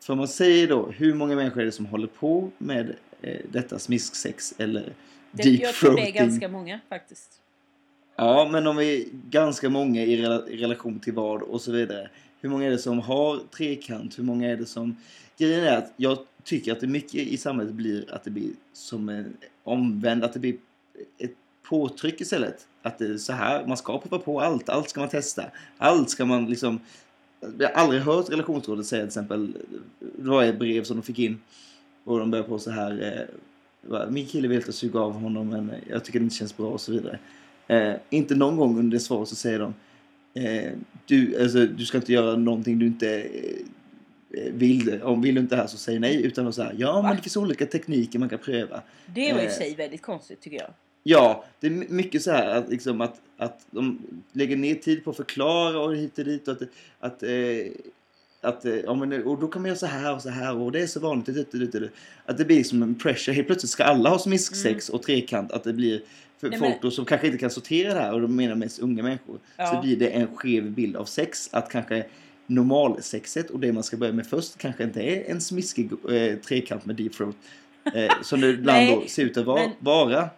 För 0.04 0.14
om 0.14 0.18
man 0.18 0.28
säger 0.28 0.68
då, 0.68 0.92
hur 0.92 1.14
många 1.14 1.36
människor 1.36 1.62
är 1.62 1.66
det 1.66 1.72
som 1.72 1.86
håller 1.86 2.08
på 2.08 2.52
med 2.58 2.96
eh, 3.22 3.38
detta 3.52 3.80
smisksex 3.80 4.54
eller 4.58 4.94
Det, 5.32 5.44
deep 5.44 5.62
jag 5.62 5.74
tror 5.76 5.96
det 5.96 6.08
är 6.08 6.12
ganska 6.12 6.48
många 6.48 6.80
faktiskt. 6.90 7.42
Ja, 8.16 8.50
men 8.52 8.68
om 8.68 8.76
vi 8.78 9.02
är 9.02 9.06
ganska 9.30 9.70
många 9.70 10.04
i, 10.04 10.18
rela- 10.18 10.50
i 10.50 10.58
relation 10.58 11.00
till 11.00 11.14
vad 11.14 11.42
och 11.42 11.62
så 11.62 11.72
vidare. 11.72 12.10
Hur 12.42 12.50
många 12.50 12.66
är 12.66 12.72
det 12.72 12.78
som 12.78 13.00
har 13.00 13.40
trekant? 13.58 14.20
Hur 14.20 14.24
många 14.24 14.50
är 14.50 14.58
det 14.58 14.66
som... 14.66 14.96
Grejen 15.38 15.64
är 15.64 15.78
att 15.78 15.94
jag 15.98 16.18
tycker 16.44 16.72
att 16.72 16.80
det 16.80 16.88
mycket 16.88 17.14
i 17.14 17.38
samhället 17.38 17.74
blir 17.74 18.14
att 18.14 18.24
det 18.24 18.32
blir 18.32 18.52
som 18.74 19.10
en 19.10 19.38
omvänd, 19.64 20.24
att 20.24 20.34
det 20.34 20.40
blir 20.40 20.56
ett 21.18 21.36
påtryck 21.72 22.22
istället. 22.22 22.68
Att 22.82 22.98
det 22.98 23.06
är 23.06 23.18
så 23.18 23.34
här, 23.34 23.66
man 23.68 23.78
ska 23.78 24.00
prova 24.00 24.20
på 24.24 24.42
allt, 24.42 24.70
allt 24.70 24.90
ska 24.90 25.00
man 25.00 25.10
testa. 25.10 25.46
Allt 25.78 26.10
ska 26.10 26.26
man 26.26 26.46
liksom... 26.46 26.80
Jag 27.60 27.70
har 27.70 27.76
aldrig 27.76 28.02
hört 28.02 28.30
relationsrådet 28.30 28.86
säga 28.86 29.02
till 29.02 29.08
exempel, 29.08 29.54
det 30.00 30.30
var 30.30 30.44
ett 30.44 30.60
brev 30.60 30.84
som 30.84 30.98
de 30.98 31.04
fick 31.04 31.20
in 31.20 31.42
och 32.04 32.20
de 32.20 32.32
började 32.32 32.50
på 32.50 32.60
så 32.60 32.72
här, 32.72 33.28
eh, 33.92 34.10
min 34.10 34.26
kille 34.26 34.48
vill 34.48 34.70
att 34.70 34.76
suga 34.76 35.00
av 35.00 35.14
honom 35.14 35.50
men 35.50 35.72
jag 35.90 36.06
tycker 36.06 36.20
det 36.20 36.24
inte 36.24 36.36
känns 36.36 36.58
bra 36.58 36.68
och 36.68 36.82
så 36.82 36.92
vidare. 36.92 37.20
Eh, 37.68 37.94
inte 38.10 38.36
någon 38.36 38.58
gång 38.58 38.80
under 38.80 39.00
svaret 39.00 39.30
så 39.30 39.36
säger 39.36 39.60
de 39.60 39.74
eh, 40.42 40.72
du, 41.06 41.42
alltså, 41.42 41.66
du 41.66 41.86
ska 41.86 41.98
inte 41.98 42.14
göra 42.14 42.36
någonting 42.36 42.80
du 42.80 42.86
inte 42.86 43.22
eh, 44.34 44.54
vill. 44.54 45.02
Om 45.04 45.22
vill 45.22 45.36
du 45.36 45.42
inte 45.42 45.56
det 45.56 45.62
här 45.62 45.68
så 45.68 45.78
säg 45.78 46.00
nej. 46.00 46.26
Utan 46.26 46.48
att 46.48 46.56
säga 46.56 46.72
ja 46.78 46.94
Va? 46.94 47.02
men 47.02 47.16
det 47.16 47.22
finns 47.22 47.38
olika 47.38 47.66
tekniker 47.66 48.20
man 48.20 48.30
kan 48.30 48.40
pröva. 48.40 48.82
Det 49.06 49.34
var 49.34 49.40
i 49.40 49.46
Eh. 49.46 49.52
sig 49.52 49.76
väldigt 49.76 50.02
konstigt 50.02 50.42
tycker 50.42 50.58
jag. 50.58 50.70
Ja, 51.04 51.46
det 51.60 51.68
är 51.68 51.72
my- 51.72 51.86
mycket 51.90 52.22
så 52.22 52.32
här 52.32 52.48
att, 52.56 52.70
liksom, 52.70 53.02
att, 53.02 53.22
att 53.38 53.66
de 53.72 54.00
lägger 54.34 54.56
ner 54.58 54.76
tid 54.76 55.04
på 55.04 55.10
att 55.10 55.18
förklara 55.18 55.80
och 55.80 55.96
hit 55.96 56.20
och 56.20 56.26
dit. 56.26 56.48
Och 56.48 56.54
att, 56.54 56.62
att, 57.00 57.24
eh, 57.24 57.30
att, 58.42 58.66
eh, 58.66 58.76
ja, 58.76 58.94
men, 58.94 59.24
och 59.24 59.40
då 59.40 59.48
kan 59.48 59.62
man 59.62 59.70
göra 59.70 59.78
så 59.80 59.86
här 59.86 60.16
och 60.16 60.22
så 60.22 60.30
här 60.30 60.56
och 60.58 60.72
det 60.72 60.82
är 60.82 60.88
så 60.88 61.00
vanligt. 61.00 61.26
dit 61.26 61.54
och 61.54 61.60
dit. 61.60 61.76
Att 62.26 62.38
det 62.38 62.46
blir 62.46 62.58
liksom 62.58 62.84
en 62.84 62.96
pressure. 62.96 63.34
Helt 63.36 63.48
plötsligt 63.48 63.72
ska 63.72 63.84
alla 63.84 64.10
ha 64.10 64.20
smisksex 64.20 64.90
och 64.90 65.04
trekant. 65.04 65.52
Att 65.52 65.64
det 65.64 65.74
blir 65.74 66.02
för 66.40 66.50
Nej, 66.50 66.60
folk 66.60 66.72
men- 66.72 66.80
då 66.82 66.92
som 66.92 67.06
kanske 67.06 67.28
inte 67.28 67.40
kan 67.40 67.50
sortera 67.50 67.94
det 67.94 68.00
här 68.00 68.14
och 68.14 68.22
de 68.22 68.36
menar 68.36 68.56
mest 68.56 68.80
unga 68.80 69.04
människor. 69.04 69.40
Ja. 69.58 69.66
Så 69.76 69.82
blir 69.82 69.98
det 69.98 70.08
en 70.10 70.28
skev 70.36 70.72
bild 70.72 70.96
av 70.96 71.06
sex. 71.06 71.50
Att 71.52 71.70
kanske 71.70 72.06
normalsexet 72.48 73.50
och 73.50 73.60
det 73.60 73.74
man 73.74 73.84
ska 73.84 73.98
börja 73.98 74.14
med 74.14 74.28
först 74.28 74.58
kanske 74.58 74.84
inte 74.84 75.02
är 75.02 75.32
en 75.32 75.42
smiskig 75.42 75.92
eh, 76.10 76.36
trekant 76.40 76.86
med 76.86 76.96
deep 76.96 77.14
throat. 77.14 77.36
Eh, 77.96 78.12
som 78.24 78.42
det 78.42 78.48
ibland 78.50 78.88
då 78.90 79.04
ser 79.08 79.24
ut 79.24 79.38
att 79.38 79.46
vara. 79.46 79.62
men- 79.62 79.72
vara. 79.80 80.30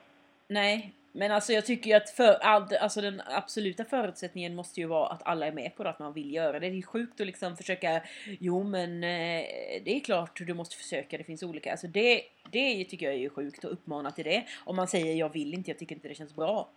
Nej, 0.53 0.93
men 1.11 1.31
alltså 1.31 1.53
jag 1.53 1.65
tycker 1.65 1.89
ju 1.89 1.95
att 1.95 2.09
för, 2.09 2.33
all, 2.33 2.67
alltså 2.81 3.01
den 3.01 3.21
absoluta 3.25 3.85
förutsättningen 3.85 4.55
måste 4.55 4.79
ju 4.79 4.87
vara 4.87 5.07
att 5.07 5.21
alla 5.25 5.47
är 5.47 5.51
med 5.51 5.75
på 5.75 5.83
det, 5.83 5.89
att 5.89 5.99
man 5.99 6.13
vill 6.13 6.33
göra 6.33 6.59
det. 6.59 6.69
Det 6.69 6.77
är 6.77 6.81
sjukt 6.81 7.21
att 7.21 7.27
liksom 7.27 7.57
försöka, 7.57 8.01
jo 8.39 8.63
men 8.63 9.03
eh, 9.03 9.45
det 9.85 9.95
är 9.95 9.99
klart 9.99 10.41
du 10.47 10.53
måste 10.53 10.75
försöka, 10.75 11.17
det 11.17 11.23
finns 11.23 11.43
olika. 11.43 11.71
Alltså 11.71 11.87
det, 11.87 12.21
det 12.51 12.85
tycker 12.85 13.05
jag 13.05 13.15
är 13.15 13.19
ju 13.19 13.29
sjukt 13.29 13.65
att 13.65 13.71
uppmana 13.71 14.11
till 14.11 14.23
det. 14.25 14.43
Om 14.63 14.75
man 14.75 14.87
säger 14.87 15.13
jag 15.13 15.33
vill 15.33 15.53
inte, 15.53 15.71
jag 15.71 15.79
tycker 15.79 15.95
inte 15.95 16.07
det 16.07 16.15
känns 16.15 16.35
bra. 16.35 16.69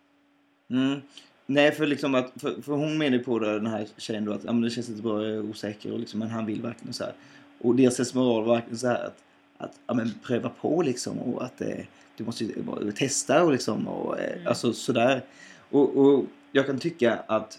Mm. 0.71 1.03
Nej, 1.47 1.73
för, 1.73 1.87
liksom 1.87 2.15
att, 2.15 2.33
för, 2.41 2.62
för 2.62 2.73
hon 2.73 2.99
menar 2.99 3.19
ju 3.19 3.25
på 3.25 3.39
det, 3.39 3.53
den 3.53 3.67
här 3.67 3.87
tjejen 3.97 4.25
då 4.25 4.33
att 4.33 4.45
ja, 4.45 4.53
men 4.53 4.62
det 4.62 4.71
känns 4.71 4.89
inte 4.89 5.03
bra, 5.03 5.23
jag 5.23 5.37
är 5.37 5.51
osäker 5.51 5.93
och 5.93 5.99
liksom, 5.99 6.21
men 6.21 6.29
han 6.29 6.47
vill 6.47 6.62
verkligen 6.62 6.93
så 6.93 7.05
här. 7.05 7.12
Och 7.59 7.75
deras 7.75 8.15
moral 8.15 8.45
var 8.45 8.55
verkligen 8.55 8.79
så 8.79 8.89
här 8.89 9.05
att, 9.05 9.23
att 9.57 9.81
ja, 9.87 9.95
men 9.95 10.15
pröva 10.23 10.49
på 10.49 10.83
liksom 10.83 11.19
och 11.19 11.45
att 11.45 11.61
eh, 11.61 11.85
du 12.16 12.24
måste 12.24 12.44
ju 12.44 12.92
testa 12.92 13.44
och 13.44 13.52
liksom 13.52 13.88
och 13.88 14.20
eh, 14.20 14.33
Mm. 14.37 14.46
alltså 14.48 14.72
sådär. 14.72 15.22
Och, 15.70 15.96
och 15.96 16.24
jag 16.52 16.66
kan 16.66 16.79
tycka 16.79 17.14
att, 17.26 17.59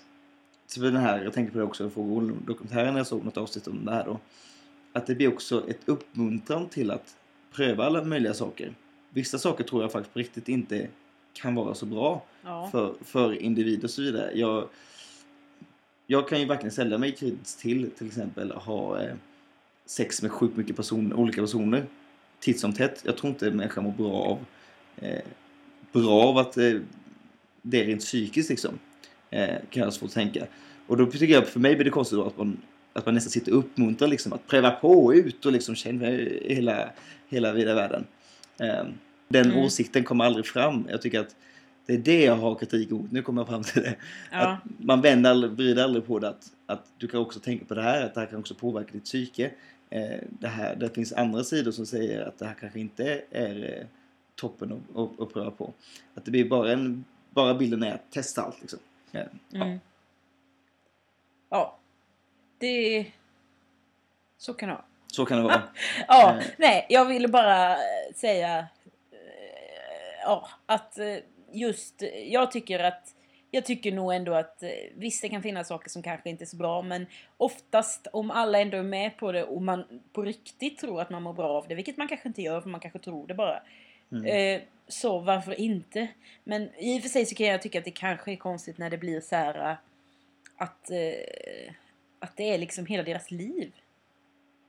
så 0.67 0.79
för 0.79 0.87
den 0.87 1.01
här, 1.01 1.23
jag 1.23 1.33
tänker 1.33 1.51
på 1.51 1.57
det 1.57 1.63
också, 1.63 1.89
för 1.89 2.45
dokumentären 2.47 2.95
jag 2.95 3.07
såg 3.07 3.25
något 3.25 3.37
avsnitt 3.37 3.67
om 3.67 3.85
det 3.85 3.91
här 3.91 4.05
då. 4.05 4.19
Att 4.93 5.07
det 5.07 5.15
blir 5.15 5.27
också 5.27 5.69
ett 5.69 5.79
uppmuntran 5.85 6.69
till 6.69 6.91
att 6.91 7.15
pröva 7.51 7.85
alla 7.85 8.03
möjliga 8.03 8.33
saker. 8.33 8.73
Vissa 9.09 9.37
saker 9.37 9.63
tror 9.63 9.81
jag 9.81 9.91
faktiskt 9.91 10.13
på 10.13 10.19
riktigt 10.19 10.49
inte 10.49 10.87
kan 11.33 11.55
vara 11.55 11.73
så 11.73 11.85
bra 11.85 12.23
Ja. 12.43 12.69
för, 12.71 12.93
för 13.01 13.33
individ 13.41 13.83
och 13.83 13.89
så 13.89 14.01
vidare. 14.01 14.31
Jag, 14.35 14.67
jag 16.07 16.27
kan 16.29 16.39
ju 16.39 16.45
verkligen 16.45 16.71
ställa 16.71 16.97
mig 16.97 17.11
kritisk 17.11 17.59
till 17.59 17.91
till 17.91 18.07
exempel 18.07 18.51
att 18.51 18.63
ha 18.63 19.01
eh, 19.01 19.13
sex 19.85 20.21
med 20.21 20.31
sjukt 20.31 20.57
mycket 20.57 20.75
person, 20.75 21.13
olika 21.13 21.41
personer 21.41 21.85
titt 22.39 22.59
som 22.59 22.73
tätt. 22.73 23.01
Jag 23.05 23.17
tror 23.17 23.29
inte 23.29 23.51
människan 23.51 23.83
mår 23.83 23.91
bra 23.91 24.13
av 24.13 24.39
eh, 24.97 25.21
bra 25.91 26.21
av 26.23 26.37
att 26.37 26.57
eh, 26.57 26.73
det 27.61 27.81
är 27.81 27.85
rent 27.85 28.01
psykiskt 28.01 28.49
liksom. 28.49 28.79
Eh, 29.29 29.55
kan 29.69 29.83
jag 29.83 29.93
svårt 29.93 30.11
tänka. 30.11 30.47
Och 30.87 30.97
då 30.97 31.05
tycker 31.05 31.33
jag, 31.33 31.47
för 31.47 31.59
mig 31.59 31.75
blir 31.75 31.85
det 31.85 31.91
konstigt 31.91 32.19
att 32.19 32.37
man, 32.37 32.57
att 32.93 33.05
man 33.05 33.15
nästan 33.15 33.31
sitter 33.31 33.51
och 33.51 33.59
uppmuntrar 33.59 34.07
liksom 34.07 34.33
att 34.33 34.47
pröva 34.47 34.71
på 34.71 35.13
ut 35.13 35.45
och 35.45 35.51
liksom 35.51 35.75
känna 35.75 36.05
hela, 36.45 36.89
hela 37.29 37.53
vida 37.53 37.75
världen. 37.75 38.05
Eh, 38.59 38.83
den 39.27 39.45
Mm. 39.51 39.57
åsikten 39.57 40.03
kommer 40.03 40.25
aldrig 40.25 40.45
fram. 40.45 40.87
Jag 40.89 41.01
tycker 41.01 41.19
att 41.19 41.35
det 41.85 41.93
är 41.93 41.97
det 41.97 42.23
jag 42.23 42.35
har 42.35 42.55
kritik 42.55 42.89
mot. 42.89 43.11
Nu 43.11 43.21
kommer 43.21 43.41
jag 43.41 43.47
fram 43.47 43.63
till 43.63 43.81
det. 43.81 43.95
Ja. 44.31 44.37
Att 44.37 44.59
man 44.79 45.01
vänder 45.01 45.29
aldrig, 45.29 45.51
vrider 45.51 45.83
aldrig 45.83 46.05
på 46.05 46.19
det. 46.19 46.29
Att, 46.29 46.51
att 46.65 46.85
du 46.97 47.07
kan 47.07 47.19
också 47.19 47.39
tänka 47.39 47.65
på 47.65 47.73
det 47.73 47.81
här. 47.81 48.05
Att 48.05 48.13
det 48.13 48.19
här 48.19 48.27
kan 48.27 48.39
också 48.39 48.55
påverka 48.55 48.89
ditt 48.91 49.03
psyke. 49.03 49.51
Eh, 49.89 50.19
det, 50.29 50.47
här, 50.47 50.75
det 50.75 50.89
finns 50.89 51.13
andra 51.13 51.43
sidor 51.43 51.71
som 51.71 51.85
säger 51.85 52.21
att 52.21 52.39
det 52.39 52.45
här 52.45 52.53
kanske 52.53 52.79
inte 52.79 53.21
är 53.31 53.77
eh, 53.79 53.85
toppen 54.35 54.85
att, 54.95 55.21
att, 55.21 55.33
pröva 55.33 55.51
på. 55.51 55.73
Att 56.15 56.25
det 56.25 56.31
blir 56.31 56.49
bara 56.49 56.71
en... 56.71 57.05
Bara 57.29 57.53
bilden 57.53 57.83
är 57.83 57.93
att 57.93 58.11
testa 58.11 58.41
allt 58.41 58.61
liksom. 58.61 58.79
Eh, 59.11 59.21
ja. 59.49 59.65
Mm. 59.65 59.79
Ja. 61.49 61.77
Det... 62.57 63.05
Så 64.37 64.53
kan 64.53 64.69
det 64.69 64.75
vara. 64.75 64.85
Så 65.07 65.25
kan 65.25 65.37
det 65.37 65.43
vara. 65.43 65.63
Ja, 66.07 66.35
Eh. 66.39 66.45
nej, 66.57 66.85
jag 66.89 67.05
ville 67.05 67.27
bara 67.27 67.77
säga 68.15 68.67
ja, 70.23 70.49
att 70.65 70.99
just, 71.51 72.03
jag 72.25 72.51
tycker 72.51 72.79
att 72.79 73.15
jag 73.51 73.65
tycker 73.65 73.91
nog 73.91 74.13
ändå 74.13 74.33
att 74.33 74.63
eh, 74.63 74.69
visst 74.95 75.21
det 75.21 75.29
kan 75.29 75.41
finnas 75.41 75.67
saker 75.67 75.89
som 75.89 76.03
kanske 76.03 76.29
inte 76.29 76.43
är 76.43 76.45
så 76.45 76.57
bra 76.57 76.81
men 76.81 77.05
oftast 77.37 78.07
om 78.13 78.31
alla 78.31 78.59
ändå 78.59 78.77
är 78.77 78.83
med 78.83 79.17
på 79.17 79.31
det 79.31 79.43
och 79.43 79.61
man 79.61 80.01
på 80.13 80.21
riktigt 80.21 80.77
tror 80.77 81.01
att 81.01 81.09
man 81.09 81.23
mår 81.23 81.33
bra 81.33 81.49
av 81.49 81.67
det, 81.67 81.75
vilket 81.75 81.97
man 81.97 82.07
kanske 82.07 82.27
inte 82.27 82.41
gör 82.41 82.61
för 82.61 82.69
man 82.69 82.79
kanske 82.79 82.99
tror 82.99 83.27
det 83.27 83.33
bara. 83.33 83.63
Mm. 84.11 84.25
Eh, 84.25 84.61
så 84.87 85.19
varför 85.19 85.59
inte? 85.59 86.07
Men 86.43 86.69
i 86.77 86.97
och 86.97 87.01
för 87.01 87.09
sig 87.09 87.25
så 87.25 87.35
kan 87.35 87.45
jag 87.47 87.61
tycka 87.61 87.79
att 87.79 87.85
det 87.85 87.91
kanske 87.91 88.31
är 88.31 88.35
konstigt 88.35 88.77
när 88.77 88.89
det 88.89 88.97
blir 88.97 89.21
så 89.21 89.35
här 89.35 89.71
eh, 89.71 89.77
att, 90.57 90.91
att 92.19 92.37
det 92.37 92.43
är 92.53 92.57
liksom 92.57 92.85
hela 92.85 93.03
deras 93.03 93.31
liv. 93.31 93.71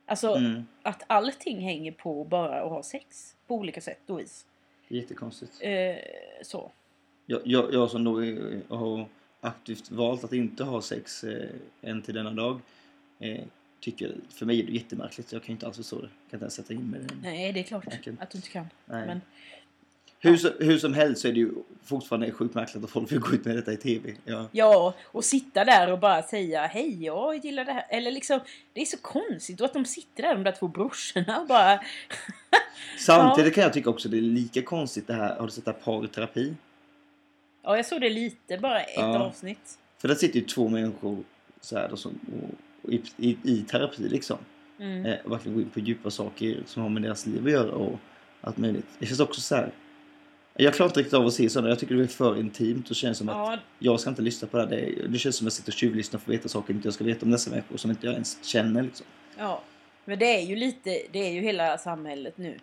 Alltså 0.07 0.35
Mm. 0.35 0.67
att 0.83 1.03
allting 1.07 1.61
hänger 1.61 1.93
på 1.93 2.25
bara 2.25 2.61
att 2.63 2.71
ha 2.71 2.83
sex 2.83 3.37
på 3.47 3.55
olika 3.55 3.81
sätt 3.81 4.11
och 4.11 4.21
vis. 4.21 4.47
Jättekonstigt. 4.89 5.53
Så. 6.43 6.71
Jag, 7.31 7.41
jag, 7.45 7.75
jag 7.75 7.91
som 7.91 8.05
då 8.05 8.25
är, 8.25 8.61
har 8.69 9.07
aktivt 9.41 9.91
valt 9.91 10.25
att 10.25 10.33
inte 10.33 10.65
ha 10.65 10.83
sex 10.83 11.25
eh, 11.25 11.49
än 11.83 12.03
till 12.03 12.15
denna 12.15 12.31
dag. 12.31 12.61
Eh, 13.21 13.41
tycker, 13.81 14.15
för 14.31 14.47
mig 14.47 14.61
är 14.61 14.67
det 14.67 14.73
jättemärkligt. 14.73 15.33
Jag 15.33 15.43
kan 15.43 15.53
inte 15.53 15.67
alls 15.67 15.77
förstå 15.77 15.97
det. 15.97 16.03
Jag 16.03 16.31
kan 16.31 16.37
inte 16.37 16.45
ens 16.45 16.55
sätta 16.55 16.73
in 16.75 16.91
mig 16.91 17.01
i 17.01 17.05
det. 17.05 17.15
Nej, 17.23 17.53
det 17.53 17.61
är 17.61 17.65
klart 17.65 17.85
Jag 17.91 18.03
kan- 18.03 18.19
att 18.21 18.31
du 18.31 18.39
inte 18.39 18.49
kan. 18.51 18.67
Nej. 18.87 19.07
Men, 19.07 19.21
Hur, 20.21 20.37
som- 20.37 20.51
hur 20.61 20.79
som 20.79 20.95
helst 20.95 21.23
så 21.23 21.29
är 21.29 21.33
det 21.33 21.39
ju 21.39 21.51
fortfarande 21.85 22.33
sjukt 22.33 22.55
märkligt 22.55 22.85
att 22.85 22.91
folk 22.91 23.13
vill 23.13 23.19
gå 23.21 23.33
ut 23.33 23.45
med 23.45 23.57
detta 23.57 23.73
i 23.73 23.77
TV. 23.77 24.15
Ja. 24.25 24.49
ja, 24.53 24.95
och 25.05 25.25
sitta 25.25 25.65
där 25.65 25.93
och 25.93 25.99
bara 25.99 26.23
säga 26.23 26.67
hej, 26.67 27.05
jag 27.05 27.45
gillar 27.45 27.65
det 27.65 27.73
här. 27.73 27.87
Eller 27.91 28.11
liksom, 28.11 28.41
det 28.73 28.81
är 28.81 28.85
så 28.85 28.97
konstigt. 28.99 29.61
Och 29.61 29.65
att 29.67 29.73
de 29.73 29.85
sitter 29.85 30.23
där, 30.23 30.35
de 30.35 30.43
där 30.45 30.53
två 30.53 30.69
brorsorna 30.69 31.41
och 31.41 31.47
bara... 31.47 31.81
Samtidigt 32.99 33.55
kan 33.55 33.65
jag 33.65 33.73
tycka 33.73 33.91
också 33.91 34.09
det 34.09 34.17
är 34.17 34.21
lika 34.21 34.63
konstigt 34.63 35.07
det 35.07 35.15
här, 35.15 35.37
har 35.37 35.45
du 35.47 35.51
sett 35.53 35.65
det 35.65 35.71
här 35.71 35.79
parterapi? 36.01 36.55
Ja, 37.63 37.77
jag 37.77 37.87
såg 37.87 38.01
det 38.01 38.11
lite, 38.11 38.59
bara 38.59 38.81
ett 38.81 38.93
Ja. 38.97 39.19
avsnitt. 39.19 39.79
För 39.99 40.09
där 40.09 40.15
sitter 40.15 40.39
ju 40.41 40.45
två 40.47 40.69
människor 40.69 41.25
så 41.61 41.79
här, 41.79 41.89
då, 41.89 41.97
som, 41.97 42.21
och, 42.43 42.51
och 42.85 42.93
i, 42.93 43.03
i, 43.17 43.37
i 43.43 43.63
terapi 43.63 44.09
liksom. 44.09 44.39
Mm. 44.81 45.07
Eh, 45.07 45.17
och 45.25 45.33
verkligen 45.33 45.55
gå 45.57 45.63
in 45.63 45.71
på 45.71 45.81
djupa 45.81 46.11
saker 46.11 46.63
som 46.67 46.83
har 46.83 46.89
med 46.91 47.03
deras 47.03 47.27
liv 47.27 47.47
att 47.47 47.53
göra 47.53 47.73
och 47.73 47.99
allt 48.41 48.57
möjligt. 48.57 48.87
Det 48.99 49.07
känns 49.07 49.21
också 49.21 49.41
så 49.41 49.55
här. 49.55 49.73
Jag 50.61 50.75
klarar 50.75 50.91
inte 50.91 51.01
riktigt 51.01 51.15
av 51.15 51.27
att 51.27 51.33
se 51.35 51.49
sådana. 51.51 51.69
Jag 51.69 51.79
tycker 51.79 51.95
det 51.95 52.03
är 52.03 52.07
för 52.07 52.39
intimt 52.41 52.91
och 52.91 52.97
känns 52.97 53.19
som 53.19 53.29
att 53.29 53.37
Ja, 53.37 53.59
jag 53.79 54.01
ska 54.01 54.11
inte 54.11 54.23
lyssna 54.23 54.49
på 54.49 54.57
det 54.57 54.63
här. 54.63 54.71
Det, 54.71 55.09
det 55.09 55.19
känns 55.19 55.37
som 55.37 55.45
att 55.47 55.47
jag 55.47 55.53
sitter 55.53 55.71
och 55.71 55.75
tjuvlyssnar 55.75 56.21
för 56.21 56.33
att 56.33 56.39
veta 56.39 56.49
saker 56.49 56.75
inte 56.75 56.87
jag 56.87 56.95
ska 56.95 57.05
veta 57.05 57.27
om 57.27 57.31
dessa 57.31 57.51
människor 57.51 57.77
som 57.77 57.91
inte 57.91 58.07
jag 58.07 58.13
ens 58.13 58.45
känner 58.45 58.83
liksom. 58.83 59.07
ja. 59.39 59.63
Men 60.05 60.19
det 60.19 60.37
är 60.37 60.41
ju 60.47 60.57
lite, 60.57 61.03
det 61.13 61.19
är 61.19 61.33
ju 61.33 61.41
hela 61.41 61.79
samhället 61.79 62.39
nu. 62.39 62.59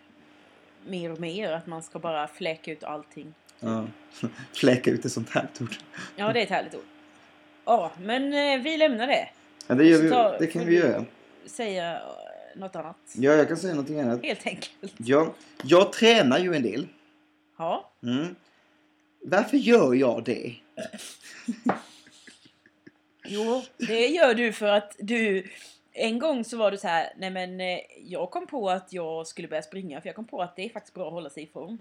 Mer 0.87 1.11
och 1.11 1.19
mer, 1.19 1.51
att 1.51 1.67
man 1.67 1.83
ska 1.83 1.99
bara 1.99 2.27
fläka 2.27 2.71
ut 2.71 2.83
allting. 2.83 3.33
Ja. 3.59 3.85
Fläka 4.53 4.91
ut 4.91 5.05
ett 5.05 5.11
sånt 5.11 5.29
här 5.29 5.47
ord. 5.61 5.75
Ja, 6.15 6.33
det 6.33 6.39
är 6.39 6.43
ett 6.43 6.49
härligt 6.49 6.75
ord. 6.75 6.83
Ja, 7.65 7.91
men 8.01 8.33
eh, 8.33 8.63
vi 8.63 8.77
lämnar 8.77 9.07
det. 9.07 9.29
Ja, 9.67 9.75
det, 9.75 9.85
gör 9.85 10.01
vi, 10.01 10.09
ta- 10.09 10.37
det 10.37 10.47
kan 10.47 10.65
vi 10.65 10.75
göra. 10.75 11.05
Säga 11.45 11.93
eh, 11.95 12.59
något 12.59 12.75
annat. 12.75 12.97
Ja, 13.15 13.31
jag 13.31 13.47
kan 13.47 13.57
säga 13.57 13.73
någonting 13.73 13.99
annat. 13.99 14.23
Helt 14.23 14.47
enkelt. 14.47 14.93
Ja, 14.97 15.33
jag 15.63 15.93
tränar 15.93 16.39
ju 16.39 16.53
en 16.55 16.63
del. 16.63 16.87
Ja. 17.57 17.91
Mm. 18.03 18.35
Varför 19.23 19.57
gör 19.57 19.93
jag 19.93 20.23
det? 20.23 20.55
Jo, 23.27 23.63
det 23.77 24.07
gör 24.07 24.33
du 24.33 24.53
för 24.53 24.67
att 24.67 24.95
du... 24.99 25.43
En 25.97 26.19
gång 26.19 26.43
så 26.43 26.57
var 26.57 26.71
du 26.71 26.77
så 26.77 26.87
här, 26.87 27.13
nej 27.17 27.29
men 27.29 27.61
eh, 27.61 27.79
jag 28.03 28.31
kom 28.31 28.47
på 28.47 28.69
att 28.69 28.93
jag 28.93 29.27
skulle 29.27 29.47
börja 29.47 29.61
springa 29.61 30.01
för 30.01 30.09
jag 30.09 30.15
kom 30.15 30.27
på 30.27 30.41
att 30.41 30.55
det 30.55 30.65
är 30.65 30.69
faktiskt 30.69 30.93
bra 30.93 31.07
att 31.07 31.13
hålla 31.13 31.29
sig 31.29 31.43
i 31.43 31.47
form. 31.47 31.77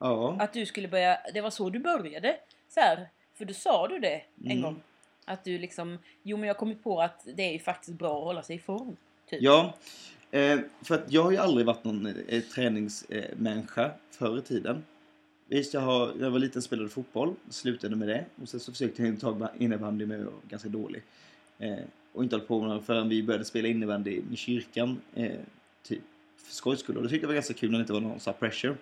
Ja. 0.00 0.36
Att 0.40 0.52
du 0.52 0.66
skulle 0.66 0.88
börja, 0.88 1.18
det 1.34 1.40
var 1.40 1.50
så 1.50 1.70
du 1.70 1.78
började. 1.78 2.36
Så 2.68 2.80
här, 2.80 3.08
för 3.34 3.44
du 3.44 3.54
sa 3.54 3.88
du 3.88 3.98
det 3.98 4.22
en 4.44 4.50
Mm. 4.50 4.62
gång. 4.62 4.82
Att 5.24 5.44
du 5.44 5.58
liksom, 5.58 5.98
jo 6.22 6.36
men 6.36 6.46
jag 6.48 6.54
har 6.54 6.58
kommit 6.58 6.82
på 6.84 7.00
att 7.00 7.26
det 7.36 7.42
är 7.42 7.52
ju 7.52 7.58
faktiskt 7.58 7.98
bra 7.98 8.18
att 8.18 8.24
hålla 8.24 8.42
sig 8.42 8.56
i 8.56 8.58
form. 8.58 8.96
Typ. 9.30 9.42
Ja, 9.42 9.74
eh, 10.30 10.58
för 10.82 10.94
att 10.94 11.12
jag 11.12 11.22
har 11.22 11.30
ju 11.30 11.36
aldrig 11.36 11.66
varit 11.66 11.84
någon 11.84 12.06
eh, 12.28 12.40
träningsmänniska 12.42 13.90
förr 14.10 14.38
i 14.38 14.42
tiden. 14.42 14.84
Visst, 15.46 15.74
jag, 15.74 15.80
har, 15.80 16.12
jag 16.20 16.30
var 16.30 16.38
liten 16.38 16.62
spelade 16.62 16.88
fotboll, 16.88 17.34
slutade 17.50 17.96
med 17.96 18.08
det. 18.08 18.24
Och 18.42 18.48
sen 18.48 18.60
så 18.60 18.72
försökte 18.72 19.02
jag 19.02 19.14
ett 19.14 19.20
tag 19.20 19.38
med 19.38 19.48
innebandy 19.58 20.06
men 20.06 20.18
jag 20.18 20.24
var 20.24 20.32
ganska 20.48 20.68
dålig. 20.68 21.02
Eh, 21.58 21.78
och 22.12 22.22
inte 22.22 22.36
hållit 22.36 22.48
på 22.48 22.60
med 22.62 22.84
förrän 22.84 23.08
vi 23.08 23.22
började 23.22 23.44
spela 23.44 23.68
innebandy 23.68 24.22
i 24.32 24.36
kyrkan. 24.36 25.00
Typ 25.82 26.02
för 26.36 26.52
skojs 26.52 26.80
skull. 26.80 26.96
Och 26.96 27.02
det 27.02 27.08
tyckte 27.08 27.24
jag 27.24 27.28
var 27.28 27.34
ganska 27.34 27.54
kul 27.54 27.70
när 27.70 27.78
det 27.78 27.82
inte 27.82 27.92
var 27.92 28.00
någon 28.00 28.20
här 28.26 28.32
pressure. 28.32 28.74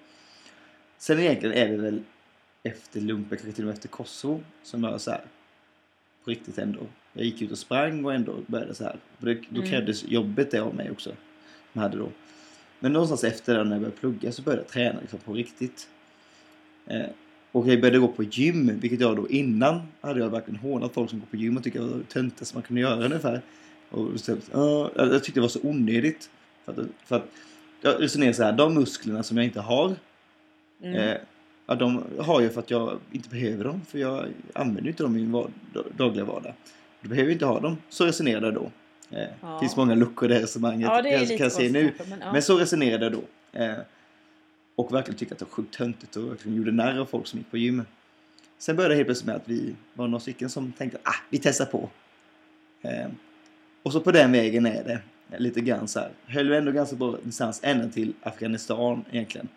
Sen 0.98 1.18
egentligen 1.18 1.54
är 1.56 1.68
det 1.68 1.76
väl 1.76 2.02
efter 2.62 3.00
lumpen, 3.00 3.38
kanske 3.38 3.52
till 3.52 3.64
och 3.64 3.66
med 3.66 3.74
efter 3.74 3.88
Kosovo, 3.88 4.40
som 4.62 4.84
jag 4.84 5.00
så 5.00 5.10
här 5.10 5.20
på 6.24 6.30
riktigt 6.30 6.58
ändå. 6.58 6.80
Jag 7.12 7.24
gick 7.24 7.42
ut 7.42 7.52
och 7.52 7.58
sprang 7.58 8.04
och 8.04 8.14
ändå 8.14 8.36
började 8.46 8.74
så 8.74 8.84
här. 8.84 8.96
Det, 9.18 9.34
då 9.34 9.56
Mm. 9.56 9.70
krävdes 9.70 10.04
jobbet 10.08 10.50
det 10.50 10.58
av 10.58 10.74
mig 10.74 10.90
också. 10.90 11.12
Jag 11.72 11.82
hade 11.82 11.96
då. 11.98 12.08
Men 12.80 12.92
någonstans 12.92 13.24
efter 13.24 13.58
det 13.58 13.64
när 13.64 13.70
jag 13.72 13.80
började 13.80 13.96
plugga 13.96 14.32
så 14.32 14.42
började 14.42 14.62
jag 14.62 14.68
träna 14.68 15.00
liksom 15.00 15.18
på 15.18 15.32
riktigt. 15.32 15.88
Eh, 16.86 17.06
och 17.52 17.68
jag 17.68 17.80
började 17.80 17.98
gå 17.98 18.08
på 18.08 18.22
gym, 18.22 18.78
vilket 18.80 19.00
jag 19.00 19.16
då 19.16 19.28
innan 19.28 19.80
hade 20.00 20.20
jag 20.20 20.30
verkligen 20.30 20.60
hånat 20.60 20.94
folk 20.94 21.10
som 21.10 21.18
går 21.20 21.26
på 21.26 21.36
gym 21.36 21.56
och 21.56 21.64
tyckte 21.64 21.78
det 21.78 21.84
var 21.84 21.98
det 21.98 22.04
töntigaste 22.04 22.56
man 22.56 22.62
kunde 22.62 22.80
göra 22.82 23.04
ungefär. 23.04 23.42
Och 23.90 24.20
så, 24.20 24.32
uh, 24.32 24.90
jag 24.96 25.24
tyckte 25.24 25.40
det 25.40 25.42
var 25.42 25.48
så 25.48 25.60
onödigt. 25.62 26.30
För 26.64 26.72
att, 26.72 26.78
för 27.04 27.16
att 27.16 27.30
jag 27.80 28.02
resonerar 28.02 28.32
så 28.32 28.42
här, 28.42 28.52
de 28.52 28.74
musklerna 28.74 29.22
som 29.22 29.36
jag 29.36 29.46
inte 29.46 29.60
har, 29.60 29.96
Mm. 30.82 30.94
eh, 30.96 31.16
ja, 31.66 31.74
de 31.74 32.04
har 32.18 32.40
jag 32.40 32.52
för 32.54 32.60
att 32.60 32.70
jag 32.70 32.98
inte 33.12 33.28
behöver 33.28 33.64
dem. 33.64 33.80
För 33.88 33.98
jag 33.98 34.26
använder 34.52 34.88
inte 34.90 35.02
dem 35.02 35.16
i 35.16 35.18
min 35.20 35.32
var- 35.32 35.50
dagliga 35.96 36.24
vardag. 36.24 36.54
Då 37.00 37.08
behöver 37.08 37.28
jag 37.28 37.34
inte 37.34 37.46
ha 37.46 37.60
dem. 37.60 37.76
Så 37.88 38.06
resonerade 38.06 38.46
jag 38.46 38.54
då. 38.54 38.70
Eh, 39.16 39.26
Ja. 39.40 39.60
finns 39.60 39.76
många 39.76 39.94
luckor 39.94 40.30
i 40.30 40.34
det 40.34 40.42
resonemanget. 40.42 40.88
ja, 40.88 41.02
det 41.02 41.08
är 41.08 41.12
kan, 41.12 41.20
lite 41.20 41.36
kan 41.36 41.44
jag 41.44 41.52
se 41.52 41.70
nu. 41.70 41.92
Men, 42.08 42.18
ja. 42.20 42.32
Men 42.32 42.42
så 42.42 42.58
resonerade 42.58 43.04
jag 43.04 43.12
då. 43.12 43.22
Eh, 43.60 43.74
och 44.76 44.94
verkligen 44.94 45.18
tyckte 45.18 45.32
att 45.34 45.38
det 45.38 45.44
var 45.44 45.50
sjukt 45.50 45.74
töntigt 45.74 46.16
och 46.16 46.30
verkligen 46.30 46.56
gjorde 46.58 46.72
narr 46.72 46.98
av 46.98 47.04
folk 47.06 47.26
som 47.26 47.38
gick 47.38 47.50
på 47.50 47.56
gym. 47.56 47.82
Sen 48.58 48.76
började 48.76 48.94
det 48.94 48.96
helt 48.96 49.06
plötsligt 49.06 49.26
med 49.26 49.36
att 49.36 49.48
vi 49.48 49.74
var 49.94 50.08
några 50.08 50.20
stycken 50.20 50.48
som 50.50 50.72
tänkte 50.72 50.98
ah, 51.02 51.14
vi 51.30 51.38
testar 51.38 51.64
på. 51.64 51.88
Eh, 52.82 53.06
och 53.82 53.92
så 53.92 54.00
på 54.00 54.12
den 54.12 54.32
vägen 54.32 54.66
är 54.66 54.84
det. 54.84 55.00
Lite 55.38 55.60
grann 55.60 55.88
så 55.88 56.00
här. 56.00 56.10
Höll 56.26 56.52
ändå 56.52 56.72
ganska 56.72 56.96
bra 56.96 57.16
distans 57.22 57.60
ända 57.62 57.88
till 57.88 58.12
Afghanistan 58.22 59.04
egentligen. 59.10 59.48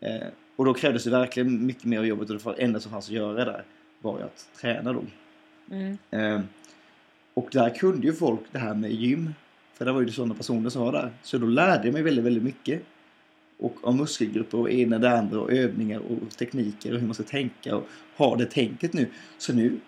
Eh, 0.00 0.26
och 0.56 0.64
då 0.64 0.74
krävdes 0.74 1.04
det 1.04 1.10
verkligen 1.10 1.66
mycket 1.66 1.84
mer 1.84 1.98
av 1.98 2.06
jobbet 2.06 2.30
och 2.30 2.54
det 2.56 2.62
enda 2.62 2.80
som 2.80 2.92
fanns 2.92 3.06
att 3.08 3.14
göra 3.14 3.44
där 3.44 3.64
var 4.00 4.18
ju 4.18 4.24
att 4.24 4.48
träna 4.60 4.92
då. 4.92 5.02
mm. 5.70 5.98
Eh, 6.10 6.40
och 7.34 7.48
där 7.52 7.70
kunde 7.74 8.06
ju 8.06 8.12
folk 8.12 8.40
det 8.52 8.58
här 8.58 8.74
med 8.74 8.92
gym. 8.92 9.34
För 9.74 9.84
det 9.84 9.92
var 9.92 10.00
ju 10.00 10.10
sådana 10.10 10.34
personer 10.34 10.70
som 10.70 10.82
var 10.82 10.92
där. 10.92 11.12
Så 11.22 11.38
då 11.38 11.46
lärde 11.46 11.84
jag 11.84 11.92
mig 11.92 12.02
väldigt, 12.02 12.24
väldigt 12.24 12.42
mycket. 12.42 12.82
Och 13.58 13.76
om 13.84 13.96
muskelgrupper 13.96 14.58
och 14.58 14.70
ena 14.70 14.98
det 14.98 15.18
andra 15.18 15.40
och 15.40 15.52
övningar 15.52 15.98
och 15.98 16.36
tekniker 16.36 16.92
och 16.94 17.00
hur 17.00 17.06
man 17.06 17.14
ska 17.14 17.24
tänka 17.24 17.76
och 17.76 17.88
ha 18.16 18.36
det 18.36 18.46
tänket 18.46 18.92
nu. 18.92 19.06
Så 19.38 19.52
nu 19.52 19.80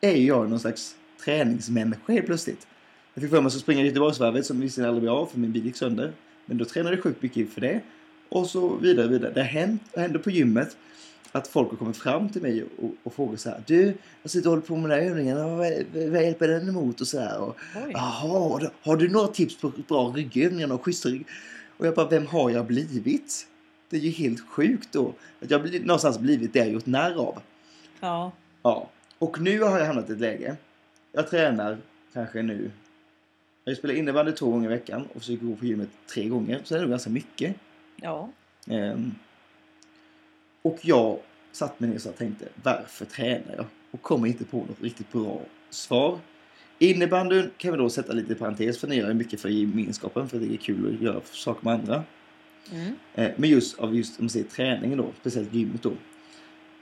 är 0.00 0.16
jag 0.16 0.50
någon 0.50 0.60
slags 0.60 0.96
träningsmänniska 1.24 2.12
helt 2.12 2.26
plötsligt. 2.26 2.66
Jag 3.14 3.22
fick 3.22 3.30
för 3.30 3.40
mig 3.40 3.46
att 3.46 3.52
springa 3.52 3.82
Göteborgsvarvet 3.82 4.46
som 4.46 4.60
visserligen 4.60 4.88
aldrig 4.88 5.02
blev 5.02 5.14
av 5.14 5.26
för 5.26 5.38
min 5.38 5.52
bil 5.52 5.64
gick 5.64 5.76
sönder. 5.76 6.12
Men 6.46 6.58
då 6.58 6.64
tränade 6.64 6.96
jag 6.96 7.02
sjukt 7.02 7.22
mycket 7.22 7.52
för 7.52 7.60
det. 7.60 7.80
Och 8.32 8.46
så 8.46 8.76
vidare, 8.76 9.08
vidare. 9.08 9.32
Det 9.32 9.40
har 9.40 9.46
hänt, 9.48 9.82
det 9.94 10.00
hände 10.00 10.18
på 10.18 10.30
gymmet 10.30 10.76
att 11.32 11.48
folk 11.48 11.70
har 11.70 11.76
kommit 11.76 11.96
fram 11.96 12.28
till 12.28 12.42
mig 12.42 12.64
och, 12.78 12.90
och 13.02 13.14
frågat 13.14 13.40
så 13.40 13.50
här. 13.50 13.62
Du, 13.66 13.94
jag 14.22 14.30
sitter 14.30 14.48
och 14.48 14.50
håller 14.50 14.66
på 14.66 14.76
med 14.76 14.90
den 14.90 14.98
här 15.00 15.10
övningen. 15.10 15.36
Vad, 15.36 15.58
vad 16.10 16.22
hjälper 16.24 16.48
den 16.48 16.68
emot? 16.68 17.00
Och 17.00 17.06
så 17.06 17.20
här. 17.20 17.38
Och. 17.40 17.56
Jaha, 17.92 18.60
har 18.82 18.96
du 18.96 19.08
några 19.08 19.26
tips 19.26 19.56
på 19.60 19.72
bra 19.88 20.12
ryggövningar 20.16 20.72
och 20.72 20.84
schyssta 20.84 21.08
rygg? 21.08 21.26
Och 21.76 21.86
jag 21.86 21.94
bara, 21.94 22.08
vem 22.08 22.26
har 22.26 22.50
jag 22.50 22.66
blivit? 22.66 23.46
Det 23.90 23.96
är 23.96 24.00
ju 24.00 24.10
helt 24.10 24.40
sjukt 24.48 24.88
då. 24.92 25.12
Att 25.42 25.50
jag 25.50 25.62
bli- 25.62 25.80
någonstans 25.80 26.18
blivit 26.18 26.52
det 26.52 26.58
jag 26.58 26.68
gjort 26.70 26.86
när 26.86 27.14
av. 27.14 27.38
Ja. 28.00 28.32
Ja. 28.62 28.88
Och 29.18 29.40
nu 29.40 29.60
har 29.60 29.78
jag 29.78 29.86
hamnat 29.86 30.10
i 30.10 30.12
ett 30.12 30.20
läge. 30.20 30.56
Jag 31.12 31.30
tränar 31.30 31.78
kanske 32.12 32.42
nu. 32.42 32.70
Jag 33.64 33.76
spelar 33.76 33.94
innebandy 33.94 34.32
två 34.32 34.50
gånger 34.50 34.66
i 34.70 34.74
veckan 34.74 35.06
och 35.14 35.20
försöker 35.20 35.46
gå 35.46 35.56
på 35.56 35.64
gymmet 35.66 35.88
tre 36.14 36.28
gånger. 36.28 36.60
Så 36.64 36.74
det 36.74 36.78
är 36.78 36.82
nog 36.82 36.90
ganska 36.90 37.10
mycket. 37.10 37.56
Ja. 38.02 38.28
Ehm, 38.66 39.14
och 40.62 40.78
jag 40.82 41.18
satt 41.52 41.80
mig 41.80 41.90
ner 41.90 42.08
och 42.08 42.16
tänkte, 42.16 42.48
varför 42.62 43.04
tränar 43.04 43.54
jag? 43.56 43.66
Och 43.90 44.02
kommer 44.02 44.26
inte 44.28 44.44
på 44.44 44.56
något 44.56 44.82
riktigt 44.82 45.12
bra 45.12 45.40
svar. 45.70 46.18
Innebandyn 46.78 47.50
kan 47.56 47.72
vi 47.72 47.78
då 47.78 47.90
sätta 47.90 48.12
lite 48.12 48.32
i 48.32 48.36
parentes 48.36 48.78
för 48.78 48.88
ni 48.88 48.96
gör 48.96 49.08
ju 49.08 49.14
mycket 49.14 49.40
för 49.40 49.48
gemenskapen 49.48 50.28
för 50.28 50.38
det 50.38 50.54
är 50.54 50.56
kul 50.56 50.94
att 50.94 51.02
göra 51.02 51.20
saker 51.24 51.64
med 51.64 51.74
andra. 51.74 52.04
Mm. 52.72 52.94
Eh, 53.14 53.30
men 53.36 53.50
just 53.50 53.78
av 53.78 53.96
just 53.96 54.18
om 54.18 54.24
man 54.24 54.30
säger 54.30 54.46
träningen 54.46 54.98
då, 54.98 55.06
speciellt 55.20 55.54
gymmet 55.54 55.82
då. 55.82 55.92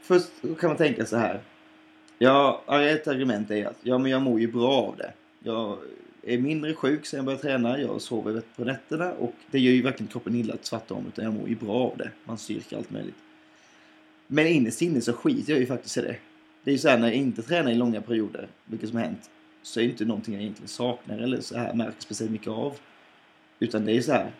Först 0.02 0.28
kan 0.60 0.68
man 0.70 0.76
tänka 0.76 1.06
så 1.06 1.16
här. 1.16 1.40
Ja, 2.18 2.62
ett 2.68 3.08
argument 3.08 3.50
är 3.50 3.66
att 3.66 3.78
ja, 3.82 3.98
men 3.98 4.10
jag 4.10 4.22
mår 4.22 4.40
ju 4.40 4.52
bra 4.52 4.72
av 4.72 4.96
det. 4.96 5.12
Jag 5.42 5.78
är 6.34 6.38
mindre 6.38 6.74
sjuk 6.74 7.06
sen 7.06 7.18
jag 7.18 7.24
började 7.24 7.42
träna. 7.42 7.80
Jag 7.80 8.00
sover 8.00 8.42
på 8.56 8.64
nätterna 8.64 9.12
och 9.12 9.34
det 9.50 9.60
gör 9.60 9.72
ju 9.72 9.82
verkligen 9.82 10.12
kroppen 10.12 10.34
illa 10.34 10.56
tvärtom 10.56 11.04
utan 11.08 11.24
jag 11.24 11.34
mår 11.34 11.48
ju 11.48 11.54
bra 11.54 11.74
av 11.74 11.96
det. 11.96 12.10
Man 12.24 12.38
styrker 12.38 12.76
allt 12.76 12.90
möjligt. 12.90 13.14
Men 14.26 14.46
innerst 14.46 14.82
inne 14.82 15.00
så 15.00 15.12
skiter 15.12 15.52
jag 15.52 15.60
ju 15.60 15.66
faktiskt 15.66 15.96
i 15.96 16.00
det. 16.00 16.16
Det 16.64 16.70
är 16.70 16.72
ju 16.72 16.78
så 16.78 16.88
här 16.88 16.98
när 16.98 17.06
jag 17.06 17.16
inte 17.16 17.42
tränar 17.42 17.70
i 17.70 17.74
långa 17.74 18.00
perioder, 18.00 18.48
vilket 18.64 18.88
som 18.88 18.98
har 18.98 19.04
hänt, 19.04 19.30
så 19.62 19.80
är 19.80 19.84
det 19.84 19.90
inte 19.90 20.04
någonting 20.04 20.34
jag 20.34 20.42
egentligen 20.42 20.68
saknar 20.68 21.18
eller 21.18 21.40
så 21.40 21.58
här 21.58 21.74
märker 21.74 22.00
speciellt 22.02 22.32
mycket 22.32 22.48
av. 22.48 22.76
Utan 23.58 23.84
det 23.84 23.92
är 23.92 24.00
så 24.00 24.12
här, 24.12 24.30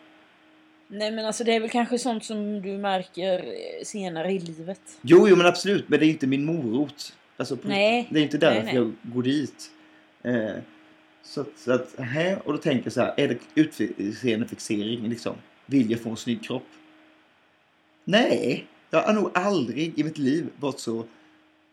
Nej 0.87 1.11
men 1.11 1.25
alltså 1.25 1.43
det 1.43 1.55
är 1.55 1.59
väl 1.59 1.69
kanske 1.69 1.99
sånt 1.99 2.25
som 2.25 2.61
du 2.61 2.77
märker 2.77 3.45
senare 3.83 4.31
i 4.31 4.39
livet. 4.39 4.81
Jo, 5.01 5.27
jo 5.29 5.35
men 5.35 5.45
absolut. 5.45 5.89
Men 5.89 5.99
det 5.99 6.05
är 6.05 6.09
inte 6.09 6.27
min 6.27 6.45
morot. 6.45 7.13
Alltså, 7.37 7.57
Nej. 7.63 8.07
Det 8.09 8.19
är 8.19 8.23
inte 8.23 8.37
därför 8.37 8.63
Nej, 8.63 8.73
nej. 8.73 8.75
jag 8.75 9.13
går 9.13 9.23
dit. 9.23 9.71
Eh, 10.23 10.55
så 11.23 11.41
att, 11.41 11.47
så 11.55 11.71
att 11.71 11.99
här, 11.99 12.47
och 12.47 12.53
då 12.53 12.59
tänker 12.59 12.85
jag 12.85 12.93
så 12.93 13.01
här. 13.01 13.13
Är 13.17 13.27
det 13.27 13.37
utseendefixering 13.55 15.09
liksom? 15.09 15.35
Vill 15.65 15.91
jag 15.91 15.99
få 15.99 16.09
en 16.09 16.17
snygg 16.17 16.43
kropp? 16.43 16.67
Nej. 18.03 18.65
Jag 18.89 19.01
har 19.01 19.13
nog 19.13 19.31
aldrig 19.33 19.99
i 19.99 20.03
mitt 20.03 20.17
liv 20.17 20.49
varit 20.59 20.79
så... 20.79 20.95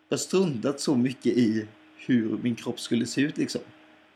Jag 0.08 0.16
har 0.16 0.18
struntat 0.18 0.80
så 0.80 0.96
mycket 0.96 1.32
i 1.32 1.66
hur 1.96 2.38
min 2.42 2.54
kropp 2.54 2.80
skulle 2.80 3.06
se 3.06 3.20
ut 3.20 3.38
liksom. 3.38 3.60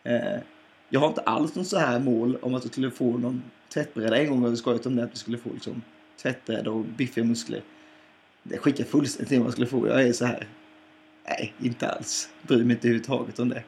Eh, 0.02 0.40
jag 0.88 1.00
har 1.00 1.08
inte 1.08 1.20
alls 1.20 1.54
någon 1.54 1.64
så 1.64 1.78
här 1.78 1.98
mål 1.98 2.36
om 2.42 2.54
att 2.54 2.64
jag 2.64 2.72
skulle 2.72 2.90
få 2.90 3.18
någon 3.18 3.42
tvättbräda. 3.74 4.16
En 4.16 4.30
gång 4.30 4.42
har 4.42 4.48
vi 4.48 4.56
skojat 4.56 4.86
om 4.86 4.96
det 4.96 5.04
att 5.04 5.12
vi 5.12 5.16
skulle 5.16 5.38
få 5.38 5.50
liksom 5.52 5.82
tvättbräda 6.22 6.70
och 6.70 6.84
biffiga 6.84 7.24
muskler. 7.24 7.62
Det 8.42 8.58
skickar 8.58 8.84
fullständigt 8.84 9.28
till 9.28 9.38
vad 9.38 9.46
jag 9.46 9.52
skulle 9.52 9.66
få. 9.66 9.88
Jag 9.88 10.02
är 10.02 10.12
så 10.12 10.24
här. 10.24 10.46
Nej, 11.28 11.52
inte 11.62 11.88
alls. 11.88 12.28
Bryr 12.42 12.64
mig 12.64 12.74
inte 12.74 12.88
överhuvudtaget 12.88 13.38
om 13.38 13.48
det. 13.48 13.62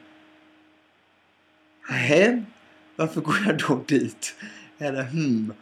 Nej, 1.89 2.43
varför 2.95 3.21
går 3.21 3.35
jag 3.45 3.57
då 3.57 3.83
dit? 3.87 4.35
Det 4.77 5.03
hmm? 5.03 5.53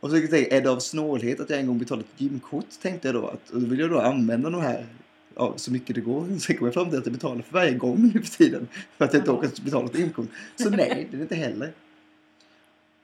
Och 0.00 0.10
så 0.10 0.16
tänkte 0.16 0.38
jag, 0.38 0.52
är 0.52 0.60
det 0.60 0.70
av 0.70 0.78
snålhet 0.78 1.40
att 1.40 1.50
jag 1.50 1.58
en 1.58 1.66
gång 1.66 1.78
betalat 1.78 2.04
ett 2.14 2.20
gymkort? 2.20 2.66
Tänkte 2.82 3.08
jag 3.08 3.14
då. 3.14 3.26
Att, 3.26 3.50
och 3.50 3.60
då 3.60 3.66
vill 3.66 3.78
jag 3.78 3.90
då 3.90 4.00
använda 4.00 4.50
de 4.50 4.60
här 4.60 4.86
ja, 5.34 5.54
så 5.56 5.72
mycket 5.72 5.94
det 5.94 6.00
går. 6.00 6.38
Sen 6.38 6.56
kom 6.56 6.66
jag 6.66 6.74
fram 6.74 6.90
till 6.90 6.98
att 6.98 7.06
jag 7.06 7.12
betalar 7.12 7.42
för 7.42 7.52
varje 7.52 7.74
gång 7.74 8.10
nu 8.14 8.22
för 8.22 8.36
tiden. 8.36 8.68
För 8.98 9.04
att 9.04 9.12
jag 9.12 9.20
inte 9.20 9.30
orkar 9.30 9.64
betala 9.64 9.86
ett 9.86 9.98
gymkort. 9.98 10.26
Så 10.56 10.70
nej, 10.70 11.08
det 11.10 11.16
är 11.16 11.18
det 11.18 11.22
inte 11.22 11.34
heller. 11.34 11.72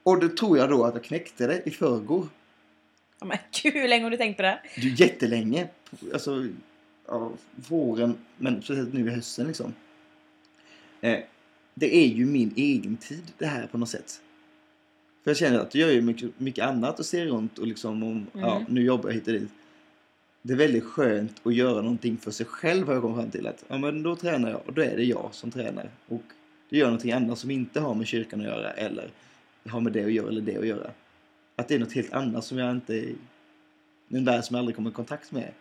Och 0.03 0.19
då 0.19 0.29
tror 0.29 0.57
jag 0.57 0.69
då 0.69 0.85
att 0.85 0.93
jag 0.93 1.03
knäckte 1.03 1.47
det 1.47 1.61
i 1.65 1.71
förrgår. 1.71 2.27
Ja, 3.19 3.25
men 3.25 3.37
gud, 3.61 3.73
hur 3.73 3.87
länge 3.87 4.03
har 4.03 4.11
du 4.11 4.17
tänkt 4.17 4.37
på 4.37 4.43
det? 4.43 4.59
Är 4.75 5.01
jättelänge. 5.01 5.67
Alltså, 6.13 6.47
ja, 7.07 7.31
våren, 7.55 8.17
men 8.37 8.61
speciellt 8.61 8.93
nu 8.93 9.07
i 9.07 9.09
hösten 9.09 9.47
liksom. 9.47 9.73
Eh, 11.01 11.19
det 11.79 11.95
är 11.95 12.07
ju 12.07 12.25
min 12.25 12.53
egen 12.55 12.97
tid 12.97 13.23
det 13.37 13.45
här 13.45 13.67
på 13.67 13.77
något 13.77 13.89
sätt. 13.89 14.21
För 15.23 15.31
jag 15.31 15.37
känner 15.37 15.59
att 15.59 15.75
jag 15.75 15.87
gör 15.87 15.95
ju 15.95 16.01
mycket, 16.01 16.39
mycket 16.39 16.65
annat 16.65 16.99
och 16.99 17.05
ser 17.05 17.25
runt 17.25 17.57
och 17.59 17.67
liksom 17.67 18.03
om, 18.03 18.27
ja, 18.33 18.55
Mm. 18.55 18.73
nu 18.73 18.81
jobbar 18.83 19.09
jag 19.09 19.13
hit 19.13 19.27
och 19.27 19.33
dit. 19.33 19.49
Det 20.41 20.53
är 20.53 20.57
väldigt 20.57 20.83
skönt 20.83 21.41
att 21.43 21.53
göra 21.55 21.81
någonting 21.81 22.17
för 22.17 22.31
sig 22.31 22.45
själv 22.45 22.87
har 22.87 22.93
jag 22.93 23.01
kommit 23.03 23.17
fram 23.17 23.31
till. 23.31 23.47
Att, 23.47 23.63
ja, 23.67 23.77
men 23.77 24.03
då 24.03 24.15
tränar 24.15 24.49
jag 24.49 24.61
och 24.65 24.73
då 24.73 24.81
är 24.81 24.95
det 24.97 25.03
jag 25.03 25.29
som 25.31 25.51
tränar. 25.51 25.89
Och 26.07 26.21
det 26.69 26.77
gör 26.77 26.85
någonting 26.85 27.11
annat 27.11 27.39
som 27.39 27.51
inte 27.51 27.79
har 27.79 27.95
med 27.95 28.07
kyrkan 28.07 28.39
att 28.39 28.45
göra 28.45 28.71
eller 28.71 29.09
har 29.69 29.81
med 29.81 29.93
det 29.93 30.03
att 30.03 30.11
göra 30.11 30.27
eller 30.27 30.41
det 30.41 30.57
att 30.57 30.67
göra. 30.67 30.91
Att 31.55 31.67
det 31.67 31.75
är 31.75 31.79
något 31.79 31.93
helt 31.93 32.13
annat 32.13 32.45
som 32.45 32.57
jag 32.57 32.71
inte... 32.71 33.05
Den 34.07 34.25
där 34.25 34.41
som 34.41 34.53
jag 34.53 34.59
aldrig 34.59 34.75
kommer 34.75 34.89
i 34.89 34.93
kontakt 34.93 35.31
med. 35.31 35.51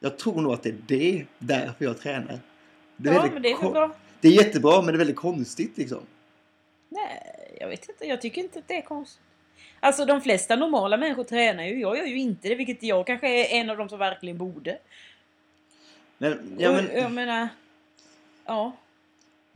Jag 0.00 0.18
tror 0.18 0.42
nog 0.42 0.52
att 0.52 0.62
det 0.62 0.68
är 0.70 0.76
det 0.86 1.24
därför 1.38 1.84
jag 1.84 1.98
tränar. 2.00 2.38
Det 2.96 3.08
är, 3.10 3.14
ja, 3.14 3.28
men 3.32 3.42
det 3.42 3.50
är 3.50 3.70
bra. 3.70 3.94
Det 4.24 4.28
är 4.28 4.44
jättebra 4.44 4.82
men 4.82 4.86
det 4.86 4.96
är 4.96 4.98
väldigt 4.98 5.16
konstigt 5.16 5.78
liksom. 5.78 6.00
Nej, 6.88 7.56
jag 7.60 7.68
vet 7.68 7.88
inte. 7.88 8.06
Jag 8.06 8.20
tycker 8.20 8.40
inte 8.40 8.58
att 8.58 8.68
det 8.68 8.76
är 8.76 8.82
konstigt. 8.82 9.22
Alltså 9.80 10.04
de 10.04 10.20
flesta 10.20 10.56
normala 10.56 10.96
människor 10.96 11.24
tränar 11.24 11.64
ju. 11.64 11.80
Jag 11.80 11.98
gör 11.98 12.04
ju 12.04 12.18
inte 12.18 12.48
det, 12.48 12.54
vilket 12.54 12.82
jag 12.82 13.06
kanske 13.06 13.28
är 13.28 13.60
en 13.60 13.70
av 13.70 13.76
dem 13.76 13.88
som 13.88 13.98
verkligen 13.98 14.38
borde. 14.38 14.78
Men, 16.18 16.56
ja, 16.58 16.70
Och 16.70 16.74
men, 16.74 16.90
jag 16.94 17.12
menar... 17.12 17.48
Ja. 18.44 18.72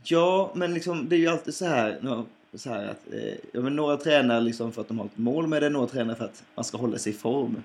ja, 0.03 0.51
men 0.55 0.73
liksom, 0.73 1.09
det 1.09 1.15
är 1.15 1.19
ju 1.19 1.27
alltid 1.27 1.55
så 1.55 1.65
här, 1.65 2.23
så 2.53 2.69
här 2.69 2.87
att 2.87 3.13
eh, 3.13 3.33
ja, 3.51 3.61
men 3.61 3.75
några 3.75 3.97
tränar 3.97 4.41
liksom 4.41 4.71
för 4.71 4.81
att 4.81 4.87
de 4.87 4.99
har 4.99 5.05
ett 5.05 5.17
mål 5.17 5.47
med 5.47 5.63
det, 5.63 5.69
några 5.69 5.87
tränar 5.87 6.15
för 6.15 6.25
att 6.25 6.43
man 6.55 6.65
ska 6.65 6.77
hålla 6.77 6.97
sig 6.97 7.13
i 7.13 7.15
form. 7.15 7.63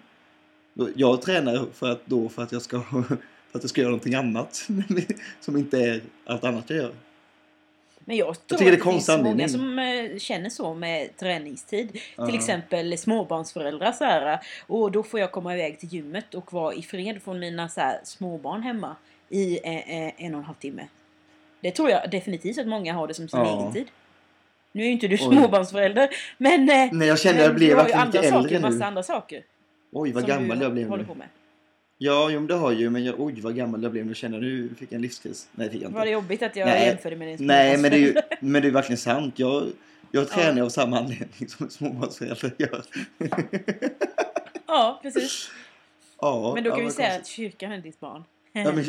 Jag 0.95 1.23
tränar 1.23 1.67
för 1.73 1.91
att, 1.91 2.07
då 2.07 2.29
för 2.29 2.43
att 2.43 2.53
jag 2.53 2.63
ska 2.63 2.83
för 3.55 3.59
att 3.59 3.63
jag 3.65 3.71
ska 3.71 3.81
göra 3.81 3.91
någonting 3.91 4.15
annat 4.15 4.55
som 5.41 5.57
inte 5.57 5.79
är 5.79 6.01
allt 6.27 6.45
annat 6.45 6.71
jag 6.71 6.77
gör. 6.77 6.93
Men 8.05 8.17
jag 8.17 8.47
tror 8.47 8.59
tycker 8.59 8.71
det 8.71 8.77
det 8.77 8.83
finns 8.83 9.09
många 9.09 9.49
som 9.49 9.79
eh, 9.79 10.19
känner 10.19 10.51
så 10.51 10.75
med 10.75 11.17
träningstid. 11.17 12.01
Ja. 12.17 12.27
Till 12.27 12.35
exempel 12.35 12.99
småbarnsföräldrar 12.99 13.93
så 13.93 14.05
här. 14.05 14.41
Och 14.67 14.93
då 14.93 15.03
får 15.03 15.21
jag 15.21 15.33
komma 15.33 15.55
iväg 15.55 15.79
till 15.79 15.89
gymmet 15.89 16.35
och 16.35 16.53
vara 16.53 16.75
i 16.75 16.83
fred 16.83 17.23
från 17.23 17.39
mina 17.39 17.69
så 17.69 17.81
här, 17.81 18.01
småbarn 18.05 18.63
hemma 18.63 18.97
i 19.29 19.59
eh, 19.65 19.75
eh, 19.75 20.13
en 20.17 20.35
och 20.35 20.39
en 20.41 20.45
halv 20.45 20.57
timme. 20.57 20.87
Det 21.61 21.71
tror 21.71 21.91
jag 21.91 22.11
definitivt 22.11 22.59
att 22.59 22.67
många 22.67 22.95
har 22.95 23.09
det 23.09 23.15
som 23.15 23.29
sin 23.29 23.41
Ja. 23.41 23.61
egen 23.61 23.73
tid. 23.73 23.87
Nu 24.73 24.83
är 24.83 24.87
ju 24.87 24.93
inte 24.93 25.09
du 25.09 25.15
Oj. 25.15 25.19
småbarnsförälder, 25.19 26.09
men... 26.39 26.65
Nej, 26.67 27.09
jag 27.09 27.21
känner 27.21 27.39
men 27.39 27.55
att 27.55 27.61
jag 27.61 27.69
ju 27.69 27.75
verkligen 27.75 28.01
andra 28.01 28.21
mycket 28.21 28.33
saker, 28.33 28.55
äldre 28.55 28.61
massa 28.61 28.79
nu. 28.79 28.85
andra 28.85 29.03
saker. 29.03 29.43
Oj, 29.93 30.13
vad 30.13 30.27
gammal 30.27 30.63
jag 30.63 30.73
blev 30.73 30.91
nu. 30.91 31.07
Ja, 32.05 32.31
jo, 32.31 32.47
det 32.47 32.55
har 32.55 32.73
ju, 32.73 32.91
men 32.91 33.05
jag, 33.05 33.21
oj 33.21 33.41
vad 33.41 33.57
gammal 33.57 33.83
jag 33.83 33.93
blev 33.93 34.07
nu 34.07 34.15
känner 34.15 34.41
nu 34.41 34.75
fick 34.79 34.93
jag 34.93 34.97
en 34.97 35.03
livskris. 35.03 35.49
Nej, 35.53 35.71
fick 35.71 35.83
jag 35.83 35.89
inte. 35.89 35.99
Var 35.99 36.05
det 36.05 36.11
jobbigt 36.11 36.43
att 36.43 36.57
jag 36.57 36.67
Nej. 36.67 36.87
jämförde 36.87 37.17
med 37.17 37.29
din 37.29 37.47
Nej, 37.47 37.79
men 37.79 37.91
det 37.91 37.97
är 37.97 38.01
ju 38.01 38.15
men 38.41 38.63
det 38.63 38.69
är 38.69 38.73
verkligen 38.73 38.99
sant. 38.99 39.39
Jag, 39.39 39.67
jag 40.11 40.29
tränar 40.29 40.59
Ja. 40.59 40.65
av 40.65 40.69
samma 40.69 40.99
anledning 40.99 41.49
som 41.49 41.65
en 41.67 41.71
småbarnsförälder 41.71 42.53
gör. 42.59 42.85
Ja, 44.67 44.99
precis. 45.03 45.51
ja, 46.21 46.53
Men 46.55 46.65
då 46.65 46.71
ja, 46.71 46.75
kan 46.75 46.81
vi 46.81 46.85
vad 46.85 46.95
säga 46.95 47.09
att 47.09 47.15
konstigt. 47.15 47.37
kyrkan 47.37 47.73
är 47.73 47.79
ditt 47.79 48.01
barn. 48.01 48.25
Ja, 48.53 48.73
men 48.73 48.85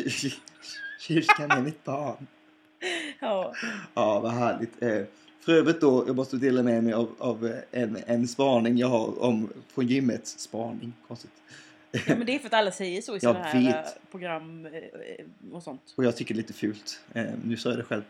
kyrkan 1.00 1.52
är 1.52 1.62
mitt 1.62 1.84
barn. 1.84 2.28
Ja. 3.20 3.54
Ja, 3.94 4.20
vad 4.20 4.32
härligt. 4.32 4.82
Eh, 4.84 5.02
för 5.42 5.52
övrigt 5.54 5.82
då, 5.82 6.04
jag 6.08 6.16
måste 6.16 6.38
dela 6.38 6.64
med 6.64 6.84
mig 6.84 6.94
av, 6.94 7.10
av 7.18 7.54
en, 7.72 7.98
en 8.08 8.28
spaning 8.28 8.78
jag 8.78 8.88
har 8.88 9.24
om 9.24 9.50
från 9.74 9.88
gymmet. 9.88 10.28
Spaning, 10.28 10.94
konstigt. 11.08 11.32
Ja, 12.08 12.16
men 12.16 12.26
det 12.26 12.36
är 12.36 12.40
för 12.40 12.48
att 12.48 12.54
alla 12.54 12.72
säger 12.72 13.02
så 13.02 13.16
i 13.16 13.20
sådana 13.20 13.44
här 13.44 13.62
vet. 13.64 13.76
eh, 13.76 13.92
program 14.12 14.66
eh, 14.66 14.74
eh, 14.74 15.54
och 15.54 15.64
sånt. 15.64 15.82
Och 15.96 16.06
jag 16.06 16.18
tycker 16.18 16.34
det 16.34 16.38
är 16.38 16.42
lite 16.42 16.54
fult. 16.54 17.00
Nu 17.44 17.58
sa 17.58 17.70
jag 17.70 17.80
det 17.80 17.84
själv. 17.84 18.04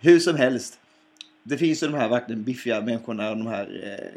Hur 0.00 0.18
som 0.18 0.36
helst. 0.36 0.78
Det 1.42 1.58
finns 1.58 1.82
ju 1.82 1.86
de 1.86 1.94
här 1.94 2.08
verkligen 2.08 2.42
biffiga 2.42 2.80
människorna, 2.80 3.30
de 3.30 3.46
här 3.46 4.10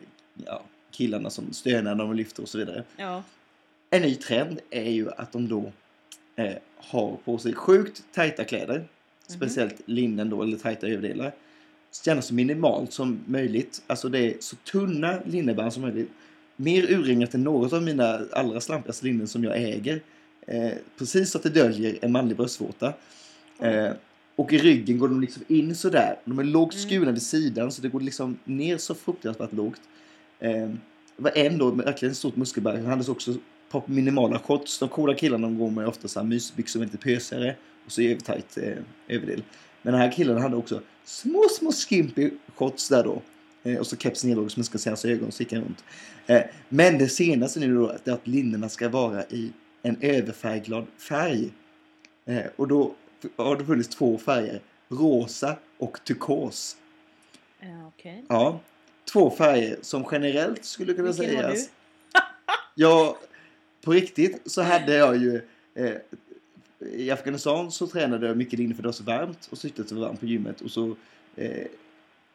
ja, 0.46 0.64
killarna 0.92 1.30
som 1.30 1.54
stönar 1.54 1.96
när 1.96 2.04
de 2.04 2.14
lyfter 2.14 2.44
och 2.44 2.50
så 2.50 2.58
vidare. 2.58 2.84
Ja. 2.98 3.24
En 3.90 4.02
ny 4.02 4.16
trend 4.16 4.60
är 4.70 4.90
ju 4.90 5.12
att 5.12 5.32
de 5.32 5.48
då 5.48 5.72
eh, 6.36 6.54
har 6.78 7.18
på 7.26 7.38
sig 7.38 7.54
sjukt 7.54 8.04
tajta 8.14 8.44
kläder. 8.44 8.86
Speciellt 9.28 9.82
linnen 9.86 10.30
då, 10.30 10.44
eller 10.44 10.58
tajta 10.58 10.88
överdelar. 10.88 11.32
Gärna 12.06 12.22
så 12.22 12.34
minimalt 12.34 12.94
som 12.94 13.20
möjligt. 13.26 13.82
Alltså 13.88 14.10
det 14.10 14.20
är 14.20 14.34
så 14.40 14.56
tunna 14.56 15.20
linneband 15.26 15.74
som 15.74 15.82
möjligt. 15.82 16.12
Mer 16.56 16.92
urringat 16.92 17.34
än 17.34 17.44
något 17.44 17.74
av 17.74 17.84
mina 17.84 18.20
allra 18.32 18.62
slampigaste 18.62 19.06
linnen 19.06 19.28
som 19.28 19.44
jag 19.44 19.58
äger. 19.58 20.02
Eh, 20.48 20.72
precis 20.98 21.32
så 21.32 21.38
att 21.38 21.44
det 21.44 21.50
döljer 21.50 21.98
en 22.02 22.12
manlig 22.12 22.38
bröstvårta. 22.38 22.94
Eh, 23.60 23.90
och 24.36 24.54
i 24.54 24.58
ryggen 24.58 25.00
går 25.00 25.08
de 25.08 25.22
liksom 25.22 25.44
in 25.48 25.76
sådär. 25.76 26.16
De 26.26 26.40
är 26.40 26.44
lågt 26.44 26.74
Mm. 26.74 26.90
skurna 26.90 27.12
vid 27.12 27.22
sidan 27.22 27.72
så 27.72 27.82
det 27.82 27.90
går 27.90 28.00
liksom 28.00 28.38
ner 28.46 28.78
så 28.78 28.96
fruktansvärt 28.96 29.54
lågt. 29.54 29.82
Eh, 30.40 30.70
det 31.18 31.24
var 31.24 31.38
en 31.38 31.58
då 31.58 31.74
med 31.74 31.86
verkligen 31.86 32.16
stort 32.16 32.36
muskelberg. 32.36 32.78
Han 32.78 32.86
hade 32.86 33.12
också 33.12 33.36
på 33.70 33.84
minimala 33.86 34.40
shorts. 34.40 34.80
De 34.80 34.90
coola 34.90 35.14
killarna 35.14 35.48
de 35.48 35.58
går 35.60 35.70
med 35.70 35.88
ofta 35.88 36.08
så 36.08 36.20
här 36.20 36.28
mysbyxor 36.28 36.80
med 36.80 36.88
lite 36.88 36.98
pösigare 36.98 37.56
och 37.86 37.92
så 37.92 38.02
övertajt 38.02 38.58
eh, 38.58 38.74
överdel. 39.08 39.44
Men 39.82 39.94
den 39.94 40.02
här 40.02 40.12
killen 40.12 40.42
hade 40.42 40.56
också 40.56 40.82
små, 41.06 41.44
små 41.60 41.72
skimpy 41.72 42.32
shorts 42.56 42.90
där 42.90 43.04
då. 43.04 43.22
Eh, 43.64 43.78
och 43.78 43.88
så 43.88 43.98
keps 43.98 44.24
neddragen 44.24 44.50
så 44.50 44.60
man 44.60 44.66
ska 44.66 44.78
se 44.78 44.90
hans 44.90 45.06
ögon 45.06 45.32
han 45.52 45.62
runt. 45.62 45.84
Eh, 46.28 46.42
men 46.70 46.98
det 46.98 47.10
senaste 47.10 47.60
nu 47.60 47.76
då 47.76 47.90
är 48.06 48.12
att 48.12 48.28
linnena 48.28 48.70
ska 48.70 48.90
vara 48.90 49.24
i 49.24 49.52
en 49.82 49.98
överfärgglad 50.02 50.88
färg. 50.98 51.50
Eh, 52.26 52.44
och 52.56 52.68
då 52.68 52.96
har 53.36 53.56
det 53.56 53.66
funnits 53.66 53.90
två 53.90 54.18
färger. 54.18 54.62
Rosa 54.90 55.56
och 55.78 56.00
turkos. 56.04 56.78
Ja, 57.60 57.88
okej. 57.88 58.26
Ja, 58.28 58.60
två 59.14 59.30
färger 59.30 59.78
som 59.82 60.06
generellt 60.12 60.66
skulle 60.66 60.94
kunna 60.94 61.12
Vilken 61.12 61.36
har 61.36 61.42
sägas. 61.44 61.70
Ja, 62.76 63.18
på 63.82 63.92
riktigt 63.92 64.42
så 64.46 64.62
hade 64.62 64.96
jag 64.96 65.18
ju 65.18 65.42
eh, 65.76 65.96
i 66.80 67.12
Afghanistan 67.12 67.72
så 67.72 67.88
tränade 67.88 68.28
jag 68.28 68.38
mycket 68.38 68.60
linne 68.60 68.76
för 68.76 68.82
det 68.82 68.88
var 68.88 68.94
så 68.94 69.04
varmt 69.04 69.48
och 69.52 69.58
så 69.58 69.62
tyckte 69.62 69.82
att 69.82 69.88
det 69.88 69.96
var 69.96 70.02
varmt 70.02 70.20
på 70.20 70.26
gymmet 70.26 70.62
och 70.62 70.72
så 70.72 70.96
eh, 71.36 71.68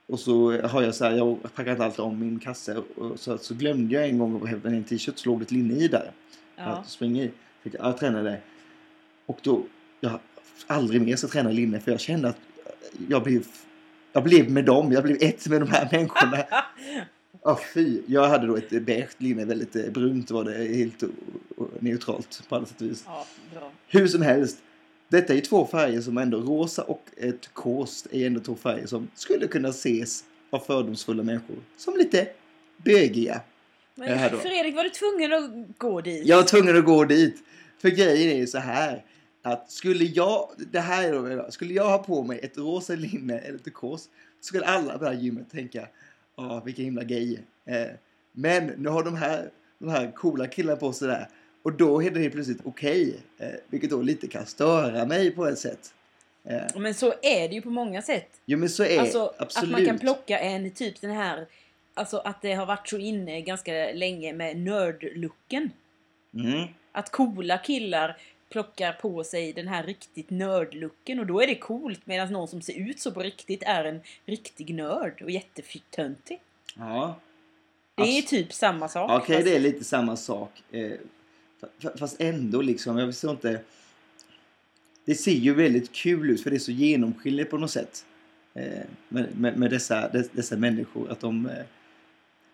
och 0.09 0.21
så 0.21 0.61
har 0.63 0.83
jag 0.83 0.95
så 0.95 1.05
här, 1.05 1.13
jag 1.13 1.39
packar 1.55 1.71
inte 1.73 1.85
alltid 1.85 2.01
om 2.01 2.21
min 2.21 2.39
kasse 2.39 2.77
och 2.97 3.21
så, 3.21 3.39
så 3.39 3.55
glömde 3.55 3.95
jag 3.95 4.09
en 4.09 4.19
gång 4.19 4.43
att 4.43 4.49
hämta 4.49 4.69
en 4.69 4.85
t-shirt 4.85 5.19
så 5.19 5.29
låg 5.29 5.39
det 5.41 5.43
ett 5.43 5.51
linne 5.51 5.75
i 5.75 5.89
där. 5.89 6.13
Ja. 6.57 6.63
Att 6.63 6.89
springa 6.89 7.23
i. 7.23 7.31
Fick, 7.63 7.75
ja, 7.75 7.81
jag 7.83 7.99
tränade 7.99 8.41
och 9.27 9.39
då, 9.43 9.63
jag 10.01 10.19
aldrig 10.67 11.03
mer 11.03 11.17
ska 11.17 11.29
träna 11.29 11.51
linne 11.51 11.81
för 11.81 11.91
jag 11.91 12.01
kände 12.01 12.29
att 12.29 12.39
jag 13.09 13.23
blev, 13.23 13.47
jag 14.13 14.25
blev 14.25 14.51
med 14.51 14.65
dem, 14.65 14.93
jag 14.93 15.03
blev 15.03 15.17
ett 15.21 15.49
med 15.49 15.61
de 15.61 15.71
här 15.71 15.89
människorna. 15.93 16.45
Ja, 17.43 17.61
fy. 17.75 18.01
Jag 18.07 18.29
hade 18.29 18.47
då 18.47 18.57
ett 18.57 18.83
beige 18.83 19.09
linne, 19.19 19.45
väldigt 19.45 19.93
brunt 19.93 20.31
var 20.31 20.45
det, 20.45 20.53
helt 20.53 21.03
neutralt 21.81 22.43
på 22.49 22.57
alla 22.57 22.67
sätt 22.67 22.81
och 22.81 22.87
vis. 22.87 23.05
ja. 23.07 23.71
Hur 23.89 24.07
som 24.07 24.23
helst, 24.23 24.59
detta 25.09 25.33
är 25.33 25.37
ju 25.37 25.43
två 25.43 25.67
färger 25.67 26.01
som 26.01 26.19
ändå, 26.19 26.39
rosa 26.39 26.83
och 26.83 27.03
eh, 27.17 27.33
turkost 27.33 28.07
är 28.11 28.27
ändå 28.27 28.41
två 28.41 28.55
färger 28.55 28.87
som 28.87 29.09
skulle 29.15 29.47
kunna 29.47 29.69
ses 29.69 30.25
av 30.51 30.59
fördomsfulla 30.59 31.23
människor 31.23 31.57
som 31.77 31.97
lite 31.97 32.29
bögiga. 32.77 33.41
Det 33.95 34.05
här 34.05 34.31
Men 34.31 34.33
då. 34.33 34.39
Fredrik, 34.39 34.77
var 34.77 34.85
du 34.85 34.91
tvungen 34.91 35.33
att 35.33 35.79
gå 35.79 36.01
dit? 36.01 36.27
Jag 36.27 36.37
var 36.37 36.45
tvungen 36.45 36.79
att 36.79 36.85
gå 36.85 37.05
dit. 37.05 37.43
För 37.79 37.89
grejen 37.89 38.31
är 38.31 38.37
ju 38.37 38.47
så 38.47 38.59
här. 38.59 39.05
Att 39.43 39.71
skulle 39.71 40.05
jag, 40.05 40.51
det 40.73 40.81
här 40.81 41.05
är 41.05 41.37
då, 41.37 41.51
skulle 41.51 41.75
jag 41.75 41.89
ha 41.89 41.99
på 41.99 42.23
mig 42.23 42.41
ett 42.43 42.59
rosa 42.59 42.95
linne 42.95 43.39
eller 43.39 43.59
turkos 43.59 44.03
så 44.03 44.09
skulle 44.41 44.65
alla 44.65 44.99
på 44.99 45.05
det 45.05 45.11
här 45.11 45.17
gymmet 45.17 45.51
tänka, 45.51 45.89
ja 46.37 46.63
vilken 46.65 46.85
himla 46.85 47.05
gay. 47.05 47.39
Eh, 47.65 47.87
men 48.33 48.67
nu 48.67 48.89
har 48.89 49.05
de 49.05 49.17
här, 49.17 49.51
de 49.79 49.89
här 49.89 50.11
coola 50.11 50.47
killarna 50.47 50.77
på 50.77 50.93
sig 50.93 51.09
där 51.09 51.29
och 51.67 51.73
då 51.73 52.03
är 52.03 52.11
det 52.11 52.21
helt 52.21 52.35
plötsligt 52.35 52.61
okej. 52.65 53.17
eh, 53.39 53.49
vilket 53.69 53.91
då 53.91 54.03
lite 54.03 54.27
kan 54.29 54.47
störa 54.47 55.05
mig 55.07 55.31
på 55.31 55.47
ett 55.47 55.59
sätt. 55.59 55.95
Eh, 56.45 56.63
Men 56.81 56.95
så 56.95 57.07
är 57.23 57.49
det 57.49 57.55
ju 57.55 57.63
på 57.63 57.71
många 57.71 58.03
sätt. 58.03 58.29
jo 58.45 58.59
men 58.59 58.69
så 58.69 58.85
är 58.85 59.01
Alltså 59.01 59.33
absolut. 59.39 59.65
att 59.65 59.73
man 59.73 59.87
kan 59.87 59.99
plocka 59.99 60.39
en 60.39 60.71
typ 60.71 61.01
den 61.01 61.11
här 61.11 61.47
Alltså 61.95 62.19
att 62.19 62.43
det 62.43 62.53
har 62.53 62.67
varit 62.67 62.89
så 62.89 62.99
inne 62.99 63.41
ganska 63.41 63.73
länge 63.95 64.33
med 64.33 64.57
nördlooken. 64.57 65.71
Mm. 66.35 66.69
Att 66.93 67.11
coola 67.13 67.59
killar 67.59 68.17
plockar 68.49 68.93
på 68.93 69.25
sig 69.25 69.53
den 69.53 69.69
här 69.69 69.83
riktigt 69.83 70.31
nördlooken 70.31 71.19
och 71.21 71.27
då 71.27 71.41
är 71.41 71.47
det 71.47 71.55
coolt 71.55 72.01
medan 72.07 72.33
någon 72.33 72.49
som 72.49 72.63
ser 72.63 72.75
ut 72.91 73.01
så 73.01 73.13
på 73.13 73.21
riktigt 73.21 73.63
är 73.63 73.85
en 73.85 74.01
riktig 74.27 74.75
nörd 74.75 75.23
och 75.23 75.31
jättetöntig. 75.31 76.41
Ja. 76.77 77.17
Det 77.95 78.03
är 78.19 78.23
typ 78.23 78.53
samma 78.53 78.89
sak. 78.89 79.11
Okej, 79.23 79.37
fast- 79.37 79.47
det 79.47 79.57
är 79.57 79.61
lite 79.61 79.85
samma 79.85 80.17
sak. 80.17 80.51
Fa- 81.79 81.91
fa- 81.91 81.99
fast 81.99 82.17
ändå 82.21 82.63
liksom, 82.63 82.99
jag 82.99 83.09
förstår 83.09 83.31
inte. 83.31 83.61
Det 85.05 85.15
ser 85.15 85.33
ju 85.33 85.55
väldigt 85.55 85.93
kul 85.93 86.31
ut 86.31 86.43
för 86.43 86.51
det 86.51 86.57
är 86.57 86.59
så 86.59 86.73
genomskinligt 86.73 87.51
på 87.51 87.59
något 87.59 87.71
sätt. 87.71 88.05
Eh, 88.55 88.83
med, 89.09 89.39
med, 89.39 89.59
med 89.59 89.71
dessa, 89.71 90.09
des, 90.09 90.29
dessa 90.33 90.57
människor. 90.57 91.11
Att 91.11 91.21
de, 91.21 91.47
eh, 91.47 91.65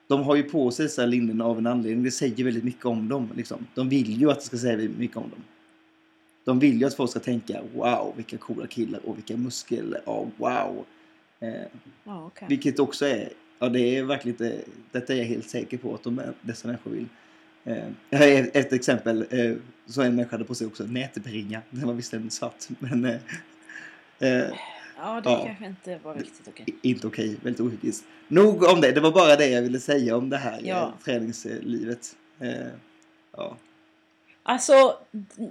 de 0.06 0.22
har 0.22 0.36
ju 0.36 0.42
på 0.42 0.70
sig 0.70 0.84
dessa 0.84 1.06
linnen 1.06 1.40
av 1.40 1.58
en 1.58 1.66
anledning. 1.66 2.04
Det 2.04 2.10
säger 2.10 2.44
väldigt 2.44 2.64
mycket 2.64 2.84
om 2.84 3.08
dem. 3.08 3.28
Liksom. 3.36 3.66
De 3.74 3.88
vill 3.88 4.20
ju 4.20 4.30
att 4.30 4.38
det 4.38 4.44
ska 4.46 4.58
säga 4.58 4.88
mycket 4.98 5.16
om 5.16 5.30
dem. 5.30 5.42
De 6.44 6.58
vill 6.58 6.80
ju 6.80 6.86
att 6.86 6.94
folk 6.94 7.10
ska 7.10 7.20
tänka 7.20 7.60
wow, 7.74 8.12
vilka 8.16 8.38
coola 8.38 8.66
killar 8.66 9.06
och 9.06 9.16
vilka 9.16 9.36
muskler. 9.36 10.00
Ja, 10.06 10.26
wow. 10.36 10.84
Eh, 11.40 11.52
okej. 12.04 12.48
vilket 12.48 12.78
också 12.78 13.06
är, 13.06 13.28
ja 13.58 13.68
det 13.68 13.96
är 13.96 14.04
verkligen 14.04 14.34
inte, 14.34 14.60
detta 14.92 15.14
är 15.14 15.18
jag 15.18 15.24
helt 15.24 15.50
säker 15.50 15.78
på 15.78 15.94
att 15.94 16.02
de, 16.02 16.20
dessa 16.42 16.68
människor 16.68 16.90
vill. 16.90 17.06
Eh, 17.64 18.38
ett, 18.56 18.72
exempel, 18.72 19.26
eh, 19.30 19.56
så 19.86 20.02
en 20.02 20.14
människa 20.16 20.30
hade 20.34 20.44
på 20.44 20.54
sig 20.54 20.66
också 20.66 20.84
nätbringa. 20.84 21.62
Den 21.70 21.86
var 21.86 21.94
visserligen 21.94 22.30
svart, 22.30 22.64
men 22.78 23.04
eh, 23.04 23.14
eh, 24.18 24.48
Ja, 25.04 25.20
det 25.20 25.30
Ja. 25.30 25.44
kanske 25.46 25.66
inte 25.66 25.98
var 26.02 26.14
riktigt 26.14 26.48
okej. 26.48 26.64
i- 26.82 26.90
inte 26.90 27.06
okej, 27.06 27.36
väldigt 27.42 27.60
ohyggiskt. 27.60 28.04
Nog 28.28 28.62
om 28.64 28.80
det, 28.80 28.92
det 28.92 29.00
var 29.00 29.10
bara 29.10 29.36
det 29.36 29.46
jag 29.48 29.62
ville 29.62 29.80
säga 29.80 30.16
om 30.16 30.30
det 30.30 30.36
här 30.36 30.60
Ja. 30.64 30.92
träningslivet. 31.04 32.16
Eh, 32.40 32.48
ja. 33.36 33.56
Alltså, 34.42 34.98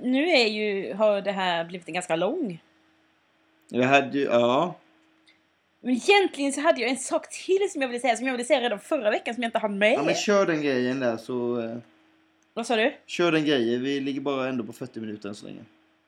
nu 0.02 0.30
är 0.30 0.48
ju, 0.48 0.94
har 0.94 1.22
det 1.22 1.32
här 1.32 1.66
blivit 1.66 1.88
en 1.88 1.94
ganska 1.94 2.16
lång. 2.16 2.62
Jag 3.70 3.88
hade 3.88 4.18
ju, 4.18 4.24
ja. 4.24 4.76
Men 5.82 5.92
egentligen 5.94 6.54
så 6.54 6.62
hade 6.62 6.82
jag 6.82 6.90
en 6.90 6.98
sak 6.98 7.30
till 7.46 7.68
som 7.72 7.82
jag 7.82 7.90
ville 7.90 8.00
säga, 8.00 8.16
som 8.18 8.26
jag 8.28 8.34
ville 8.34 8.44
säga 8.46 8.62
redan 8.62 8.80
förra 8.80 9.12
veckan 9.12 9.34
som 9.34 9.44
jag 9.44 9.48
inte 9.48 9.60
hann 9.60 9.78
med. 9.78 9.94
ja 9.94 10.04
men 10.04 10.16
kör 10.16 10.46
den 10.46 10.62
grejen 10.62 11.00
där 11.00 11.18
så, 11.18 11.62
Vad 12.54 12.68
sa 12.68 12.76
du? 12.76 12.94
kör 13.06 13.32
den 13.32 13.46
grejen. 13.46 13.84
Vi 13.84 14.00
ligger 14.00 14.22
bara 14.22 14.48
ändå 14.50 14.64
på 14.64 14.74
40 14.74 15.00
minuter 15.00 15.30
än 15.30 15.36
så 15.36 15.46
länge. 15.46 15.62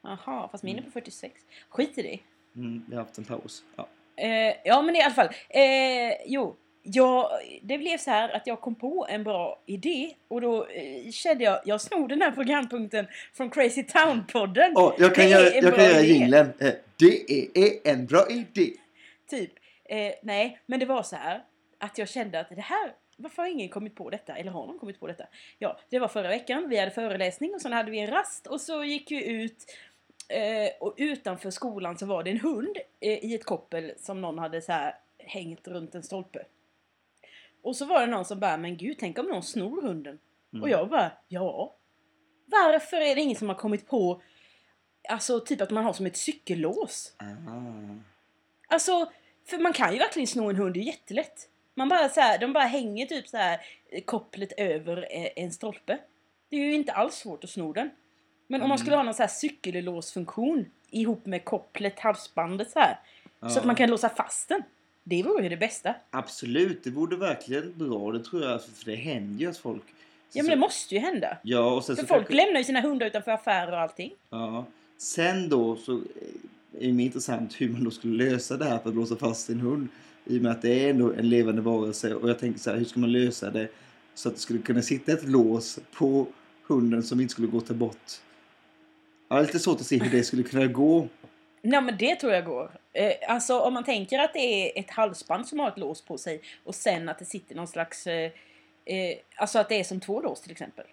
Jaha, 0.03 0.47
fast 0.51 0.63
min 0.63 0.77
är 0.77 0.81
på 0.81 0.91
46. 0.91 1.33
Skit 1.69 1.97
i 1.97 2.01
det. 2.01 2.19
Mm, 2.55 2.85
vi 2.89 2.95
har 2.95 3.03
haft 3.03 3.17
en 3.17 3.23
paus. 3.23 3.63
Ja. 3.75 3.87
Eh, 4.15 4.55
ja, 4.63 4.81
men 4.81 4.95
i 4.95 5.01
alla 5.01 5.13
fall. 5.13 5.27
Eh, 5.49 6.13
jo, 6.25 6.55
jag, 6.83 7.29
det 7.61 7.77
blev 7.77 7.97
så 7.97 8.09
här 8.11 8.29
att 8.29 8.47
jag 8.47 8.61
kom 8.61 8.75
på 8.75 9.07
en 9.09 9.23
bra 9.23 9.59
idé 9.65 10.13
och 10.27 10.41
då 10.41 10.65
eh, 10.67 11.11
kände 11.11 11.43
jag, 11.43 11.59
jag 11.65 11.81
snor 11.81 12.07
den 12.07 12.21
här 12.21 12.31
programpunkten 12.31 13.07
från 13.33 13.49
Crazy 13.49 13.83
Town-podden. 13.83 14.73
Åh, 14.75 14.93
jag 14.99 15.15
kan 15.15 15.25
Det 15.25 15.31
göra, 15.31 15.49
jag 15.55 15.75
kan 15.75 15.85
göra 15.85 16.01
jinglen. 16.01 16.53
Eh, 16.59 16.73
Det 16.99 17.31
är, 17.31 17.57
är 17.57 17.91
en 17.93 18.05
bra 18.05 18.27
idé. 18.29 18.71
Typ. 19.29 19.51
Eh, 19.85 20.11
nej, 20.23 20.59
men 20.65 20.79
det 20.79 20.85
var 20.85 21.03
så 21.03 21.15
här 21.15 21.43
att 21.79 21.97
jag 21.97 22.09
kände 22.09 22.39
att 22.39 22.49
det 22.49 22.61
här, 22.61 22.91
varför 23.18 23.41
har 23.41 23.49
ingen 23.49 23.70
kommit 23.70 23.95
på 23.95 24.09
detta? 24.09 24.36
Eller 24.36 24.51
har 24.51 24.68
någon 24.68 24.80
kommit 24.80 24.99
på 24.99 25.07
detta? 25.07 25.24
Ja, 25.57 25.80
det 25.89 25.99
var 25.99 26.07
förra 26.07 26.28
veckan. 26.28 26.70
Vi 26.70 26.80
hade 26.80 26.91
föreläsning 26.91 27.53
och 27.53 27.61
sen 27.61 27.74
hade 27.74 27.91
vi 27.91 27.99
en 27.99 28.07
rast 28.07 28.47
och 28.47 28.61
så 28.61 28.84
gick 28.84 29.11
vi 29.11 29.32
ut 29.32 29.66
eh, 30.30 30.72
och 30.80 30.93
utanför 30.97 31.51
skolan 31.51 31.97
så 31.97 32.05
var 32.05 32.24
det 32.24 32.32
en 32.32 32.39
hund 32.39 32.78
eh, 32.99 33.26
i 33.26 33.36
ett 33.36 33.45
koppel 33.45 33.93
som 33.97 34.22
någon 34.22 34.39
hade 34.39 34.61
så 34.61 34.72
här 34.72 34.95
hängt 35.18 35.68
runt 35.68 35.95
en 35.95 36.03
stolpe. 36.03 36.45
Och 37.61 37.76
så 37.76 37.86
var 37.86 38.01
det 38.01 38.07
någon 38.07 38.26
som 38.26 38.39
bara, 38.39 38.57
men 38.57 38.78
gud, 38.78 38.97
tänk 38.99 39.20
om 39.20 39.26
någon 39.26 39.43
snor 39.43 39.82
hunden? 39.82 40.20
Mm. 40.53 40.64
Och 40.64 40.70
jag 40.70 40.89
bara, 40.89 41.11
ja. 41.28 41.76
Varför 42.45 42.97
är 42.97 43.16
det 43.16 43.22
ingen 43.22 43.36
som 43.36 43.49
har 43.49 43.55
kommit 43.55 43.88
på 43.88 44.22
Alltså 45.09 45.39
typ 45.39 45.61
att 45.61 45.72
man 45.72 45.84
har 45.84 45.93
som 45.93 46.05
ett 46.05 46.18
cykellås? 46.18 47.14
Ah. 47.18 47.24
Alltså, 48.68 49.11
för 49.45 49.57
man 49.57 49.74
kan 49.74 49.93
ju 49.93 49.99
verkligen 49.99 50.28
sno 50.28 50.49
en 50.49 50.55
hund, 50.55 50.74
det 50.74 50.80
är 50.80 50.84
jättelätt. 50.84 51.49
Man 51.76 51.89
bara 51.89 52.09
så 52.09 52.21
här, 52.21 52.38
de 52.38 52.53
bara 52.53 52.63
hänger 52.63 53.05
typ 53.05 53.28
så 53.28 53.38
här 53.38 53.59
eh, 53.89 54.03
kopplet 54.03 54.51
över 54.57 54.97
eh, 55.11 55.43
en 55.43 55.51
stolpe. 55.51 55.97
Det 56.49 56.55
är 56.55 56.59
ju 56.65 56.74
inte 56.74 56.91
alls 56.91 57.15
svårt 57.15 57.43
att 57.43 57.49
sno 57.49 57.74
den. 57.74 57.89
Men 58.47 58.61
om 58.61 58.69
man 58.69 58.78
skulle 58.78 58.95
ha 58.95 59.03
någon 59.03 59.13
så 59.13 59.24
här 59.24 59.28
cykellåsfunktion 59.30 60.65
ihop 60.89 61.26
med 61.26 61.45
kopplet, 61.45 61.99
halsbandet 61.99 62.71
så 62.71 62.80
här. 62.80 62.99
Så 63.39 63.45
att 63.45 63.55
Ja. 63.55 63.61
man 63.65 63.76
kan 63.76 63.89
låsa 63.89 64.09
fast 64.09 64.49
den. 64.49 64.63
Det 65.03 65.24
vore 65.24 65.43
ju 65.43 65.49
det 65.49 65.57
bästa. 65.57 65.95
Absolut, 66.11 66.84
det 66.84 66.89
vore 66.89 67.15
verkligen 67.15 67.74
bra. 67.78 68.11
Det 68.11 68.19
tror 68.24 68.43
jag, 68.43 68.63
för 68.63 68.86
det 68.86 68.95
händer 68.95 69.39
ju 69.41 69.49
att 69.49 69.57
folk... 69.57 69.84
Ja 70.34 70.43
men 70.43 70.49
det 70.49 70.55
måste 70.55 70.95
ju 70.95 71.01
hända. 71.01 71.38
Ja, 71.43 71.76
och 71.76 71.84
sen 71.86 71.95
För 71.95 72.03
så 72.03 72.07
folk 72.07 72.32
lämnar 72.34 72.57
ju 72.59 72.63
sina 72.63 72.82
hundar 72.82 73.07
utanför 73.07 73.32
affärer 73.32 73.71
och 73.71 73.80
allting. 73.80 74.11
Ja. 74.30 74.65
Sen 74.97 75.49
då 75.49 75.76
så 75.76 75.91
är 76.80 76.91
det 76.91 77.03
intressant 77.03 77.61
hur 77.61 77.69
man 77.69 77.84
då 77.84 77.91
skulle 77.91 78.30
lösa 78.30 78.57
det 78.57 78.65
här 78.65 78.78
för 78.80 78.89
att 78.89 78.95
låsa 78.95 79.15
fast 79.15 79.45
sin 79.45 79.59
hund. 79.59 79.88
I 80.26 80.38
och 80.38 80.41
med 80.41 80.51
att 80.51 80.61
det 80.61 80.86
är 80.86 80.89
ändå 80.89 81.13
en 81.13 81.30
levande 81.30 81.61
varelse 81.61 82.15
och 82.15 82.30
jag 82.30 82.39
tänker 82.39 82.59
så 82.59 82.69
här, 82.69 82.78
hur 82.78 82.86
ska 82.86 82.99
man 82.99 83.11
lösa 83.11 83.51
det 83.51 83.67
så 84.13 84.30
att 84.30 84.36
det 84.36 84.41
skulle 84.41 84.59
kunna 84.59 84.82
sitta 84.82 85.11
ett 85.11 85.30
lås 85.30 85.80
på 85.93 86.28
hunden 86.67 87.03
som 87.03 87.19
inte 87.19 87.32
skulle 87.32 87.47
gå 87.47 87.61
till 87.61 87.76
bort. 87.76 88.11
Jag 89.28 89.36
har 89.36 89.41
lite 89.41 89.59
svårt 89.59 89.80
att 89.80 89.86
se 89.86 89.97
hur 89.97 90.17
det 90.17 90.24
skulle 90.24 90.43
kunna 90.43 90.65
gå. 90.65 91.07
Nej 91.61 91.82
men 91.82 91.97
det 91.97 92.15
tror 92.15 92.34
jag 92.34 92.45
går. 92.45 92.71
Eh, 92.93 93.11
alltså 93.28 93.59
om 93.59 93.74
man 93.74 93.84
tänker 93.84 94.19
att 94.19 94.34
det 94.34 94.39
är 94.39 94.80
ett 94.80 94.89
halsband 94.89 95.47
som 95.47 95.59
har 95.59 95.67
ett 95.67 95.78
lås 95.78 96.01
på 96.01 96.17
sig 96.17 96.41
och 96.63 96.76
sen 96.76 97.09
att 97.09 97.19
det 97.19 97.26
sitter 97.26 97.55
någon 97.55 97.67
slags... 97.67 98.07
Eh, 98.07 98.32
eh, 98.86 99.17
alltså 99.36 99.59
att 99.59 99.69
det 99.69 99.80
är 99.80 99.84
som 99.84 99.99
två 99.99 100.21
lås 100.21 100.41
till 100.41 100.51
exempel. 100.51 100.86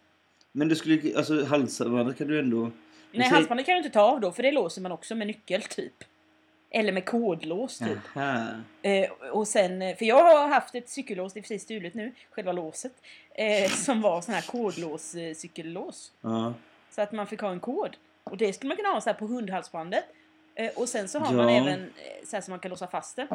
Men 0.52 0.68
det 0.68 0.76
skulle 0.76 1.16
alltså 1.16 1.44
halsbandet 1.44 2.18
kan 2.18 2.26
du 2.26 2.38
ändå... 2.38 2.70
Nej, 3.12 3.28
halsbandet 3.28 3.66
kan 3.66 3.72
du 3.72 3.78
inte 3.78 3.90
ta 3.90 4.00
av 4.00 4.20
då 4.20 4.32
för 4.32 4.42
det 4.42 4.52
låser 4.52 4.82
man 4.82 4.92
också 4.92 5.14
med 5.14 5.26
nyckel 5.26 5.62
typ. 5.62 6.04
Eller 6.70 6.92
med 6.92 7.04
kodlås 7.06 7.78
typ. 7.78 7.98
Eh, 8.82 9.10
och 9.32 9.48
sen, 9.48 9.82
eh, 9.82 9.96
för 9.96 10.04
jag 10.04 10.24
har 10.36 10.48
haft 10.48 10.74
ett 10.74 10.88
cykellås, 10.88 11.32
det 11.32 11.40
är 11.40 11.42
precis 11.42 11.62
stulet 11.62 11.94
nu, 11.94 12.12
själva 12.30 12.52
låset. 12.52 12.92
Eh, 13.34 13.70
som 13.76 14.00
var 14.02 14.20
sån 14.20 14.34
här 14.34 14.42
kodlås, 14.42 15.14
eh, 15.14 15.34
cykellås. 15.34 16.12
Ja. 16.20 16.54
Så 16.90 17.02
att 17.02 17.12
man 17.12 17.26
fick 17.26 17.40
ha 17.40 17.50
en 17.50 17.60
kod. 17.60 17.96
Och 18.24 18.36
det 18.36 18.52
skulle 18.52 18.68
man 18.68 18.76
kunna 18.76 18.88
ha 18.88 19.00
så 19.00 19.14
på 19.14 19.26
hundhalsbandet. 19.26 20.04
Eh, 20.54 20.70
och 20.76 20.88
sen 20.88 21.08
så 21.08 21.18
har 21.18 21.32
man 21.34 21.54
Ja. 21.54 21.60
även 21.60 21.80
eh, 21.82 22.26
så 22.26 22.36
här 22.36 22.40
som 22.40 22.52
man 22.52 22.58
kan 22.60 22.68
låsa 22.70 22.86
fast 22.86 23.16
det. 23.16 23.26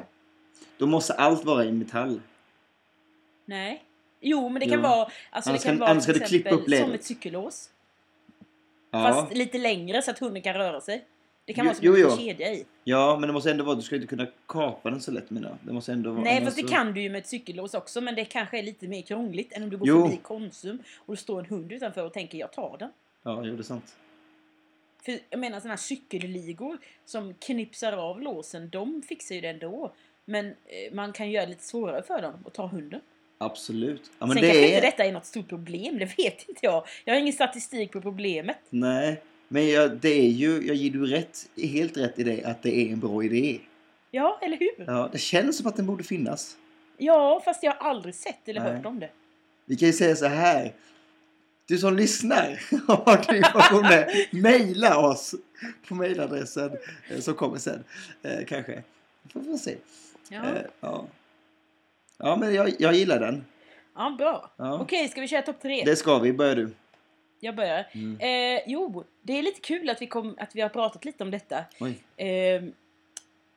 Då 0.78 0.86
måste 0.88 1.14
allt 1.14 1.46
vara 1.46 1.66
i 1.66 1.72
metall. 1.72 2.22
Nej. 3.46 3.84
Jo, 4.22 4.50
men 4.50 4.60
det 4.60 4.66
kan 4.66 4.76
Jo. 4.76 4.82
vara, 4.82 5.10
alltså 5.30 5.50
Annars 5.50 5.62
det 5.62 5.68
kan 5.70 5.78
kan- 5.78 5.88
vara 5.88 6.02
till 6.02 6.22
exempel 6.22 6.78
som 6.80 6.92
ett 6.92 7.04
cykellås. 7.04 7.70
Ja. 8.92 9.04
Fast 9.14 9.34
lite 9.34 9.58
längre 9.58 10.02
så 10.02 10.12
att 10.12 10.20
hunden 10.20 10.42
kan 10.42 10.54
röra 10.54 10.82
sig. 10.82 11.06
Det 11.46 11.54
kan 11.54 11.66
Jo- 11.66 11.70
vara 11.70 11.76
som 11.76 11.86
jo, 11.86 11.94
en 11.96 12.00
jo. 12.02 12.18
kedja 12.18 12.54
i. 12.54 12.66
ja, 12.84 13.18
men 13.20 13.28
det 13.28 13.34
måste 13.34 13.52
ändå 13.52 13.64
vara... 13.64 13.76
Du 13.76 13.82
ska 13.82 13.96
inte 13.96 14.08
kunna 14.08 14.28
kapa 14.48 14.90
den 14.90 15.02
så 15.02 15.12
lätt 15.12 15.30
menar 15.30 15.50
jag. 15.50 15.58
Det 15.62 15.74
måste 15.74 15.92
ändå 15.92 16.12
vara... 16.12 16.24
Nej, 16.24 16.46
fast 16.46 16.58
det 16.58 16.62
så- 16.64 16.68
kan 16.74 16.94
du 16.94 17.02
ju 17.02 17.10
med 17.10 17.20
ett 17.20 17.28
cykellås 17.28 17.74
också, 17.74 18.02
men 18.02 18.16
det 18.16 18.26
kanske 18.26 18.60
är 18.60 18.64
lite 18.64 18.88
mer 18.88 19.02
krångligt 19.02 19.54
än 19.54 19.64
om 19.64 19.70
du 19.70 19.78
går 19.78 19.88
Jo. 19.88 20.02
förbi 20.06 20.18
Konsum 20.24 20.80
och 20.98 21.14
det 21.16 21.22
står 21.22 21.40
en 21.40 21.46
hund 21.46 21.72
utanför 21.72 22.06
och 22.06 22.14
tänker 22.14 22.38
jag 22.38 22.52
tar 22.54 22.76
den. 22.80 22.92
Ja, 23.24 23.42
jo, 23.46 23.56
det 23.56 23.62
är 23.62 23.64
sant. 23.64 23.96
För 25.06 25.20
jag 25.30 25.40
menar 25.40 25.60
sådana 25.60 25.72
här 25.72 25.78
cykelligor 25.78 26.78
som 27.06 27.34
knipsar 27.34 27.94
av 27.94 28.22
låsen, 28.22 28.70
de 28.70 29.02
fixar 29.02 29.36
ju 29.36 29.42
det 29.42 29.50
ändå. 29.50 29.94
Men 30.26 30.46
eh, 30.48 30.54
man 30.94 31.14
kan 31.14 31.32
göra 31.32 31.46
det 31.46 31.50
lite 31.50 31.64
svårare 31.64 32.04
för 32.04 32.22
dem 32.22 32.34
att 32.46 32.54
ta 32.54 32.68
hunden. 32.68 33.02
Absolut. 33.38 34.12
Ja, 34.20 34.26
men 34.26 34.30
Sen 34.36 34.42
kanske 34.44 34.60
det 34.60 34.66
inte 34.68 34.78
är... 34.78 34.82
detta 34.82 35.06
är 35.06 35.12
något 35.12 35.26
stort 35.26 35.50
problem, 35.50 36.00
det 36.00 36.06
vet 36.18 36.50
inte 36.50 36.60
jag. 36.62 36.86
Jag 37.06 37.14
har 37.14 37.20
ingen 37.22 37.34
statistik 37.34 37.92
på 37.92 38.02
problemet. 38.02 38.58
Nej, 38.70 39.22
men 39.48 39.70
jag, 39.70 39.92
det 39.98 40.10
är 40.10 40.30
ju... 40.30 40.68
Jag 40.68 40.76
ger 40.76 40.92
du 40.92 41.06
rätt, 41.06 41.50
helt 41.58 41.98
rätt 41.98 42.20
i 42.20 42.24
det 42.24 42.44
att 42.44 42.62
det 42.64 42.76
är 42.78 42.92
en 42.92 43.00
bra 43.00 43.24
idé. 43.24 43.60
Ja, 44.12 44.40
eller 44.42 44.58
hur? 44.58 44.86
Ja, 44.88 45.10
det 45.12 45.18
känns 45.18 45.58
som 45.58 45.68
att 45.68 45.76
den 45.76 45.86
borde 45.86 46.04
finnas. 46.04 46.58
Ja, 46.98 47.42
fast 47.46 47.64
jag 47.64 47.72
har 47.74 47.90
aldrig 47.90 48.16
sett 48.16 48.48
eller 48.50 48.62
Nej. 48.62 48.74
hört 48.76 48.86
om 48.86 49.00
det. 49.00 49.10
Vi 49.66 49.76
kan 49.76 49.88
ju 49.88 49.94
säga 49.94 50.16
så 50.16 50.26
här. 50.26 50.74
Du 51.68 51.78
som 51.78 51.96
lyssnar, 51.98 52.60
har 52.88 53.26
du 53.32 53.38
informationen, 53.38 54.04
mejla 54.32 54.98
oss 54.98 55.36
på 55.88 55.96
mejladressen 55.96 56.72
eh, 57.10 57.20
som 57.20 57.34
kommer 57.34 57.58
sen. 57.58 57.84
Eh, 58.24 58.46
kanske. 58.48 58.84
Får 59.34 59.40
vi 59.40 59.58
se. 59.58 59.76
Ja, 60.30 60.38
Eh, 60.44 60.62
ja. 60.80 61.06
ja, 62.18 62.36
men 62.36 62.54
jag, 62.54 62.72
jag 62.80 62.94
gillar 62.94 63.20
den. 63.20 63.46
ja 63.96 64.16
bra. 64.18 64.52
Ja. 64.58 64.80
Okej, 64.82 65.08
ska 65.10 65.22
vi 65.22 65.28
köra 65.28 65.42
topp 65.42 65.62
tre? 65.62 65.84
Det 65.86 65.96
ska 65.96 66.20
vi. 66.20 66.34
Börjar 66.34 66.56
du. 66.56 66.70
Jag 67.46 67.56
börjar. 67.56 67.88
Mm. 67.92 68.20
Eh, 68.20 68.62
jo, 68.68 69.04
det 69.22 69.34
är 69.38 69.42
lite 69.44 69.62
kul 69.62 69.90
att 69.90 70.02
vi, 70.02 70.08
kom, 70.08 70.36
att 70.40 70.56
vi 70.56 70.62
har 70.62 70.70
pratat 70.70 71.06
lite 71.06 71.24
om 71.24 71.32
detta. 71.32 71.66
Eh, 72.18 72.28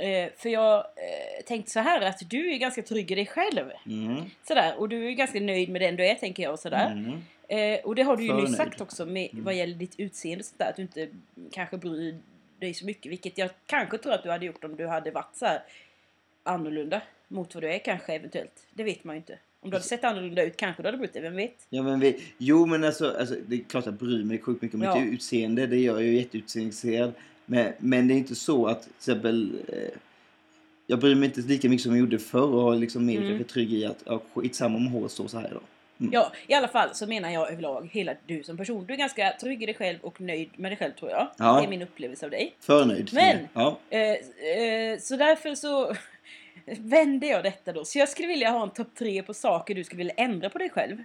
eh, 0.08 0.30
för 0.36 0.48
jag 0.48 0.76
eh, 0.78 1.44
tänkte 1.46 1.70
så 1.70 1.80
här 1.80 2.00
att 2.00 2.30
du 2.30 2.52
är 2.52 2.58
ganska 2.58 2.82
trygg 2.82 3.10
i 3.10 3.14
dig 3.14 3.26
själv. 3.26 3.70
Mm. 3.86 4.24
Sådär, 4.44 4.74
och 4.78 4.88
du 4.88 5.06
är 5.08 5.12
ganska 5.12 5.40
nöjd 5.40 5.68
med 5.68 5.80
den 5.80 5.96
du 5.96 6.06
är 6.06 6.14
tänker 6.14 6.42
jag. 6.42 6.52
Och, 6.52 6.58
sådär. 6.58 6.86
Mm. 6.90 7.22
Eh, 7.48 7.84
och 7.84 7.94
det 7.94 8.02
har 8.02 8.16
du 8.16 8.24
ju 8.24 8.34
nyss 8.34 8.56
sagt 8.56 8.80
också 8.80 9.06
med, 9.06 9.28
Mm. 9.32 9.44
vad 9.44 9.54
gäller 9.54 9.74
ditt 9.74 10.00
utseende 10.00 10.40
och 10.40 10.46
sånt 10.46 10.58
där, 10.58 10.68
Att 10.70 10.76
du 10.76 10.82
inte 10.82 11.08
kanske 11.52 11.76
bryr 11.76 12.18
dig 12.58 12.74
så 12.74 12.86
mycket. 12.86 13.12
Vilket 13.12 13.38
jag 13.38 13.50
kanske 13.66 13.98
tror 13.98 14.12
att 14.12 14.22
du 14.22 14.30
hade 14.30 14.46
gjort 14.46 14.64
om 14.64 14.76
du 14.76 14.86
hade 14.86 15.10
varit 15.10 15.36
så 15.36 15.46
här 15.46 15.62
annorlunda 16.42 17.00
mot 17.28 17.54
vad 17.54 17.64
du 17.64 17.72
är 17.72 17.78
kanske 17.78 18.14
eventuellt. 18.14 18.66
Det 18.70 18.84
vet 18.84 19.04
man 19.04 19.16
ju 19.16 19.18
inte. 19.18 19.38
Om 19.68 19.70
du 19.70 19.76
hade 19.76 19.84
sett 19.88 20.04
annorlunda 20.04 20.42
ut 20.42 20.56
kanske 20.56 20.82
du 20.82 20.86
hade 20.88 20.98
brytt 20.98 21.12
dig, 21.12 21.22
vem 21.22 21.36
vet? 21.36 21.66
Ja, 21.70 21.82
men 21.82 22.00
vi, 22.00 22.22
jo, 22.38 22.66
men 22.66 22.84
alltså, 22.84 23.14
alltså, 23.18 23.34
det 23.46 23.56
är 23.56 23.60
klart 23.60 23.82
att 23.82 23.86
jag 23.86 23.94
bryr 23.94 24.24
mig 24.24 24.38
sjukt 24.38 24.62
mycket 24.62 24.74
om 24.74 24.82
Ja. 24.82 25.00
mitt 25.00 25.12
utseende. 25.14 25.66
Det 25.66 25.76
gör 25.76 25.94
jag 25.94 26.02
ju 26.02 26.16
jätteutseendefixerad. 26.16 27.12
Men, 27.46 27.72
men 27.78 28.08
det 28.08 28.14
är 28.14 28.16
inte 28.18 28.34
så 28.34 28.66
att 28.66 28.82
till 28.82 28.92
exempel... 28.96 29.52
Eh, 29.68 29.98
jag 30.86 30.98
bryr 30.98 31.14
mig 31.14 31.26
inte 31.26 31.40
lika 31.40 31.68
mycket 31.68 31.82
som 31.82 31.92
jag 31.92 32.00
gjorde 32.00 32.18
förr 32.18 32.54
och 32.54 32.62
har 32.62 32.76
liksom 32.76 33.06
mer 33.06 33.20
Mm. 33.22 33.44
trygg 33.44 33.72
i 33.72 33.84
att 33.84 34.02
ja, 34.06 34.22
skitsamma 34.34 34.76
om 34.76 34.86
håret 34.86 35.10
står 35.12 35.28
så 35.28 35.38
här 35.38 35.50
då. 35.54 35.60
Mm. 36.00 36.12
Ja, 36.12 36.32
i 36.46 36.54
alla 36.54 36.68
fall 36.68 36.88
så 36.94 37.06
menar 37.06 37.30
jag 37.30 37.52
överlag 37.52 37.88
hela 37.92 38.14
du 38.26 38.42
som 38.42 38.56
person. 38.56 38.84
Du 38.86 38.92
är 38.92 38.98
ganska 38.98 39.32
trygg 39.40 39.62
i 39.62 39.66
dig 39.66 39.74
själv 39.74 39.98
och 40.02 40.20
nöjd 40.20 40.48
med 40.56 40.70
dig 40.70 40.76
själv 40.78 40.92
tror 40.92 41.10
jag. 41.10 41.28
Ja. 41.38 41.58
Det 41.60 41.66
är 41.66 41.68
min 41.68 41.82
upplevelse 41.82 42.24
av 42.26 42.30
dig. 42.30 42.54
För 42.60 42.84
nöjd. 42.84 43.10
Men-. 43.12 43.48
Ja. 43.54 43.78
Eh, 43.90 44.00
eh, 44.00 44.98
så 45.00 45.16
därför 45.16 45.54
så 45.54 45.94
vände 46.78 47.26
jag 47.26 47.42
detta 47.42 47.72
då. 47.72 47.84
Så 47.84 47.98
jag 47.98 48.08
skulle 48.08 48.28
vilja 48.28 48.50
ha 48.50 48.62
en 48.62 48.70
topp 48.70 48.88
tre 48.98 49.22
på 49.22 49.34
saker 49.34 49.74
du 49.74 49.84
skulle 49.84 49.98
vilja 49.98 50.14
ändra 50.16 50.50
på 50.50 50.58
dig 50.58 50.70
själv. 50.70 51.02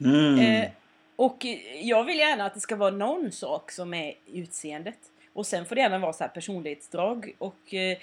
Mm. 0.00 0.38
Eh, 0.38 0.68
och 1.16 1.46
jag 1.82 2.04
vill 2.04 2.18
gärna 2.18 2.44
att 2.46 2.54
det 2.54 2.60
ska 2.60 2.76
vara 2.76 2.90
någon 2.90 3.32
sak 3.32 3.70
som 3.70 3.94
är 3.94 4.14
utseendet. 4.32 4.98
Och 5.32 5.46
sen 5.46 5.66
får 5.66 5.74
det 5.74 5.80
gärna 5.80 5.98
vara 5.98 6.12
så 6.12 6.24
här 6.24 6.28
personlighetsdrag 6.28 7.32
och, 7.38 7.74
eh, 7.74 7.98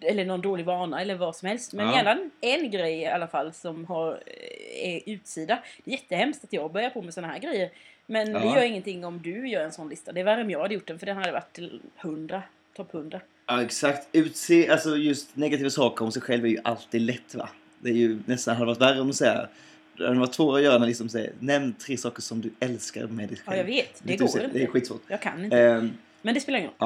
eller 0.00 0.24
någon 0.24 0.40
dålig 0.40 0.64
vana 0.66 1.00
eller 1.00 1.14
vad 1.14 1.36
som 1.36 1.48
helst. 1.48 1.72
Men 1.72 1.86
Ja. 1.86 1.96
gärna 1.96 2.30
en 2.40 2.70
grej 2.70 2.94
i 3.00 3.06
alla 3.06 3.26
fall 3.26 3.52
som 3.52 3.84
har, 3.84 4.22
eh, 4.26 4.94
är 4.94 5.00
utsida. 5.06 5.58
Det 5.84 5.90
är 5.90 5.92
jättehemskt 5.92 6.44
att 6.44 6.52
jag 6.52 6.72
börjar 6.72 6.90
på 6.90 7.02
med 7.02 7.14
såna 7.14 7.28
här 7.28 7.38
grejer. 7.38 7.70
Men 8.06 8.32
det 8.32 8.38
Ja. 8.44 8.56
gör 8.56 8.64
ingenting 8.64 9.04
om 9.04 9.22
du 9.22 9.48
gör 9.48 9.64
en 9.64 9.72
sån 9.72 9.88
lista. 9.88 10.12
Det 10.12 10.20
är 10.20 10.24
värre 10.24 10.42
om 10.42 10.50
jag 10.50 10.60
hade 10.60 10.74
gjort 10.74 10.86
den 10.86 10.98
för 10.98 11.06
den 11.06 11.16
hade 11.16 11.32
varit 11.32 11.52
till 11.52 11.80
100. 11.96 12.42
Topp 12.74 12.92
100. 12.94 13.20
Ja, 13.46 13.62
exakt. 13.62 14.08
Utse, 14.12 14.72
alltså 14.72 14.96
just 14.96 15.36
negativa 15.36 15.70
saker 15.70 16.04
om 16.04 16.12
sig 16.12 16.22
själv 16.22 16.44
är 16.44 16.48
ju 16.48 16.58
alltid 16.64 17.02
lätt 17.02 17.34
va. 17.34 17.48
Det 17.80 17.90
är 17.90 17.94
ju 17.94 18.18
nästan 18.26 18.56
hade 18.56 18.66
varit 18.66 18.80
värre 18.80 19.00
om 19.00 19.06
du 19.06 19.12
säger 19.12 19.48
det 19.96 20.06
hade 20.06 20.20
varit 20.20 20.34
svårare 20.34 20.58
att 20.58 20.64
göra 20.64 20.78
när 20.78 20.86
liksom 20.86 21.08
säger 21.08 21.32
nämn 21.38 21.74
tre 21.74 21.96
saker 21.96 22.22
som 22.22 22.40
du 22.40 22.50
älskar 22.60 23.06
med 23.06 23.28
dig 23.28 23.36
själv. 23.38 23.56
Ja, 23.56 23.56
jag 23.56 23.64
vet. 23.64 24.00
Det 24.02 24.12
Ditt 24.12 24.20
går 24.20 24.28
inte. 24.42 24.58
Det 24.58 24.62
är 24.62 24.66
skitsvårt. 24.66 25.02
Jag 25.08 25.22
kan 25.22 25.44
inte. 25.44 25.58
Ehm, 25.58 25.90
Men 26.22 26.34
det 26.34 26.40
spelar 26.40 26.58
ingen 26.58 26.70
roll. 26.70 26.76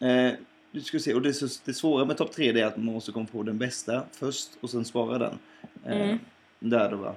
Ja, 0.00 0.06
eh, 0.08 0.32
du 0.70 0.80
ska 0.80 0.98
se. 0.98 1.14
Och 1.14 1.22
det, 1.22 1.34
så, 1.34 1.48
det 1.64 1.74
svåra 1.74 2.04
med 2.04 2.16
topp 2.16 2.32
tre 2.32 2.52
det 2.52 2.60
är 2.60 2.66
att 2.66 2.76
man 2.76 2.94
måste 2.94 3.12
komma 3.12 3.26
på 3.32 3.42
den 3.42 3.58
bästa 3.58 4.02
först 4.12 4.50
och 4.60 4.70
sen 4.70 4.84
spara 4.84 5.18
den. 5.18 5.38
Eh, 5.84 6.00
Mm. 6.00 6.18
Där 6.58 6.90
då 6.90 6.96
va. 6.96 7.14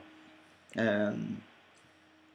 Eh, 0.72 1.12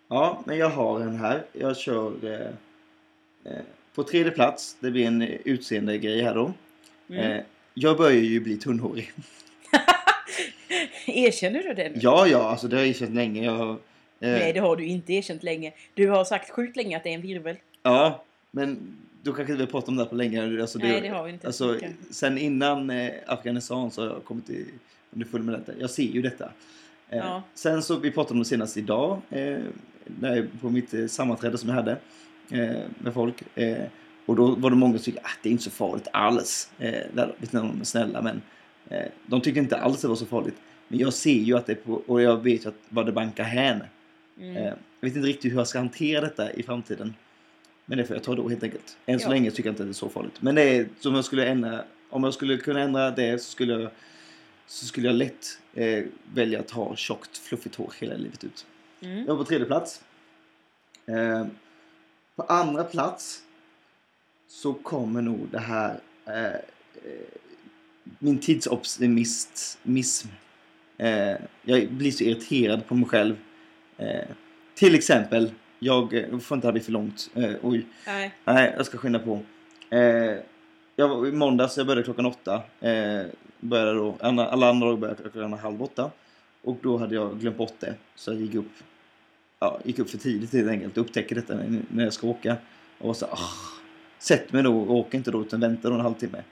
ja, 0.09 0.43
men 0.47 0.59
jag 0.59 0.71
har 0.71 1.01
en 1.01 1.17
här. 1.17 1.45
Jag 1.53 1.77
kör 1.77 2.13
eh, 2.25 3.53
eh, 3.53 3.63
på 3.95 4.05
tredje 4.05 4.33
plats. 4.33 4.77
Det 4.81 4.91
blir 4.91 5.07
en 5.07 5.23
utseende 5.23 5.99
grej 5.99 6.23
här 6.23 6.35
då. 6.35 6.53
Mm. 7.09 7.33
Eh, 7.33 7.43
jag 7.75 7.97
börjar 7.97 8.21
ju 8.21 8.41
bli 8.41 8.57
tunnhårig. 8.57 9.13
Erkänner 11.07 11.63
du 11.63 11.75
det 11.75 11.89
nu? 11.89 11.99
Ja, 12.03 12.27
ja, 12.27 12.51
alltså 12.51 12.69
det 12.69 12.77
har 12.77 12.83
jag 12.83 12.91
erkänt 12.91 13.15
länge. 13.15 13.45
Jag, 13.45 13.71
eh, 13.71 13.77
Nej, 14.21 14.53
det 14.53 14.61
har 14.61 14.77
du 14.77 14.85
inte 14.85 15.13
erkänt 15.13 15.43
länge. 15.43 15.73
Du 15.95 16.09
har 16.09 16.25
sagt 16.25 16.51
sjukt 16.51 16.77
länge 16.77 16.97
att 16.97 17.03
det 17.05 17.11
är 17.11 17.15
en 17.15 17.23
virvel. 17.23 17.57
Ja, 17.83 18.25
men 18.51 18.97
då 19.23 19.33
kanske 19.33 19.55
vi 19.55 19.67
pratar 19.67 19.89
om 19.89 19.97
det 19.97 20.03
här 20.03 20.09
på 20.11 20.15
länge. 20.15 20.61
Alltså, 20.61 20.79
Nej, 20.79 21.01
det 21.01 21.09
har 21.09 21.25
vi 21.25 21.33
inte. 21.33 21.47
Alltså, 21.47 21.79
sen 22.11 22.39
innan 22.39 22.91
eh, 22.91 23.11
Afghanistan 23.27 23.91
så 23.91 24.03
har 24.03 24.09
jag 24.09 24.25
kommit 24.25 24.51
i, 24.51 24.67
underfull 25.11 25.43
med 25.43 25.55
detta. 25.55 25.73
Jag 25.81 25.91
ser 25.91 26.03
ju 26.03 26.23
detta. 26.23 26.45
Eh, 27.09 27.19
Ja. 27.19 27.43
Sen 27.55 27.83
så, 27.83 27.97
vi 27.97 28.11
pratade 28.11 28.33
om 28.33 28.39
det 28.39 28.45
senast 28.45 28.77
idag, 28.77 29.21
eh, 29.31 29.59
på 30.61 30.71
mitt 30.71 30.95
eh, 30.95 31.07
sammanträde 31.07 31.59
som 31.59 31.69
jag 31.69 31.77
hade 31.77 31.97
med 32.99 33.15
folk. 33.15 33.43
Eh, 33.59 33.85
och 34.27 34.37
då 34.37 34.55
var 34.55 34.71
det 34.71 34.77
många 34.77 34.99
som 34.99 35.05
tyckte 35.05 35.21
att 35.21 35.39
det 35.43 35.49
är 35.49 35.51
inte 35.51 35.65
så 35.65 35.71
farligt 35.71 36.09
alls. 36.13 36.71
Eh, 36.79 36.93
där, 37.15 37.35
de 37.51 37.81
är 37.81 37.85
snälla, 37.85 38.23
men 38.23 38.43
eh, 38.89 39.07
de 39.27 39.41
tyckte 39.41 39.61
inte 39.61 39.77
alls 39.77 40.01
det 40.03 40.09
var 40.09 40.17
så 40.17 40.27
farligt. 40.27 40.57
Men 40.89 40.99
jag 40.99 41.13
ser 41.13 41.33
ju 41.41 41.57
att 41.57 41.67
det 41.67 41.73
är 41.73 41.77
på, 41.77 42.03
och 42.07 42.23
jag 42.23 42.43
vet 42.43 42.65
ju 42.65 42.69
att 42.69 42.75
vad 42.89 43.07
det 43.07 43.13
bankar 43.13 43.45
hän. 43.45 43.83
Mm. 44.41 44.57
Eh, 44.57 44.65
jag 45.01 45.09
vet 45.09 45.17
inte 45.17 45.29
riktigt 45.29 45.53
hur 45.53 45.57
jag 45.59 45.69
ska 45.69 45.79
hantera 45.79 46.21
detta 46.21 46.53
i 46.53 46.63
framtiden. 46.63 47.15
Men 47.87 47.99
det 47.99 48.05
får 48.05 48.17
jag 48.17 48.23
ta 48.23 48.35
då 48.35 48.49
helt 48.49 48.63
enkelt. 48.63 48.97
Än 49.07 49.19
så 49.21 49.27
Ja. 49.27 49.31
länge 49.31 49.51
tycker 49.51 49.69
jag 49.69 49.73
inte 49.73 49.83
att 49.83 49.89
det 49.89 49.93
är 49.93 49.95
så 49.95 50.09
farligt. 50.09 50.43
Men 50.43 50.55
det 50.55 50.63
är 50.63 50.87
som 51.01 51.15
jag 51.15 51.25
skulle 51.25 51.47
ändra. 51.47 51.85
Om 52.11 52.25
jag 52.25 52.35
skulle 52.35 52.57
kunna 52.57 52.81
ändra 52.81 53.11
det 53.11 53.43
så 53.43 53.51
skulle 53.51 53.73
jag, 53.73 53.91
så 54.67 54.87
skulle 54.87 55.07
jag 55.07 55.17
lätt 55.17 55.59
eh, 55.75 56.05
välja 56.35 56.61
att 56.61 56.71
ha 56.71 56.97
tjockt 56.97 57.39
fluffigt 57.39 57.75
hår 57.75 57.93
hela 58.01 58.15
livet 58.15 58.45
ut. 58.45 58.67
Mm. 59.01 59.19
Jag 59.19 59.27
var 59.27 59.37
på 59.37 59.45
tredje 59.45 59.67
plats. 59.67 60.03
Eh, 61.07 61.47
på 62.37 62.43
andra 62.43 62.85
plats 62.85 63.43
så 64.49 64.75
kommer 64.75 65.23
nog 65.23 65.49
det 65.51 65.59
här 65.59 66.01
eh, 66.27 66.45
eh, 66.45 66.61
min 68.19 68.39
tidsoptimism. 68.39 70.29
Eh, 70.99 71.33
jag 71.63 71.93
blir 71.93 72.11
så 72.11 72.25
irriterad 72.25 72.87
på 72.87 72.95
mig 72.95 73.09
själv. 73.09 73.37
Eh, 73.97 74.29
till 74.75 74.95
exempel, 74.95 75.51
jag 75.79 76.11
får 76.43 76.55
inte 76.55 76.67
det 76.67 76.67
här 76.67 76.73
bli 76.73 76.81
för 76.81 76.93
långt. 76.93 77.31
Eh, 77.35 77.53
oj, 77.63 77.87
Nej. 78.07 78.35
nej, 78.45 78.75
jag 78.77 78.87
ska 78.87 78.99
skynda 78.99 79.19
på. 79.19 79.41
Eh, 79.91 80.37
jag 80.97 81.09
var, 81.09 81.27
I 81.27 81.33
måndags, 81.33 81.77
jag 81.77 81.87
började 81.87 82.03
klockan 82.03 82.27
åtta. 82.27 82.63
Eh, 82.81 83.23
började 83.61 83.95
då, 83.95 84.17
alla, 84.21 84.47
alla 84.47 84.69
andra 84.69 84.87
dagar 84.87 85.01
började 85.01 85.23
klockan 85.23 85.53
halv 85.53 85.83
åtta. 85.83 86.11
Och 86.63 86.77
då 86.83 86.97
hade 86.97 87.15
jag 87.15 87.41
glömt 87.41 87.57
bort 87.57 87.75
det. 87.81 87.95
Så 88.15 88.31
jag 88.31 88.41
gick 88.41 88.55
upp, 88.55 88.73
ja, 89.63 89.81
gick 89.85 89.99
upp 89.99 90.11
för 90.11 90.19
tidigt 90.19 90.53
helt 90.53 90.69
enkelt. 90.71 90.99
Upptäcker 90.99 91.35
detta 91.35 91.61
när, 91.89 92.05
jag 92.05 92.13
ska 92.13 92.27
åka. 92.27 92.57
Och 92.99 93.17
så 93.17 93.27
ah, 93.27 93.39
Sätt 94.19 94.53
mig 94.53 94.63
då 94.63 94.81
och 94.81 94.97
åker 94.97 95.19
inte 95.19 95.31
då 95.31 95.43
utan 95.43 95.61
väntar 95.61 95.89
då 95.91 95.95
en 95.95 96.01
halvtimme. 96.01 96.43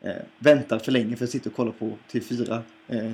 Eh, 0.00 0.12
väntar 0.38 0.78
för 0.78 0.92
länge 0.92 1.16
för 1.16 1.24
att 1.24 1.30
sitta 1.30 1.50
och 1.50 1.56
kolla 1.56 1.72
på 1.72 1.98
TV4. 2.10 2.60
Eh, 2.88 3.10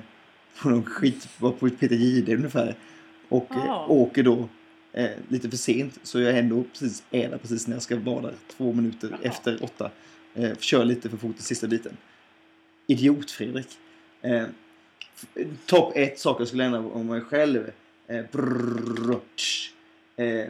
på 0.63 0.69
någon 0.69 0.85
skit, 0.85 1.29
på 1.39 1.53
Peter 1.53 1.97
Jihde 1.97 2.35
ungefär. 2.35 2.75
Och 3.29 3.51
eh, 3.55 3.91
åker 3.91 4.23
då 4.23 4.49
eh, 4.93 5.11
lite 5.29 5.51
för 5.51 5.57
sent. 5.57 5.99
Så 6.03 6.21
jag 6.21 6.33
är 6.33 6.39
ändå 6.39 6.65
precis, 6.73 7.03
är 7.11 7.31
där 7.31 7.39
precis 7.39 7.67
när 7.67 7.75
jag 7.77 7.83
ska 7.83 7.97
vara 7.97 8.21
där. 8.23 8.35
Två 8.57 8.73
minuter 8.73 9.09
Jaha. 9.11 9.19
efter 9.23 9.65
åtta. 9.65 9.91
Eh, 10.35 10.57
kör 10.59 10.85
lite 10.85 11.09
för 11.11 11.17
fort 11.17 11.39
i 11.39 11.43
sista 11.43 11.67
biten. 11.67 11.97
Idiot 12.87 13.31
Fredrik. 13.31 13.69
Eh, 14.23 14.45
f- 15.15 15.47
Topp 15.67 15.93
ett 15.97 16.19
saker 16.19 16.41
jag 16.41 16.49
skulle 16.49 16.65
ändra 16.65 16.81
om 16.81 17.07
mig 17.07 17.21
själv. 17.21 17.71
Eh, 18.09 18.25
brrrr, 18.33 19.19
tsch. 19.37 19.71
eh, 20.17 20.47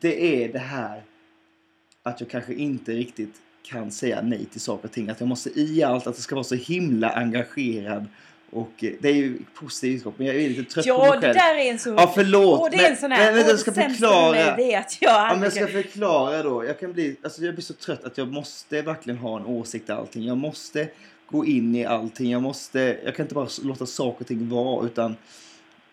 det 0.00 0.44
är 0.44 0.52
det 0.52 0.58
här 0.58 1.02
att 2.02 2.20
jag 2.20 2.30
kanske 2.30 2.54
inte 2.54 2.92
riktigt 2.92 3.34
kan 3.62 3.90
säga 3.90 4.22
nej 4.22 4.44
till 4.44 4.60
saker 4.60 4.84
och 4.88 4.92
ting. 4.92 5.08
Att 5.10 5.20
jag 5.20 5.28
måste 5.28 5.60
i 5.60 5.82
allt, 5.82 6.06
att 6.06 6.16
det 6.16 6.22
ska 6.22 6.34
vara 6.34 6.44
så 6.44 6.54
himla 6.54 7.10
engagerad. 7.10 8.06
Och 8.50 8.84
eh, 8.84 8.92
det 9.00 9.08
är 9.08 9.14
ju 9.14 9.38
positivt, 9.54 10.04
men 10.16 10.26
jag 10.26 10.36
är 10.36 10.48
lite 10.48 10.64
trött 10.72 10.84
på 10.84 10.88
Ja, 10.88 10.98
mig 11.10 11.20
det 11.20 11.20
själv. 11.20 11.34
där 11.34 11.54
är 11.54 11.70
en 11.70 11.78
så... 11.78 11.90
Ja, 11.90 12.12
förlåt. 12.14 12.60
Och 12.60 12.70
det 12.70 12.76
är 12.76 12.90
en 12.90 12.96
sån 12.96 13.12
här... 13.12 13.24
men, 13.32 13.34
men 13.40 13.48
jag 13.48 13.58
ska 13.58 13.70
det 13.70 13.76
med 13.76 13.90
förklara. 13.90 14.32
mig, 14.32 14.54
Det 14.56 14.74
att 14.74 14.98
jag 15.00 15.10
Ja, 15.12 15.22
men 15.22 15.30
aldrig 15.44 15.62
jag 15.62 15.68
ska 15.70 15.82
förklara 15.82 16.42
då. 16.42 16.64
Jag 16.64 16.80
kan 16.80 16.92
bli, 16.92 17.16
alltså 17.22 17.42
jag 17.42 17.54
blir 17.54 17.64
så 17.64 17.74
trött 17.74 18.04
att 18.04 18.18
jag 18.18 18.28
måste 18.32 18.82
verkligen 18.82 19.18
ha 19.18 19.40
en 19.40 19.46
åsikt 19.46 19.88
i 19.88 19.92
allting. 19.92 20.24
Jag 20.24 20.36
måste 20.36 20.88
gå 21.26 21.44
in 21.46 21.76
i 21.76 21.84
allting. 21.84 22.30
Jag 22.30 22.42
måste, 22.42 22.98
jag 23.04 23.16
kan 23.16 23.24
inte 23.24 23.34
bara 23.34 23.48
låta 23.62 23.86
saker 23.86 24.20
och 24.20 24.26
ting 24.26 24.48
vara 24.48 24.86
utan 24.86 25.16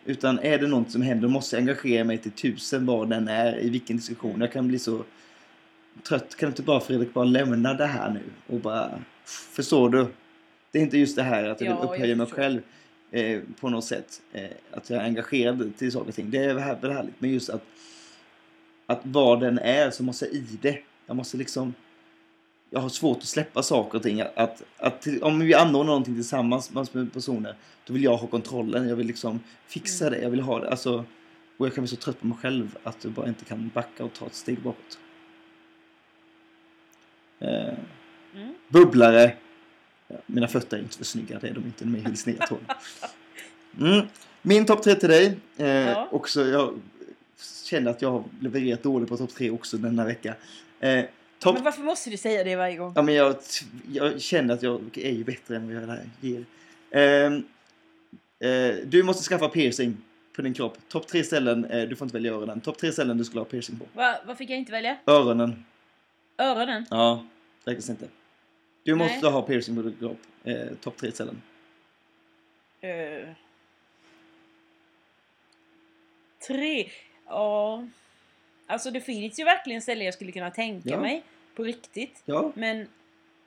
utan 0.09 0.39
är 0.39 0.59
det 0.59 0.67
något 0.67 0.91
som 0.91 1.01
händer 1.01 1.27
då 1.27 1.33
måste 1.33 1.55
jag 1.55 1.61
engagera 1.61 2.03
mig 2.03 2.17
till 2.17 2.31
tusen 2.31 2.85
vad 2.85 3.09
den 3.09 3.27
är 3.27 3.59
i 3.59 3.69
vilken 3.69 3.97
diskussion. 3.97 4.41
Jag 4.41 4.51
kan 4.51 4.67
bli 4.67 4.79
så 4.79 5.03
trött. 6.07 6.35
Kan 6.35 6.49
inte 6.49 6.61
bara 6.61 6.79
Fredrik 6.79 7.13
bara 7.13 7.25
lämna 7.25 7.73
det 7.73 7.85
här 7.85 8.09
nu 8.09 8.21
och 8.47 8.59
bara 8.59 8.91
förstår 9.25 9.89
du? 9.89 10.07
Det 10.71 10.79
är 10.79 10.83
inte 10.83 10.97
just 10.97 11.15
det 11.15 11.23
här 11.23 11.43
att 11.43 11.61
jag 11.61 11.69
Ja, 11.69 11.81
vill 11.81 11.89
upphöja 11.89 12.15
mig 12.15 12.27
själv 12.27 12.61
eh, 13.11 13.39
på 13.59 13.69
något 13.69 13.85
sätt. 13.85 14.21
Eh, 14.33 14.43
att 14.71 14.89
jag 14.89 14.99
är 14.99 15.05
engagerad 15.05 15.71
till 15.77 15.91
saker 15.91 16.07
och 16.09 16.15
ting. 16.15 16.31
Det 16.31 16.37
är 16.37 16.53
väl 16.53 16.75
väl 16.81 16.91
härligt. 16.91 17.21
Men 17.21 17.29
just 17.29 17.49
att 17.49 17.63
att 18.85 19.01
vad 19.03 19.39
den 19.39 19.59
är 19.59 19.91
så 19.91 20.03
måste 20.03 20.25
jag 20.25 20.33
i 20.33 20.45
det. 20.61 20.77
Jag 21.05 21.15
måste 21.15 21.37
liksom 21.37 21.73
jag 22.69 22.79
har 22.79 22.89
svårt 22.89 23.17
att 23.17 23.23
släppa 23.23 23.63
saker 23.63 23.97
och 23.97 24.03
ting. 24.03 24.21
Att, 24.21 24.37
att, 24.37 24.63
att 24.77 25.07
om 25.21 25.39
vi 25.39 25.53
anordnar 25.53 25.85
någonting 25.91 26.15
tillsammans 26.15 26.73
med 26.93 27.13
personer 27.13 27.55
då 27.85 27.93
vill 27.93 28.03
jag 28.03 28.17
ha 28.17 28.27
kontrollen. 28.27 28.89
Jag 28.89 28.95
vill 28.95 29.07
liksom 29.07 29.39
fixa 29.67 30.07
Mm. 30.07 30.19
det. 30.19 30.23
Jag 30.23 30.29
vill 30.31 30.39
ha 30.41 30.59
det. 30.59 30.69
Alltså, 30.69 31.05
och 31.57 31.65
jag 31.65 31.75
kan 31.75 31.81
bli 31.83 31.87
så 31.89 31.95
trött 31.95 32.19
på 32.21 32.27
mig 32.27 32.37
själv 32.37 32.77
att 32.83 33.03
jag 33.03 33.13
bara 33.13 33.27
inte 33.27 33.45
kan 33.45 33.71
backa 33.73 34.03
och 34.05 34.13
ta 34.13 34.25
ett 34.25 34.35
steg 34.35 34.61
bakåt. 34.61 34.99
Eh, 37.39 37.73
Mm. 38.35 38.53
bubblare. 38.67 39.35
Ja, 40.07 40.15
mina 40.25 40.47
fötter 40.47 40.77
är 40.77 40.81
inte 40.81 40.97
för 40.97 41.05
snygga. 41.05 41.39
Det 41.39 41.47
är 41.47 41.53
de 41.53 41.63
inte. 41.65 41.85
De 41.85 41.95
är 41.95 41.99
helt 41.99 42.19
sneda. 42.19 42.47
Mm. 43.79 44.07
Min 44.41 44.65
topp 44.65 44.83
tre 44.83 44.95
till 44.95 45.09
dig. 45.09 45.37
Eh, 45.57 45.67
Ja. 45.67 46.07
också, 46.11 46.45
jag 46.45 46.79
känner 47.65 47.91
att 47.91 48.01
jag 48.01 48.11
har 48.11 48.23
levererat 48.41 48.83
dåligt 48.83 49.09
på 49.09 49.17
topp 49.17 49.33
tre 49.35 49.49
också 49.49 49.77
denna 49.77 50.05
vecka. 50.05 50.35
Eh, 50.79 51.05
topp 51.39 51.53
Men 51.55 51.63
varför 51.63 51.81
måste 51.81 52.09
du 52.09 52.17
säga 52.17 52.43
det 52.43 52.55
varje 52.55 52.75
gång? 52.75 52.93
Ja, 52.95 53.01
men 53.01 53.15
jag, 53.15 53.35
jag 53.91 54.21
känner 54.21 54.53
att 54.53 54.63
jag 54.63 54.81
är 54.97 55.11
ju 55.11 55.23
bättre 55.23 55.55
än 55.55 55.87
vad 55.87 55.97
jag 55.97 55.99
ger. 56.21 56.45
Ehm, 56.91 57.43
eh, 58.39 58.75
du 58.85 59.03
måste 59.03 59.23
skaffa 59.23 59.49
piercing 59.49 59.97
på 60.35 60.41
din 60.41 60.53
kropp. 60.53 60.77
Topp 60.87 61.07
tre 61.07 61.23
ställen, 61.23 61.65
eh, 61.65 61.89
du 61.89 61.95
får 61.95 62.05
inte 62.05 62.13
välja 62.17 62.33
öronen. 62.33 62.61
Topp 62.61 62.77
tre 62.77 62.91
ställen 62.91 63.17
du 63.17 63.25
skulle 63.25 63.39
ha 63.39 63.45
piercing 63.45 63.79
på. 63.79 63.85
Va, 63.93 64.15
vad 64.25 64.37
fick 64.37 64.49
jag 64.49 64.57
inte 64.57 64.71
välja? 64.71 64.97
Öronen, 65.05 65.65
Öronen? 66.37 66.85
ja, 66.89 67.25
räknas 67.65 67.89
inte. 67.89 68.07
Du 68.83 68.95
Nej. 68.95 69.07
måste 69.07 69.27
ha 69.27 69.41
piercing 69.41 69.75
på 69.75 69.81
din 69.81 69.95
kropp. 69.99 70.19
Eh, 70.43 70.67
Topp 70.81 70.97
tre 70.97 71.11
ställen. 71.11 71.41
Eh. 72.81 73.29
tre. 76.47 76.89
Ja. 77.25 77.87
Alltså 78.69 78.91
det 78.91 79.01
finns 79.01 79.39
ju 79.39 79.43
verkligen 79.43 79.81
ställen 79.81 80.05
jag 80.05 80.13
skulle 80.13 80.31
kunna 80.31 80.51
tänka 80.51 80.89
Ja. 80.89 80.99
mig. 80.99 81.23
På 81.55 81.63
riktigt. 81.63 82.21
Ja, 82.25 82.51
Men 82.55 82.87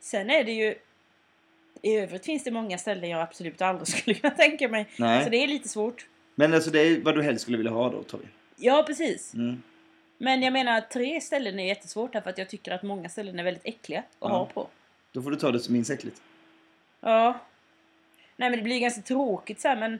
sen 0.00 0.30
är 0.30 0.44
det 0.44 0.52
ju... 0.52 0.74
I 1.82 1.96
övrigt 1.96 2.24
finns 2.24 2.44
det 2.44 2.50
många 2.50 2.78
ställen 2.78 3.10
jag 3.10 3.20
absolut 3.20 3.62
aldrig 3.62 3.88
skulle 3.98 4.14
kunna 4.14 4.34
tänka 4.34 4.68
mig. 4.68 4.86
nej. 4.98 5.24
Så 5.24 5.30
det 5.30 5.36
är 5.36 5.48
lite 5.48 5.68
svårt. 5.68 6.06
Men 6.34 6.54
alltså 6.54 6.70
det 6.70 6.80
är 6.80 7.00
vad 7.00 7.14
du 7.14 7.22
helst 7.22 7.42
skulle 7.42 7.56
vilja 7.56 7.72
ha 7.72 7.90
då, 7.90 8.02
Tobbe. 8.02 8.24
Ja, 8.56 8.84
precis. 8.86 9.34
Mm. 9.34 9.62
Men 10.18 10.42
jag 10.42 10.52
menar 10.52 10.80
tre 10.80 11.20
ställen 11.20 11.58
är 11.60 11.66
jättesvårt 11.66 12.12
därför 12.12 12.30
att 12.30 12.38
jag 12.38 12.48
tycker 12.48 12.72
att 12.72 12.82
många 12.82 13.08
ställen 13.08 13.38
är 13.38 13.42
väldigt 13.44 13.66
äckliga 13.66 13.98
att 14.00 14.06
Ja. 14.20 14.28
ha 14.28 14.46
på. 14.46 14.68
Då 15.12 15.22
får 15.22 15.30
du 15.30 15.36
ta 15.36 15.50
det 15.50 15.60
som 15.60 15.72
minst 15.74 15.90
äckligt. 15.90 16.22
Ja. 17.00 17.38
Nej 18.36 18.50
men 18.50 18.58
det 18.58 18.62
blir 18.62 18.78
ganska 18.80 19.02
tråkigt 19.02 19.60
så 19.60 19.68
här, 19.68 19.76
men 19.76 19.98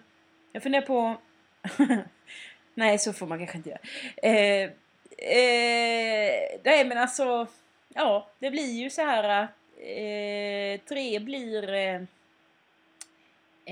jag 0.52 0.62
funderar 0.62 0.82
på... 0.86 1.16
Nej 2.74 2.98
så 2.98 3.12
får 3.12 3.26
man 3.26 3.38
kanske 3.38 3.56
inte 3.56 3.70
göra. 3.70 3.80
Eh, 4.36 4.70
eh, 5.22 6.60
nej 6.64 6.84
men 6.84 6.98
alltså... 6.98 7.46
Ja, 7.94 8.30
det 8.38 8.50
blir 8.50 8.72
ju 8.82 8.90
så 8.90 9.02
här 9.02 9.24
att 9.44 9.50
eh, 9.78 10.80
tre 10.88 11.18
blir... 11.18 11.72
Eh, 11.72 11.94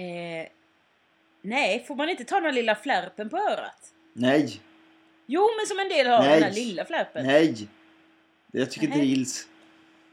eh, 0.05 0.47
nej, 1.43 1.85
får 1.89 1.95
man 1.95 2.09
inte 2.09 2.25
ta 2.25 2.41
den 2.41 2.55
lilla 2.55 2.75
flärpen 2.75 3.29
på 3.31 3.37
örat? 3.37 3.93
Nej, 4.13 4.61
Jo, 5.27 5.49
men 5.59 5.67
som 5.67 5.79
en 5.79 5.89
del 5.89 6.07
har 6.07 6.19
Nej. 6.23 6.31
den 6.35 6.43
här 6.43 6.51
lilla 6.53 6.85
flärpen. 6.85 7.27
nej. 7.27 7.69
Jag 8.53 8.71
tycker 8.71 8.87
inte 8.87 8.99
det 8.99 9.03
Nej. 9.05 9.11
gills. 9.11 9.49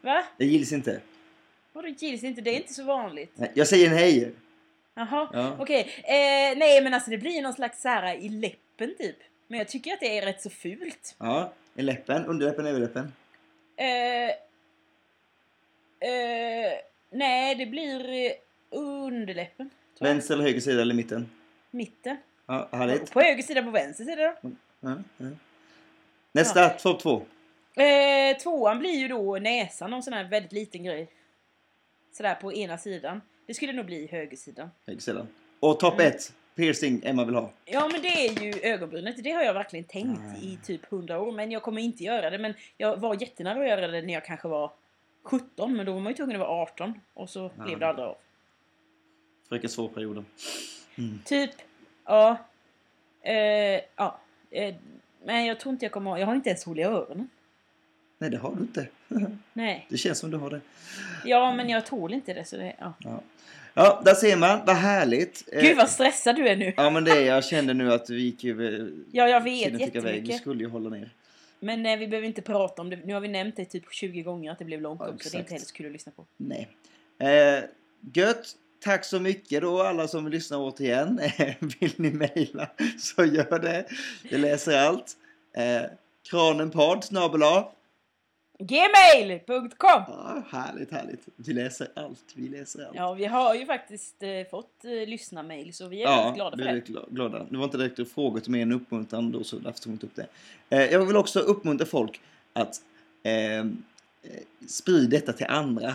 Va? 0.01 0.23
Det 0.37 0.45
gills 0.45 0.71
inte. 0.71 1.01
Vadå 1.73 1.87
gills 1.87 2.23
inte? 2.23 2.41
Det 2.41 2.49
är 2.49 2.55
inte 2.55 2.73
så 2.73 2.83
vanligt. 2.83 3.31
Nej, 3.35 3.51
Jag 3.53 3.67
säger 3.67 3.89
nej. 3.89 4.31
Jaha, 4.95 5.29
Ja. 5.33 5.55
okej. 5.59 5.79
Eh, 6.03 6.57
nej 6.57 6.81
men 6.83 6.93
alltså 6.93 7.09
det 7.11 7.17
blir 7.17 7.41
någon 7.41 7.53
slags 7.53 7.81
så 7.81 7.89
här 7.89 8.15
i 8.15 8.29
läppen 8.29 8.95
typ. 8.97 9.17
Men 9.47 9.57
jag 9.59 9.67
tycker 9.67 9.93
att 9.93 9.99
det 9.99 10.17
är 10.17 10.25
rätt 10.25 10.41
så 10.41 10.49
fult. 10.49 11.15
Ja, 11.17 11.53
i 11.75 11.81
läppen, 11.81 12.25
underläppen, 12.25 12.65
överläppen. 12.65 13.13
Eh, 13.75 14.29
eh, 16.09 16.73
nej, 17.09 17.55
det 17.55 17.65
blir 17.65 18.09
eh, 18.11 18.31
underläppen. 18.79 19.69
tror 19.69 20.07
jag. 20.07 20.13
Vänster 20.15 20.33
eller 20.33 20.43
höger 20.43 20.59
sida 20.59 20.81
eller 20.81 20.95
mitten? 20.95 21.29
Mitten. 21.71 22.17
Ja, 22.45 22.69
härligt. 22.71 23.11
På 23.11 23.21
höger 23.21 23.43
sida, 23.43 23.63
på 23.63 23.71
vänster 23.71 24.03
sida 24.05 24.35
då. 24.41 24.51
Ja, 24.79 24.95
ja. 25.17 25.25
Nästa, 26.31 26.69
topp 26.69 26.99
två. 27.01 27.25
Eh, 27.83 28.37
tvåan 28.37 28.79
blir 28.79 28.95
ju 28.95 29.07
då 29.07 29.37
näsan, 29.37 29.91
någon 29.91 30.03
sån 30.03 30.13
här 30.13 30.23
väldigt 30.23 30.51
liten 30.51 30.83
grej. 30.83 31.09
Sådär 32.11 32.35
på 32.35 32.53
ena 32.53 32.77
sidan. 32.77 33.21
Det 33.45 33.53
skulle 33.53 33.73
nog 33.73 33.85
bli 33.85 34.07
högersidan. 34.07 34.69
Höger 34.87 35.01
sida. 35.01 35.27
Och 35.59 35.79
topp 35.79 35.93
Mm. 35.93 36.07
ett, 36.07 36.33
piercing 36.57 37.01
Emma 37.05 37.25
vill 37.25 37.35
ha. 37.35 37.49
Ja 37.65 37.89
men 37.91 38.01
det 38.01 38.07
är 38.27 38.43
ju 38.43 38.53
ögonbrynet. 38.61 39.23
Det 39.23 39.31
har 39.31 39.43
jag 39.43 39.53
verkligen 39.53 39.85
tänkt 39.85 40.21
Ah. 40.37 40.41
i 40.41 40.59
typ 40.65 40.91
100 40.91 41.19
år. 41.19 41.31
Men 41.31 41.51
jag 41.51 41.63
kommer 41.63 41.81
inte 41.81 42.03
göra 42.03 42.29
det. 42.29 42.37
Men 42.37 42.53
jag 42.77 42.97
var 42.97 43.21
jättenära 43.21 43.59
att 43.61 43.67
göra 43.69 43.87
det 43.87 44.01
när 44.01 44.13
jag 44.13 44.25
kanske 44.25 44.47
var 44.47 44.71
17. 45.23 45.75
Men 45.77 45.85
då 45.85 45.93
var 45.93 45.99
man 45.99 46.11
ju 46.11 46.15
tvungen 46.15 46.35
att 46.41 46.47
vara 46.47 46.61
18. 46.61 46.93
Och 47.13 47.29
så 47.29 47.45
Ah. 47.45 47.63
blev 47.63 47.79
det 47.79 47.87
aldrig 47.87 48.07
av. 48.07 48.17
Fröken 49.49 49.69
Svår-perioden. 49.69 50.25
Mm. 50.97 51.19
Typ, 51.25 51.51
ja. 52.05 52.37
Eh, 53.23 53.81
ja. 53.95 54.19
Eh, 54.51 54.75
men 55.25 55.45
jag 55.45 55.59
tror 55.59 55.73
inte 55.73 55.85
jag 55.85 55.91
kommer 55.91 56.11
ha... 56.11 56.19
Jag 56.19 56.27
har 56.27 56.35
inte 56.35 56.49
ens 56.49 56.65
hål 56.65 56.79
i 56.79 56.83
öronen. 56.83 57.29
Nej, 58.17 58.29
det 58.29 58.37
har 58.37 58.55
du 58.55 58.61
inte. 58.61 58.87
Nej. 59.53 59.85
Det 59.89 59.97
känns 59.97 60.19
som 60.19 60.31
du 60.31 60.37
har 60.37 60.49
det. 60.49 60.61
Ja 61.25 61.55
men 61.55 61.69
jag 61.69 61.85
tål 61.85 62.13
inte 62.13 62.33
det 62.33 62.45
så 62.45 62.57
det... 62.57 62.75
Ja. 62.79 62.93
Ja, 62.99 63.21
ja 63.73 64.01
där 64.05 64.13
ser 64.13 64.37
man. 64.37 64.59
Vad 64.65 64.75
härligt. 64.75 65.43
Eh, 65.51 65.61
Gud 65.61 65.77
vad 65.77 65.89
stressad 65.89 66.35
du 66.35 66.47
är 66.47 66.55
nu. 66.55 66.73
Ja, 66.77 66.89
men 66.89 67.03
det 67.03 67.11
är 67.11 67.25
jag 67.25 67.45
kände 67.45 67.73
nu 67.73 67.93
att 67.93 68.09
vi 68.09 68.21
gick 68.21 68.43
ju... 68.43 69.05
Ja 69.11 69.27
jag 69.27 69.41
vet 69.41 69.63
tiden 69.63 69.79
tickar 69.79 69.99
iväg. 69.99 70.03
Vi 70.03 70.17
jättemycket. 70.17 70.41
skulle 70.41 70.63
ju 70.63 70.69
hålla 70.69 70.89
ner. 70.89 71.13
Men 71.59 71.85
eh, 71.85 71.97
vi 71.97 72.07
behöver 72.07 72.27
inte 72.27 72.41
prata 72.41 72.81
om 72.81 72.89
det. 72.89 72.95
Nu 72.95 73.13
har 73.13 73.21
vi 73.21 73.27
nämnt 73.27 73.55
det 73.55 73.65
typ 73.65 73.93
20 73.93 74.21
gånger 74.21 74.51
att 74.51 74.59
det 74.59 74.65
blev 74.65 74.81
långt 74.81 75.01
Ja, 75.03 75.09
också. 75.09 75.29
Det 75.29 75.37
är 75.37 75.39
inte 75.39 75.53
heller 75.53 75.65
så 75.65 75.73
kul 75.73 75.85
att 75.85 75.91
lyssna 75.91 76.11
på. 76.15 76.25
Nej. 76.37 76.67
Eh, 77.19 77.63
gött. 78.13 78.55
Tack 78.79 79.05
så 79.05 79.19
mycket 79.19 79.61
då 79.61 79.81
alla 79.81 80.07
som 80.07 80.23
vill 80.23 80.33
lyssna 80.33 80.57
återigen. 80.57 81.19
vill 81.59 81.93
ni 81.95 82.11
mejla 82.11 82.69
så 82.99 83.25
gör 83.25 83.59
det. 83.59 83.85
Jag 84.29 84.39
läser 84.39 84.77
allt. 84.77 85.17
Eh, 85.57 85.89
kranenpodd 86.29 87.03
snabel. 87.03 87.41
Gmail.com 88.59 90.03
Ja, 90.07 90.43
härligt, 90.51 90.91
härligt. 90.91 91.21
Vi 91.35 91.53
läser 91.53 91.87
allt. 91.95 92.23
Vi 92.35 92.47
läser 92.49 92.85
allt. 92.85 92.95
Ja, 92.95 93.13
vi 93.13 93.25
har 93.25 93.55
ju 93.55 93.65
faktiskt 93.65 94.23
eh, 94.23 94.29
fått 94.51 94.85
eh, 94.85 94.91
lyssnarmail 95.09 95.73
så 95.73 95.87
vi 95.87 96.01
är 96.03 96.07
Ja, 96.07 96.17
väldigt 96.17 96.35
glada 96.35 96.57
för 96.57 96.57
vi 96.57 96.63
är 96.63 96.67
det. 96.67 96.73
väldigt 96.73 96.95
gla- 96.95 97.13
glada. 97.15 97.45
Det 97.49 97.57
var 97.57 97.63
inte 97.63 97.77
direkt 97.77 98.13
frågor 98.13 98.39
till 98.39 98.51
mig, 98.51 98.61
en 98.61 98.71
uppmuntran 98.71 99.31
då, 99.31 99.43
så 99.43 99.55
därför 99.55 99.79
tog 99.79 99.91
jag 99.91 99.95
inte 99.95 100.05
upp 100.05 100.15
det. 100.15 100.27
Eh, 100.77 100.91
jag 100.91 101.05
vill 101.05 101.15
också 101.17 101.39
uppmuntra 101.39 101.85
folk 101.87 102.21
att 102.53 102.81
eh, 103.23 103.57
eh, 103.59 103.65
sprida 104.67 105.09
detta 105.09 105.33
till 105.33 105.45
andra. 105.49 105.93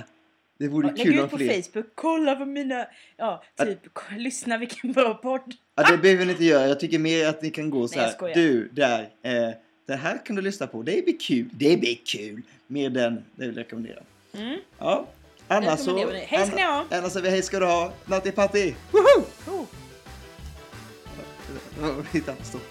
Det 0.59 0.69
vore 0.69 0.89
Ja, 0.97 1.05
kul 1.05 1.11
Lägg 1.13 1.19
om 1.21 1.25
ut 1.25 1.31
på 1.31 1.37
fler... 1.39 1.63
Facebook, 1.63 1.87
kolla 1.95 2.35
på 2.37 2.45
mina... 2.45 2.87
Ja, 3.17 3.43
typ, 3.57 3.95
k- 3.95 4.03
lyssna 4.17 4.59
vilken 4.59 4.93
bra 4.93 5.15
podd. 5.15 5.55
Ja, 5.75 5.91
det 5.91 5.99
behöver 5.99 6.25
ni 6.25 6.33
inte 6.33 6.45
göra. 6.45 6.67
Jag 6.69 6.81
tycker 6.81 6.99
mer 6.99 7.27
att 7.29 7.43
ni 7.43 7.51
kan 7.51 7.71
gå 7.71 7.89
så 7.89 7.99
Nej, 7.99 8.13
jag 8.21 8.27
här. 8.29 8.35
Du, 8.35 8.69
där. 8.69 9.09
Eh, 9.23 9.55
det 9.87 9.97
här 9.97 10.26
kan 10.26 10.37
du 10.37 10.43
lyssna 10.43 10.66
på. 10.66 10.83
Det 10.83 11.05
blir 11.05 11.18
kul. 11.18 11.49
Det 11.53 11.76
blir 11.76 11.99
kul. 12.05 12.43
Mer 12.66 12.91
den, 12.91 13.14
det 13.14 13.47
vill 13.47 13.57
jag 13.57 13.64
rekommendera. 13.64 14.03
Mm. 14.33 14.59
Ja. 14.78 15.07
Annars 15.49 15.80
så... 15.80 16.11
Hej 16.12 16.47
ska 16.47 16.57
ni 16.57 16.62
ha! 16.62 16.85
Annars 16.91 17.12
säger 17.12 17.24
vi 17.24 17.30
hej 17.30 17.43
ska 17.43 17.59
du 17.59 17.66
ha. 17.66 17.93
Natti 18.05 18.33
Patti! 18.33 18.74
Woho! 18.91 19.24
Oh. 19.47 19.64
Ja, 21.80 21.95
Hitta 22.12 22.35
stopp. 22.43 22.62